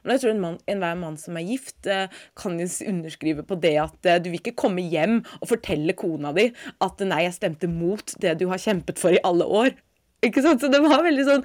Og 0.03 0.13
jeg 0.13 0.23
tror 0.23 0.33
enhver 0.33 0.57
en 0.67 0.81
mann, 0.83 1.01
mann 1.01 1.17
som 1.19 1.37
er 1.39 1.47
gift, 1.47 1.79
eh, 1.87 2.11
kan 2.39 2.59
jo 2.59 2.67
underskrive 2.89 3.45
på 3.47 3.59
det 3.63 3.75
at 3.81 4.09
eh, 4.09 4.19
du 4.19 4.29
vil 4.31 4.41
ikke 4.41 4.57
komme 4.65 4.83
hjem 4.83 5.21
og 5.39 5.49
fortelle 5.49 5.95
kona 5.97 6.33
di 6.35 6.49
at 6.83 6.99
'nei, 6.99 7.23
jeg 7.27 7.39
stemte 7.39 7.71
mot 7.71 8.15
det 8.19 8.37
du 8.39 8.47
har 8.51 8.61
kjempet 8.61 8.99
for 8.99 9.15
i 9.15 9.23
alle 9.23 9.47
år'. 9.47 9.75
Ikke 10.23 10.43
sant? 10.43 10.61
Så 10.61 10.71
det 10.71 10.79
var 10.83 11.03
veldig 11.03 11.25
sånn 11.27 11.43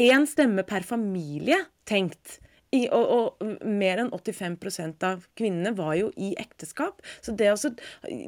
Én 0.00 0.24
stemme 0.28 0.64
per 0.64 0.86
familie 0.86 1.58
tenkt. 1.88 2.40
I, 2.70 2.84
og, 2.94 3.06
og, 3.10 3.54
mer 3.66 3.98
enn 3.98 4.12
85% 4.14 5.02
av 5.02 5.24
kvinnene 5.34 5.72
var 5.74 5.96
jo 5.98 6.12
i 6.14 6.30
ekteskap. 6.38 7.02
Så 7.18 7.34
det 7.34 7.50
å 7.50 7.72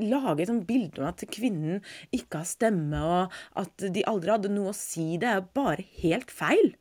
lage 0.03 0.49
et 0.49 0.67
bilde 0.67 0.99
om 0.99 1.07
at 1.07 1.23
kvinnen 1.31 1.79
ikke 2.11 2.43
har 2.43 2.49
stemme, 2.51 2.99
og 3.07 3.63
at 3.63 3.87
de 3.95 4.03
aldri 4.11 4.35
hadde 4.35 4.51
noe 4.51 4.73
å 4.73 4.77
si, 4.77 5.13
det 5.23 5.31
er 5.31 5.39
jo 5.39 5.51
bare 5.55 5.87
helt 6.03 6.35
feil. 6.35 6.75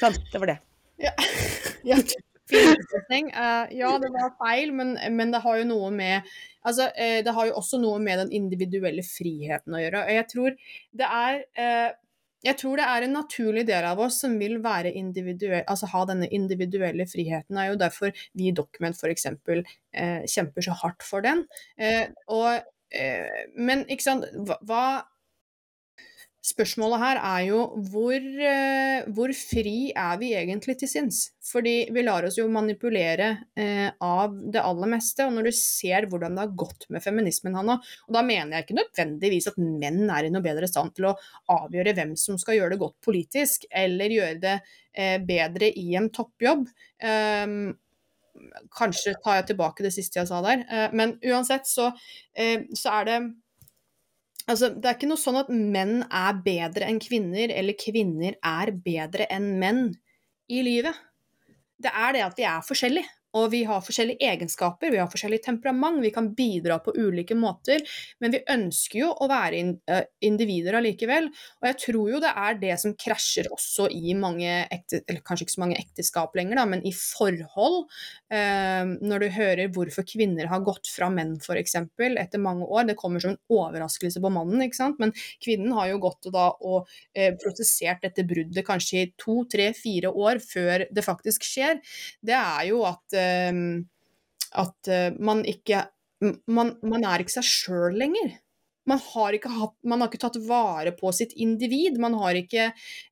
Sånn, 0.00 0.18
det 0.32 0.42
var 0.42 0.56
det. 0.56 0.60
Ja. 1.02 1.12
ja. 1.90 2.00
Uh, 2.46 3.66
ja, 3.74 3.88
det 3.98 4.12
var 4.14 4.36
feil, 4.38 4.70
men, 4.70 4.94
men, 5.16 5.32
det 5.34 5.42
har 5.42 5.56
jo 5.58 5.64
noe 5.66 5.88
med 5.90 6.28
Altså, 6.62 6.86
uh, 6.94 7.18
det 7.26 7.32
har 7.34 7.48
jo 7.48 7.56
også 7.58 7.80
noe 7.82 7.98
med 8.02 8.20
den 8.22 8.30
individuelle 8.38 9.02
friheten 9.06 9.74
å 9.74 9.80
gjøre. 9.82 10.04
Og 10.06 10.14
jeg 10.14 10.28
tror 10.30 10.54
det 11.00 11.08
er 11.10 11.40
uh, 11.58 11.90
jeg 12.46 12.58
tror 12.60 12.78
det 12.78 12.86
er 12.86 13.06
en 13.06 13.16
naturlig 13.16 13.64
del 13.68 13.86
av 13.88 14.00
oss 14.02 14.20
som 14.22 14.36
vil 14.38 14.58
være 14.64 14.92
altså 15.64 15.88
ha 15.92 16.04
denne 16.08 16.28
individuelle 16.34 17.06
friheten. 17.08 17.56
Det 17.56 17.62
er 17.62 17.72
jo 17.72 17.80
derfor 17.80 18.24
vi 18.36 18.50
i 18.50 18.54
Document 18.54 18.96
f.eks. 18.96 19.26
Eh, 19.26 20.22
kjemper 20.28 20.66
så 20.66 20.76
hardt 20.82 21.02
for 21.06 21.24
den. 21.24 21.46
Eh, 21.78 22.06
og, 22.28 22.60
eh, 22.92 23.46
men 23.56 23.86
ikke 23.88 24.06
sant, 24.06 24.28
hva, 24.68 25.06
Spørsmålet 26.46 27.00
her 27.00 27.18
er 27.18 27.44
jo 27.48 27.60
hvor, 27.90 28.14
eh, 28.22 29.06
hvor, 29.16 29.32
fri 29.34 29.90
er 29.90 30.18
vi 30.20 30.28
egentlig 30.38 30.76
til 30.78 30.90
sinns? 30.90 31.20
Fordi 31.42 31.88
vi 31.90 32.04
lar 32.06 32.26
oss 32.28 32.36
jo 32.38 32.44
manipulere 32.52 33.30
eh, 33.58 33.88
av 33.90 34.36
det 34.54 34.62
aller 34.62 34.92
meste. 34.92 35.26
Og 35.26 35.34
når 35.34 35.48
du 35.48 35.56
ser 35.58 36.06
hvordan 36.06 36.36
det 36.36 36.44
har 36.44 36.52
gått 36.60 36.86
med 36.94 37.02
feminismen, 37.02 37.56
Hanna, 37.58 37.80
og 37.80 38.14
da 38.14 38.22
mener 38.26 38.54
jeg 38.54 38.66
ikke 38.66 38.78
nødvendigvis 38.78 39.50
at 39.50 39.58
menn 39.58 40.04
er 40.06 40.28
i 40.28 40.30
noe 40.34 40.44
bedre 40.44 40.68
stand 40.70 40.94
til 40.94 41.08
å 41.10 41.16
avgjøre 41.56 41.96
hvem 41.96 42.14
som 42.20 42.38
skal 42.38 42.60
gjøre 42.60 42.76
det 42.76 42.82
godt 42.84 42.98
politisk, 43.08 43.66
eller 43.82 44.14
gjøre 44.14 44.38
det 44.44 44.54
eh, 44.94 45.16
bedre 45.26 45.72
i 45.74 45.88
en 45.98 46.12
toppjobb. 46.14 46.62
Um, 47.02 47.74
kanskje 48.76 49.16
tar 49.24 49.40
jeg 49.40 49.48
tilbake 49.50 49.82
det 49.82 49.92
siste 49.96 50.20
jeg 50.20 50.30
sa 50.30 50.38
der. 50.46 50.62
Uh, 50.70 50.86
men 50.94 51.16
uansett 51.26 51.66
så, 51.66 51.90
uh, 51.90 52.70
så 52.76 52.94
er 53.00 53.10
det 53.10 53.18
Altså, 54.46 54.70
det 54.70 54.86
er 54.86 54.94
ikke 54.94 55.08
noe 55.10 55.18
sånn 55.18 55.40
at 55.40 55.50
menn 55.50 56.04
er 56.06 56.40
bedre 56.44 56.86
enn 56.86 57.00
kvinner, 57.02 57.50
eller 57.50 57.78
kvinner 57.78 58.36
er 58.38 58.72
bedre 58.84 59.26
enn 59.34 59.56
menn 59.58 59.88
i 60.46 60.62
livet. 60.62 60.94
Det 61.82 61.90
er 61.90 62.14
det 62.14 62.22
at 62.24 62.38
vi 62.38 62.46
er 62.46 62.62
forskjellige. 62.64 63.15
Og 63.36 63.50
vi 63.52 63.62
har 63.68 63.84
forskjellige 63.84 64.24
egenskaper, 64.32 64.92
vi 64.94 65.00
har 65.00 65.10
forskjellig 65.12 65.42
temperament, 65.44 66.02
vi 66.04 66.12
kan 66.14 66.30
bidra 66.36 66.78
på 66.84 66.94
ulike 66.96 67.36
måter, 67.38 67.84
men 68.22 68.34
vi 68.34 68.42
ønsker 68.52 69.02
jo 69.02 69.12
å 69.12 69.28
være 69.30 69.60
individer 70.24 70.78
allikevel. 70.78 71.28
Og 71.60 71.68
jeg 71.70 71.78
tror 71.84 72.12
jo 72.14 72.22
det 72.22 72.32
er 72.32 72.60
det 72.60 72.76
som 72.82 72.96
krasjer 72.98 73.50
også 73.52 73.88
i 73.92 74.14
mange 74.18 74.62
ekte, 74.72 75.02
eller 75.06 75.22
kanskje 75.26 75.46
ikke 75.46 75.56
så 75.56 75.64
mange 75.64 75.80
ekteskap 75.80 76.36
lenger, 76.38 76.60
da, 76.60 76.66
men 76.70 76.84
i 76.86 76.94
forhold. 76.96 77.84
Eh, 78.32 78.84
når 79.06 79.22
du 79.22 79.28
hører 79.36 79.72
hvorfor 79.74 80.06
kvinner 80.08 80.48
har 80.50 80.64
gått 80.66 80.88
fra 80.90 81.08
menn, 81.12 81.36
f.eks., 81.42 81.76
etter 81.76 82.42
mange 82.42 82.66
år. 82.66 82.86
Det 82.88 82.98
kommer 82.98 83.22
som 83.22 83.34
en 83.34 83.40
overraskelse 83.52 84.22
på 84.22 84.32
mannen, 84.32 84.62
ikke 84.64 84.78
sant. 84.78 85.00
Men 85.02 85.12
kvinnen 85.42 85.74
har 85.76 85.90
jo 85.92 86.00
gått 86.06 86.28
og, 86.30 86.34
da, 86.34 86.46
og 86.66 86.90
eh, 87.16 87.34
protestert 87.42 88.02
dette 88.04 88.26
bruddet 88.26 88.66
kanskje 88.66 89.02
i 89.02 89.10
to, 89.20 89.42
tre, 89.50 89.70
fire 89.76 90.12
år 90.12 90.40
før 90.42 90.86
det 90.94 91.04
faktisk 91.06 91.46
skjer. 91.46 91.80
Det 92.24 92.36
er 92.36 92.66
jo 92.70 92.82
at, 92.88 93.04
eh, 93.16 93.25
at 94.56 94.90
eh, 94.92 95.12
man 95.18 95.44
ikke 95.46 95.86
man, 96.48 96.76
man 96.80 97.04
er 97.04 97.20
ikke 97.22 97.36
seg 97.36 97.44
sjøl 97.44 97.98
lenger 98.00 98.36
man 98.86 99.00
har, 99.02 99.34
hatt, 99.58 99.74
man 99.84 100.00
har 100.00 100.10
ikke 100.10 100.20
tatt 100.22 100.36
vare 100.46 100.92
på 100.94 101.10
sitt 101.14 101.32
individ. 101.42 101.98
Man 102.02 102.14
har 102.20 102.38
ikke 102.38 102.68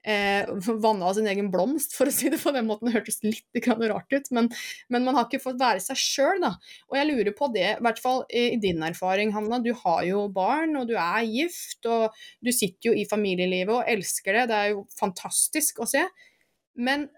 eh, 0.07 0.53
vanna 0.83 1.11
sin 1.17 1.27
egen 1.31 1.51
blomst, 1.51 1.97
for 1.99 2.11
å 2.11 2.15
si 2.15 2.31
det 2.31 2.39
på 2.43 2.53
den 2.55 2.69
måten. 2.69 2.89
Det 2.89 2.95
hørtes 2.95 3.19
litt 3.27 3.71
rart 3.91 4.15
ut, 4.15 4.31
men, 4.37 4.51
men, 4.89 5.07
man 5.07 5.19
har 5.19 5.27
ikke 5.27 5.43
fått 5.43 5.59
være 5.61 5.83
seg 5.83 5.99
sjøl, 5.99 6.45
da. 6.45 6.53
Og 6.93 6.99
jeg 6.99 7.11
lurer 7.11 7.35
på 7.35 7.51
det, 7.55 7.67
i 7.73 7.83
hvert 7.87 8.03
fall 8.03 8.23
i 8.31 8.61
din 8.63 8.87
erfaring, 8.87 9.35
Hanna. 9.35 9.59
Du 9.65 9.73
har 9.83 10.05
jo 10.07 10.29
barn, 10.35 10.77
og 10.79 10.87
du 10.91 10.95
er 10.95 11.27
gift, 11.27 11.83
og 11.91 12.15
du 12.39 12.55
sitter 12.55 12.93
jo 12.93 12.95
i 12.95 13.09
familielivet 13.11 13.75
og 13.75 13.91
elsker 13.97 14.39
det. 14.39 14.49
Det 14.53 14.61
er 14.61 14.73
jo 14.77 14.87
fantastisk 14.95 15.83
å 15.83 15.91
se. 15.91 16.07
Men 16.79 17.09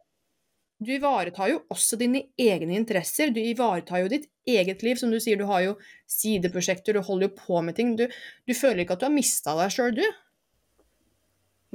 du 0.83 0.93
ivaretar 0.93 1.49
jo 1.49 1.62
også 1.72 1.97
dine 2.01 2.27
egne 2.41 2.77
interesser. 2.77 3.31
Du 3.33 3.41
ivaretar 3.41 4.03
jo 4.03 4.11
ditt 4.12 4.27
eget 4.49 4.83
liv. 4.85 4.99
Som 5.01 5.12
du 5.14 5.18
sier, 5.22 5.39
du 5.41 5.49
har 5.49 5.62
jo 5.64 5.77
sideprosjekter, 6.11 6.97
du 6.97 7.05
holder 7.07 7.31
jo 7.31 7.37
på 7.39 7.62
med 7.64 7.79
ting. 7.79 7.95
Du, 7.97 8.05
du 8.09 8.55
føler 8.55 8.85
ikke 8.85 8.99
at 8.99 9.05
du 9.05 9.09
har 9.09 9.14
mista 9.14 9.57
deg 9.57 9.72
sjøl, 9.72 9.97
du? 9.97 10.05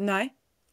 Nei. 0.06 0.28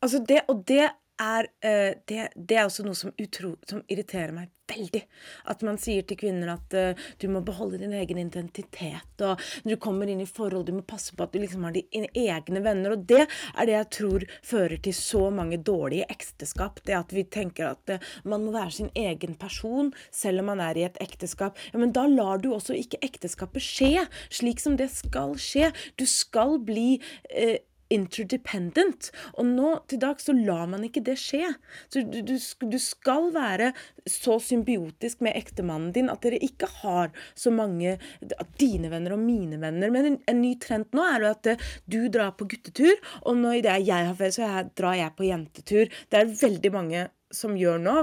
Altså 0.04 0.20
det, 0.22 0.44
og 0.52 0.60
det 0.68 0.90
er, 1.22 1.48
uh, 1.64 1.96
det, 2.08 2.28
det, 2.36 2.56
er 2.56 2.66
også 2.66 2.86
noe 2.86 2.98
som, 2.98 3.12
utro, 3.18 3.56
som, 3.68 3.82
irriterer 3.90 4.34
meg 4.34 4.52
veldig. 4.68 5.00
At 5.48 5.62
man 5.64 5.78
sier 5.80 6.04
til 6.04 6.18
kvinner 6.20 6.52
at 6.52 6.76
uh, 6.76 7.06
du 7.20 7.28
må 7.32 7.40
beholde 7.44 7.80
din 7.80 7.94
egen 7.96 8.20
identitet. 8.20 9.24
Og 9.24 9.40
når 9.64 9.74
du 9.74 9.80
kommer 9.82 10.10
inn 10.10 10.22
i 10.22 10.28
forhold, 10.28 10.66
du 10.68 10.74
må 10.76 10.84
passe 10.86 11.16
på 11.16 11.24
at 11.24 11.34
du 11.34 11.40
liksom 11.42 11.64
har 11.66 11.76
dine 11.76 12.10
egne 12.12 12.62
venner. 12.64 12.94
Og 12.94 13.06
det 13.08 13.24
er 13.24 13.68
det 13.68 13.76
jeg 13.76 13.90
tror 13.98 14.26
fører 14.46 14.82
til 14.84 14.96
så 14.96 15.24
mange 15.34 15.60
dårlige 15.64 16.08
ekteskap. 16.12 16.82
Det 16.86 16.98
at 16.98 17.14
vi 17.16 17.24
tenker 17.24 17.72
at 17.72 17.94
uh, 17.94 18.10
man 18.28 18.44
må 18.46 18.54
være 18.56 18.76
sin 18.80 18.92
egen 18.98 19.38
person 19.40 19.92
selv 20.14 20.44
om 20.44 20.52
man 20.52 20.64
er 20.64 20.78
i 20.78 20.86
et 20.88 21.00
ekteskap. 21.04 21.58
Ja, 21.72 21.80
Men 21.80 21.94
da 21.96 22.06
lar 22.10 22.42
du 22.42 22.52
også 22.54 22.76
ikke 22.76 23.02
ekteskapet 23.04 23.64
skje 23.64 24.06
slik 24.30 24.60
som 24.62 24.76
det 24.78 24.90
skal 24.94 25.36
skje. 25.40 25.72
Du 25.98 26.06
skal 26.08 26.58
bli 26.64 26.98
uh, 27.00 27.56
interdependent. 27.94 29.10
Og 29.38 29.48
nå 29.48 29.72
til 29.90 30.00
dags 30.02 30.28
så 30.28 30.34
lar 30.36 30.66
man 30.70 30.84
ikke 30.86 31.02
det 31.06 31.16
skje. 31.20 31.52
Så 31.88 32.04
du, 32.06 32.20
du, 32.26 32.36
du, 32.36 32.78
skal 32.82 33.30
være 33.34 33.72
så 34.08 34.38
symbiotisk 34.42 35.22
med 35.24 35.36
ektemannen 35.38 35.92
din 35.96 36.12
at 36.12 36.22
dere 36.24 36.40
ikke 36.44 36.68
har 36.80 37.12
så 37.38 37.52
mange 37.54 37.96
at 38.28 38.48
dine 38.60 38.92
venner 38.92 39.16
og 39.16 39.22
mine 39.22 39.60
venner. 39.60 39.92
Men 39.94 40.12
en, 40.12 40.18
en 40.30 40.42
ny 40.42 40.54
trend 40.62 40.88
nå 40.96 41.04
er 41.04 41.24
jo 41.24 41.30
at 41.34 41.52
eh, 41.52 41.68
du 41.90 42.00
drar 42.12 42.34
på 42.38 42.48
guttetur, 42.48 42.96
og 43.28 43.38
når 43.40 43.62
det 43.64 43.72
er 43.72 43.86
jeg 43.86 44.08
har 44.10 44.18
ferie, 44.18 44.34
så 44.34 44.44
jeg, 44.44 44.72
drar 44.78 44.98
jeg 44.98 45.16
på 45.16 45.28
jentetur. 45.28 45.94
Det 46.08 46.20
er 46.20 46.36
veldig 46.42 46.74
mange 46.74 47.06
som 47.34 47.56
gjør 47.60 47.80
nå, 47.82 47.94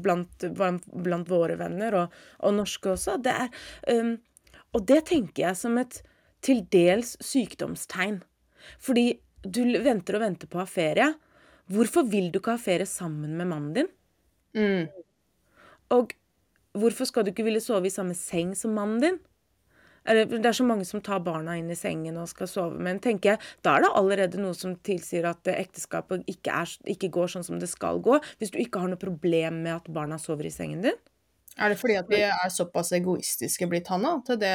blant, 0.00 0.46
blant 0.56 1.28
våre 1.28 1.58
venner, 1.60 1.96
og, 1.98 2.20
og, 2.40 2.54
norske 2.56 2.94
også. 2.94 3.18
Det 3.20 3.34
er, 3.44 3.50
um, 3.92 4.14
og 4.72 4.86
det 4.88 5.02
tenker 5.10 5.48
jeg 5.48 5.60
som 5.60 5.76
et 5.80 6.00
til 6.42 6.64
dels 6.72 7.14
sykdomstegn. 7.22 8.22
Fordi 8.82 9.06
du 9.42 9.62
venter 9.82 10.18
og 10.18 10.24
venter 10.24 10.50
på 10.50 10.60
å 10.60 10.64
ha 10.64 10.70
ferie. 10.70 11.08
Hvorfor 11.72 12.06
vil 12.10 12.30
du 12.32 12.40
ikke 12.40 12.56
ha 12.56 12.62
ferie 12.62 12.86
sammen 12.88 13.36
med 13.38 13.50
mannen 13.50 13.74
din? 13.76 13.90
Mm. 14.58 14.88
Og 15.96 16.14
hvorfor 16.78 17.08
skal 17.08 17.24
du 17.24 17.32
ikke 17.32 17.46
ville 17.46 17.62
sove 17.62 17.88
i 17.88 17.94
samme 17.94 18.16
seng 18.18 18.56
som 18.58 18.74
mannen 18.76 19.02
din? 19.02 19.20
Det 20.02 20.42
er 20.42 20.56
så 20.56 20.64
mange 20.66 20.82
som 20.84 20.98
tar 21.04 21.20
barna 21.22 21.54
inn 21.54 21.68
i 21.70 21.78
sengen 21.78 22.16
og 22.18 22.26
skal 22.30 22.48
sove. 22.50 22.80
Men 22.82 22.98
tenker 23.02 23.34
jeg, 23.34 23.50
da 23.62 23.76
er 23.76 23.84
det 23.84 23.92
allerede 24.00 24.40
noe 24.42 24.56
som 24.58 24.74
tilsier 24.82 25.28
at 25.30 25.46
ekteskapet 25.52 26.24
ikke, 26.30 26.56
er, 26.64 26.72
ikke 26.90 27.12
går 27.14 27.30
sånn 27.36 27.46
som 27.46 27.60
det 27.62 27.70
skal 27.70 28.02
gå. 28.02 28.18
Hvis 28.42 28.50
du 28.50 28.58
ikke 28.62 28.82
har 28.82 28.90
noe 28.90 29.00
problem 29.00 29.62
med 29.62 29.76
at 29.76 29.86
barna 29.94 30.18
sover 30.18 30.50
i 30.50 30.54
sengen 30.54 30.82
din. 30.82 30.98
Er 31.60 31.70
det 31.70 31.78
fordi 31.78 31.98
at 32.00 32.10
vi 32.10 32.22
er 32.24 32.50
såpass 32.50 32.90
egoistiske 32.96 33.68
blitt, 33.70 33.90
Hanna? 33.92 34.16
Til 34.26 34.40
det, 34.40 34.52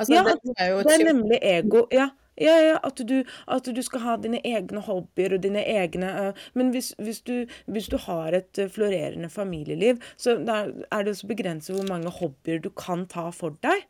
altså, 0.00 0.16
ja, 0.16 0.24
det 0.24 0.56
er, 0.56 0.74
det 0.88 0.94
er 0.96 1.06
nemlig 1.12 1.38
ego. 1.44 1.84
Ja, 1.92 2.08
ja, 2.40 2.54
ja, 2.56 2.76
at 2.80 2.96
du, 2.96 3.18
at 3.46 3.66
du, 3.68 3.80
skal 3.84 4.00
ha 4.06 4.16
dine 4.16 4.40
egne 4.46 4.80
hobbyer 4.86 5.34
og 5.36 5.42
dine 5.44 5.60
egne 5.68 6.12
uh, 6.16 6.44
Men 6.56 6.70
hvis, 6.72 6.94
hvis, 6.98 7.20
du, 7.20 7.44
hvis, 7.66 7.90
du, 7.92 7.98
har 8.06 8.32
et 8.32 8.58
uh, 8.58 8.70
florerende 8.72 9.28
familieliv, 9.28 10.00
så 10.16 10.38
er 10.40 11.04
det 11.04 11.16
så 11.18 11.28
begrenset 11.28 11.76
hvor 11.76 11.88
mange 11.90 12.10
hobbyer 12.10 12.62
du 12.64 12.70
kan 12.70 13.04
ta 13.06 13.28
for 13.36 13.58
deg. 13.64 13.84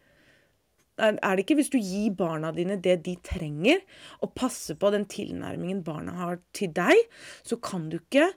Er, 0.98 1.14
det 1.14 1.46
ikke 1.46 1.56
hvis 1.62 1.70
du 1.72 1.78
gir 1.78 2.12
barna 2.18 2.50
dine 2.52 2.76
det 2.82 2.98
de 3.06 3.14
trenger, 3.24 3.80
og 4.20 4.34
passer 4.34 4.74
på 4.74 4.90
den 4.92 5.06
tilnærmingen 5.06 5.84
barna 5.86 6.18
har 6.18 6.42
til 6.54 6.74
deg, 6.74 6.98
så 7.46 7.56
kan 7.62 7.88
du 7.90 8.00
ikke 8.00 8.32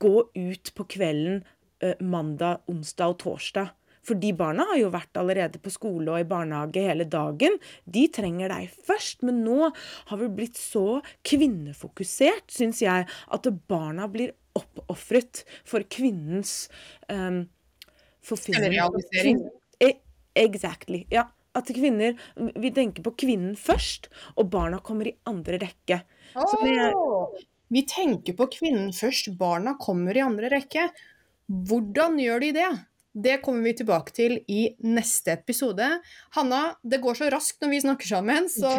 gå 0.00 0.16
ut 0.24 0.72
på 0.74 0.88
kvelden 0.96 1.44
uh, 1.84 1.96
mandag, 2.00 2.64
onsdag 2.64 3.12
og 3.12 3.20
torsdag 3.20 3.74
for 4.04 4.20
de 4.20 4.32
barna 4.36 4.66
har 4.70 4.80
jo 4.80 4.92
vært 4.94 5.16
allerede 5.20 5.60
på 5.62 5.72
skole 5.72 6.12
og 6.12 6.20
i 6.20 6.28
barnehage 6.28 6.84
hele 6.84 7.06
dagen. 7.10 7.58
De 7.84 8.04
trenger 8.12 8.52
deg 8.52 8.72
først. 8.88 9.24
Men 9.26 9.42
nå 9.46 9.70
har 10.10 10.20
vi 10.20 10.30
blitt 10.40 10.60
så 10.60 11.00
kvinnefokusert, 11.26 12.48
syns 12.52 12.82
jeg, 12.84 13.08
at 13.08 13.50
barna 13.70 14.08
blir 14.12 14.34
oppofret 14.54 15.42
for 15.66 15.84
kvinnens 15.90 16.68
um, 17.08 17.44
Realisering. 18.24 19.42
E, 19.82 19.90
exactly. 20.34 21.04
Ja. 21.12 21.26
At 21.54 21.68
kvinner 21.70 22.16
Vi 22.34 22.70
tenker 22.74 23.04
på 23.06 23.12
kvinnen 23.20 23.52
først, 23.54 24.08
og 24.34 24.48
barna 24.50 24.80
kommer 24.82 25.06
i 25.06 25.12
andre 25.28 25.60
rekke. 25.62 26.00
Oh, 26.34 27.28
vi 27.70 27.84
tenker 27.86 28.34
på 28.34 28.48
kvinnen 28.50 28.90
først, 28.96 29.30
barna 29.38 29.76
kommer 29.78 30.16
i 30.16 30.24
andre 30.24 30.50
rekke. 30.50 30.88
Hvordan 31.46 32.18
gjør 32.18 32.42
de 32.42 32.50
det? 32.56 32.72
Det 33.14 33.38
kommer 33.44 33.62
vi 33.62 33.76
tilbake 33.78 34.14
til 34.14 34.36
i 34.50 34.64
neste 34.82 35.36
episode. 35.38 35.86
Hanna, 36.34 36.62
det 36.82 36.98
går 37.02 37.18
så 37.20 37.28
raskt 37.30 37.62
når 37.62 37.70
vi 37.70 37.82
snakker 37.84 38.10
sammen, 38.10 38.48
så. 38.50 38.72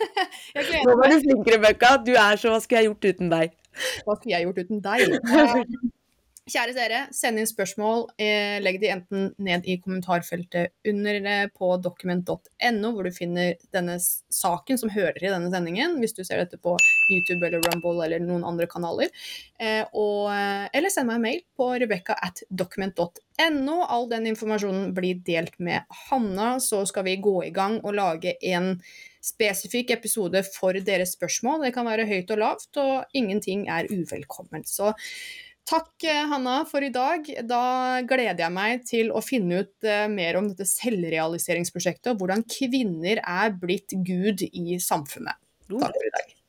Nå 0.86 0.98
var 1.00 1.10
du 1.10 1.18
flink, 1.24 1.50
Rebekka. 1.56 1.96
Du 2.06 2.14
er 2.14 2.38
så 2.38 2.54
Hva 2.54 2.60
skulle 2.62 2.84
jeg 2.84 2.92
gjort 2.92 3.10
uten 3.10 3.32
deg? 3.32 3.56
Hva 4.06 4.18
skulle 4.18 4.36
jeg 4.36 4.46
gjort 4.46 4.62
uten 4.62 4.84
deg? 4.86 5.90
Kjære 6.50 6.72
seere, 6.74 7.00
send 7.14 7.38
inn 7.38 7.46
spørsmål. 7.46 8.08
Eh, 8.18 8.56
legg 8.62 8.80
de 8.82 8.88
enten 8.90 9.28
ned 9.38 9.66
i 9.70 9.76
kommentarfeltet 9.78 10.72
under 10.88 11.18
eh, 11.20 11.42
på 11.54 11.68
document.no, 11.78 12.90
hvor 12.96 13.06
du 13.06 13.14
finner 13.14 13.54
denne 13.74 13.94
saken 14.00 14.80
som 14.80 14.90
hører 14.90 15.20
i 15.22 15.30
denne 15.30 15.50
sendingen, 15.52 15.98
hvis 16.02 16.16
du 16.16 16.24
ser 16.26 16.40
dette 16.42 16.58
på 16.58 16.74
YouTube 17.12 17.46
eller 17.46 17.62
Rumble 17.62 18.02
eller 18.06 18.24
noen 18.24 18.42
andre 18.48 18.66
kanaler. 18.70 19.12
Eh, 19.62 19.84
og, 19.94 20.32
eller 20.74 20.90
send 20.90 21.10
meg 21.10 21.20
en 21.20 21.26
mail 21.28 21.44
på 21.60 21.68
rebekka 21.84 22.16
at 22.18 22.42
document.no. 22.50 23.76
All 23.86 24.08
den 24.10 24.26
informasjonen 24.32 24.90
blir 24.96 25.20
delt 25.26 25.54
med 25.62 25.86
Hanna, 26.08 26.56
så 26.58 26.82
skal 26.88 27.06
vi 27.06 27.20
gå 27.22 27.36
i 27.46 27.52
gang 27.54 27.78
og 27.84 27.94
lage 28.00 28.34
en 28.50 28.74
spesifikk 29.22 29.92
episode 29.94 30.42
for 30.48 30.74
deres 30.82 31.14
spørsmål. 31.14 31.66
Det 31.66 31.74
kan 31.76 31.86
være 31.86 32.08
høyt 32.08 32.32
og 32.34 32.42
lavt, 32.42 32.70
og 32.80 33.14
ingenting 33.14 33.68
er 33.68 33.90
uvelkomment. 33.92 34.66
Så 34.66 34.94
Takk, 35.70 36.02
eh, 36.02 36.24
Hanna, 36.26 36.64
for 36.66 36.82
i 36.82 36.90
dag. 36.90 37.28
Da 37.46 37.62
gleder 38.02 38.42
jeg 38.42 38.54
meg 38.56 38.82
til 38.88 39.12
å 39.14 39.22
finne 39.22 39.62
ut 39.62 39.86
uh, 39.86 40.08
mer 40.10 40.40
om 40.40 40.48
dette 40.50 40.66
selvrealiseringsprosjektet, 40.66 42.10
og 42.10 42.24
hvordan 42.24 42.42
kvinner 42.50 43.22
er 43.22 43.54
blitt 43.54 43.94
Gud 43.94 44.42
i 44.50 44.80
samfunnet. 44.82 45.38
Takk 45.70 45.94
for 45.94 46.08
i 46.08 46.14
dag. 46.16 46.39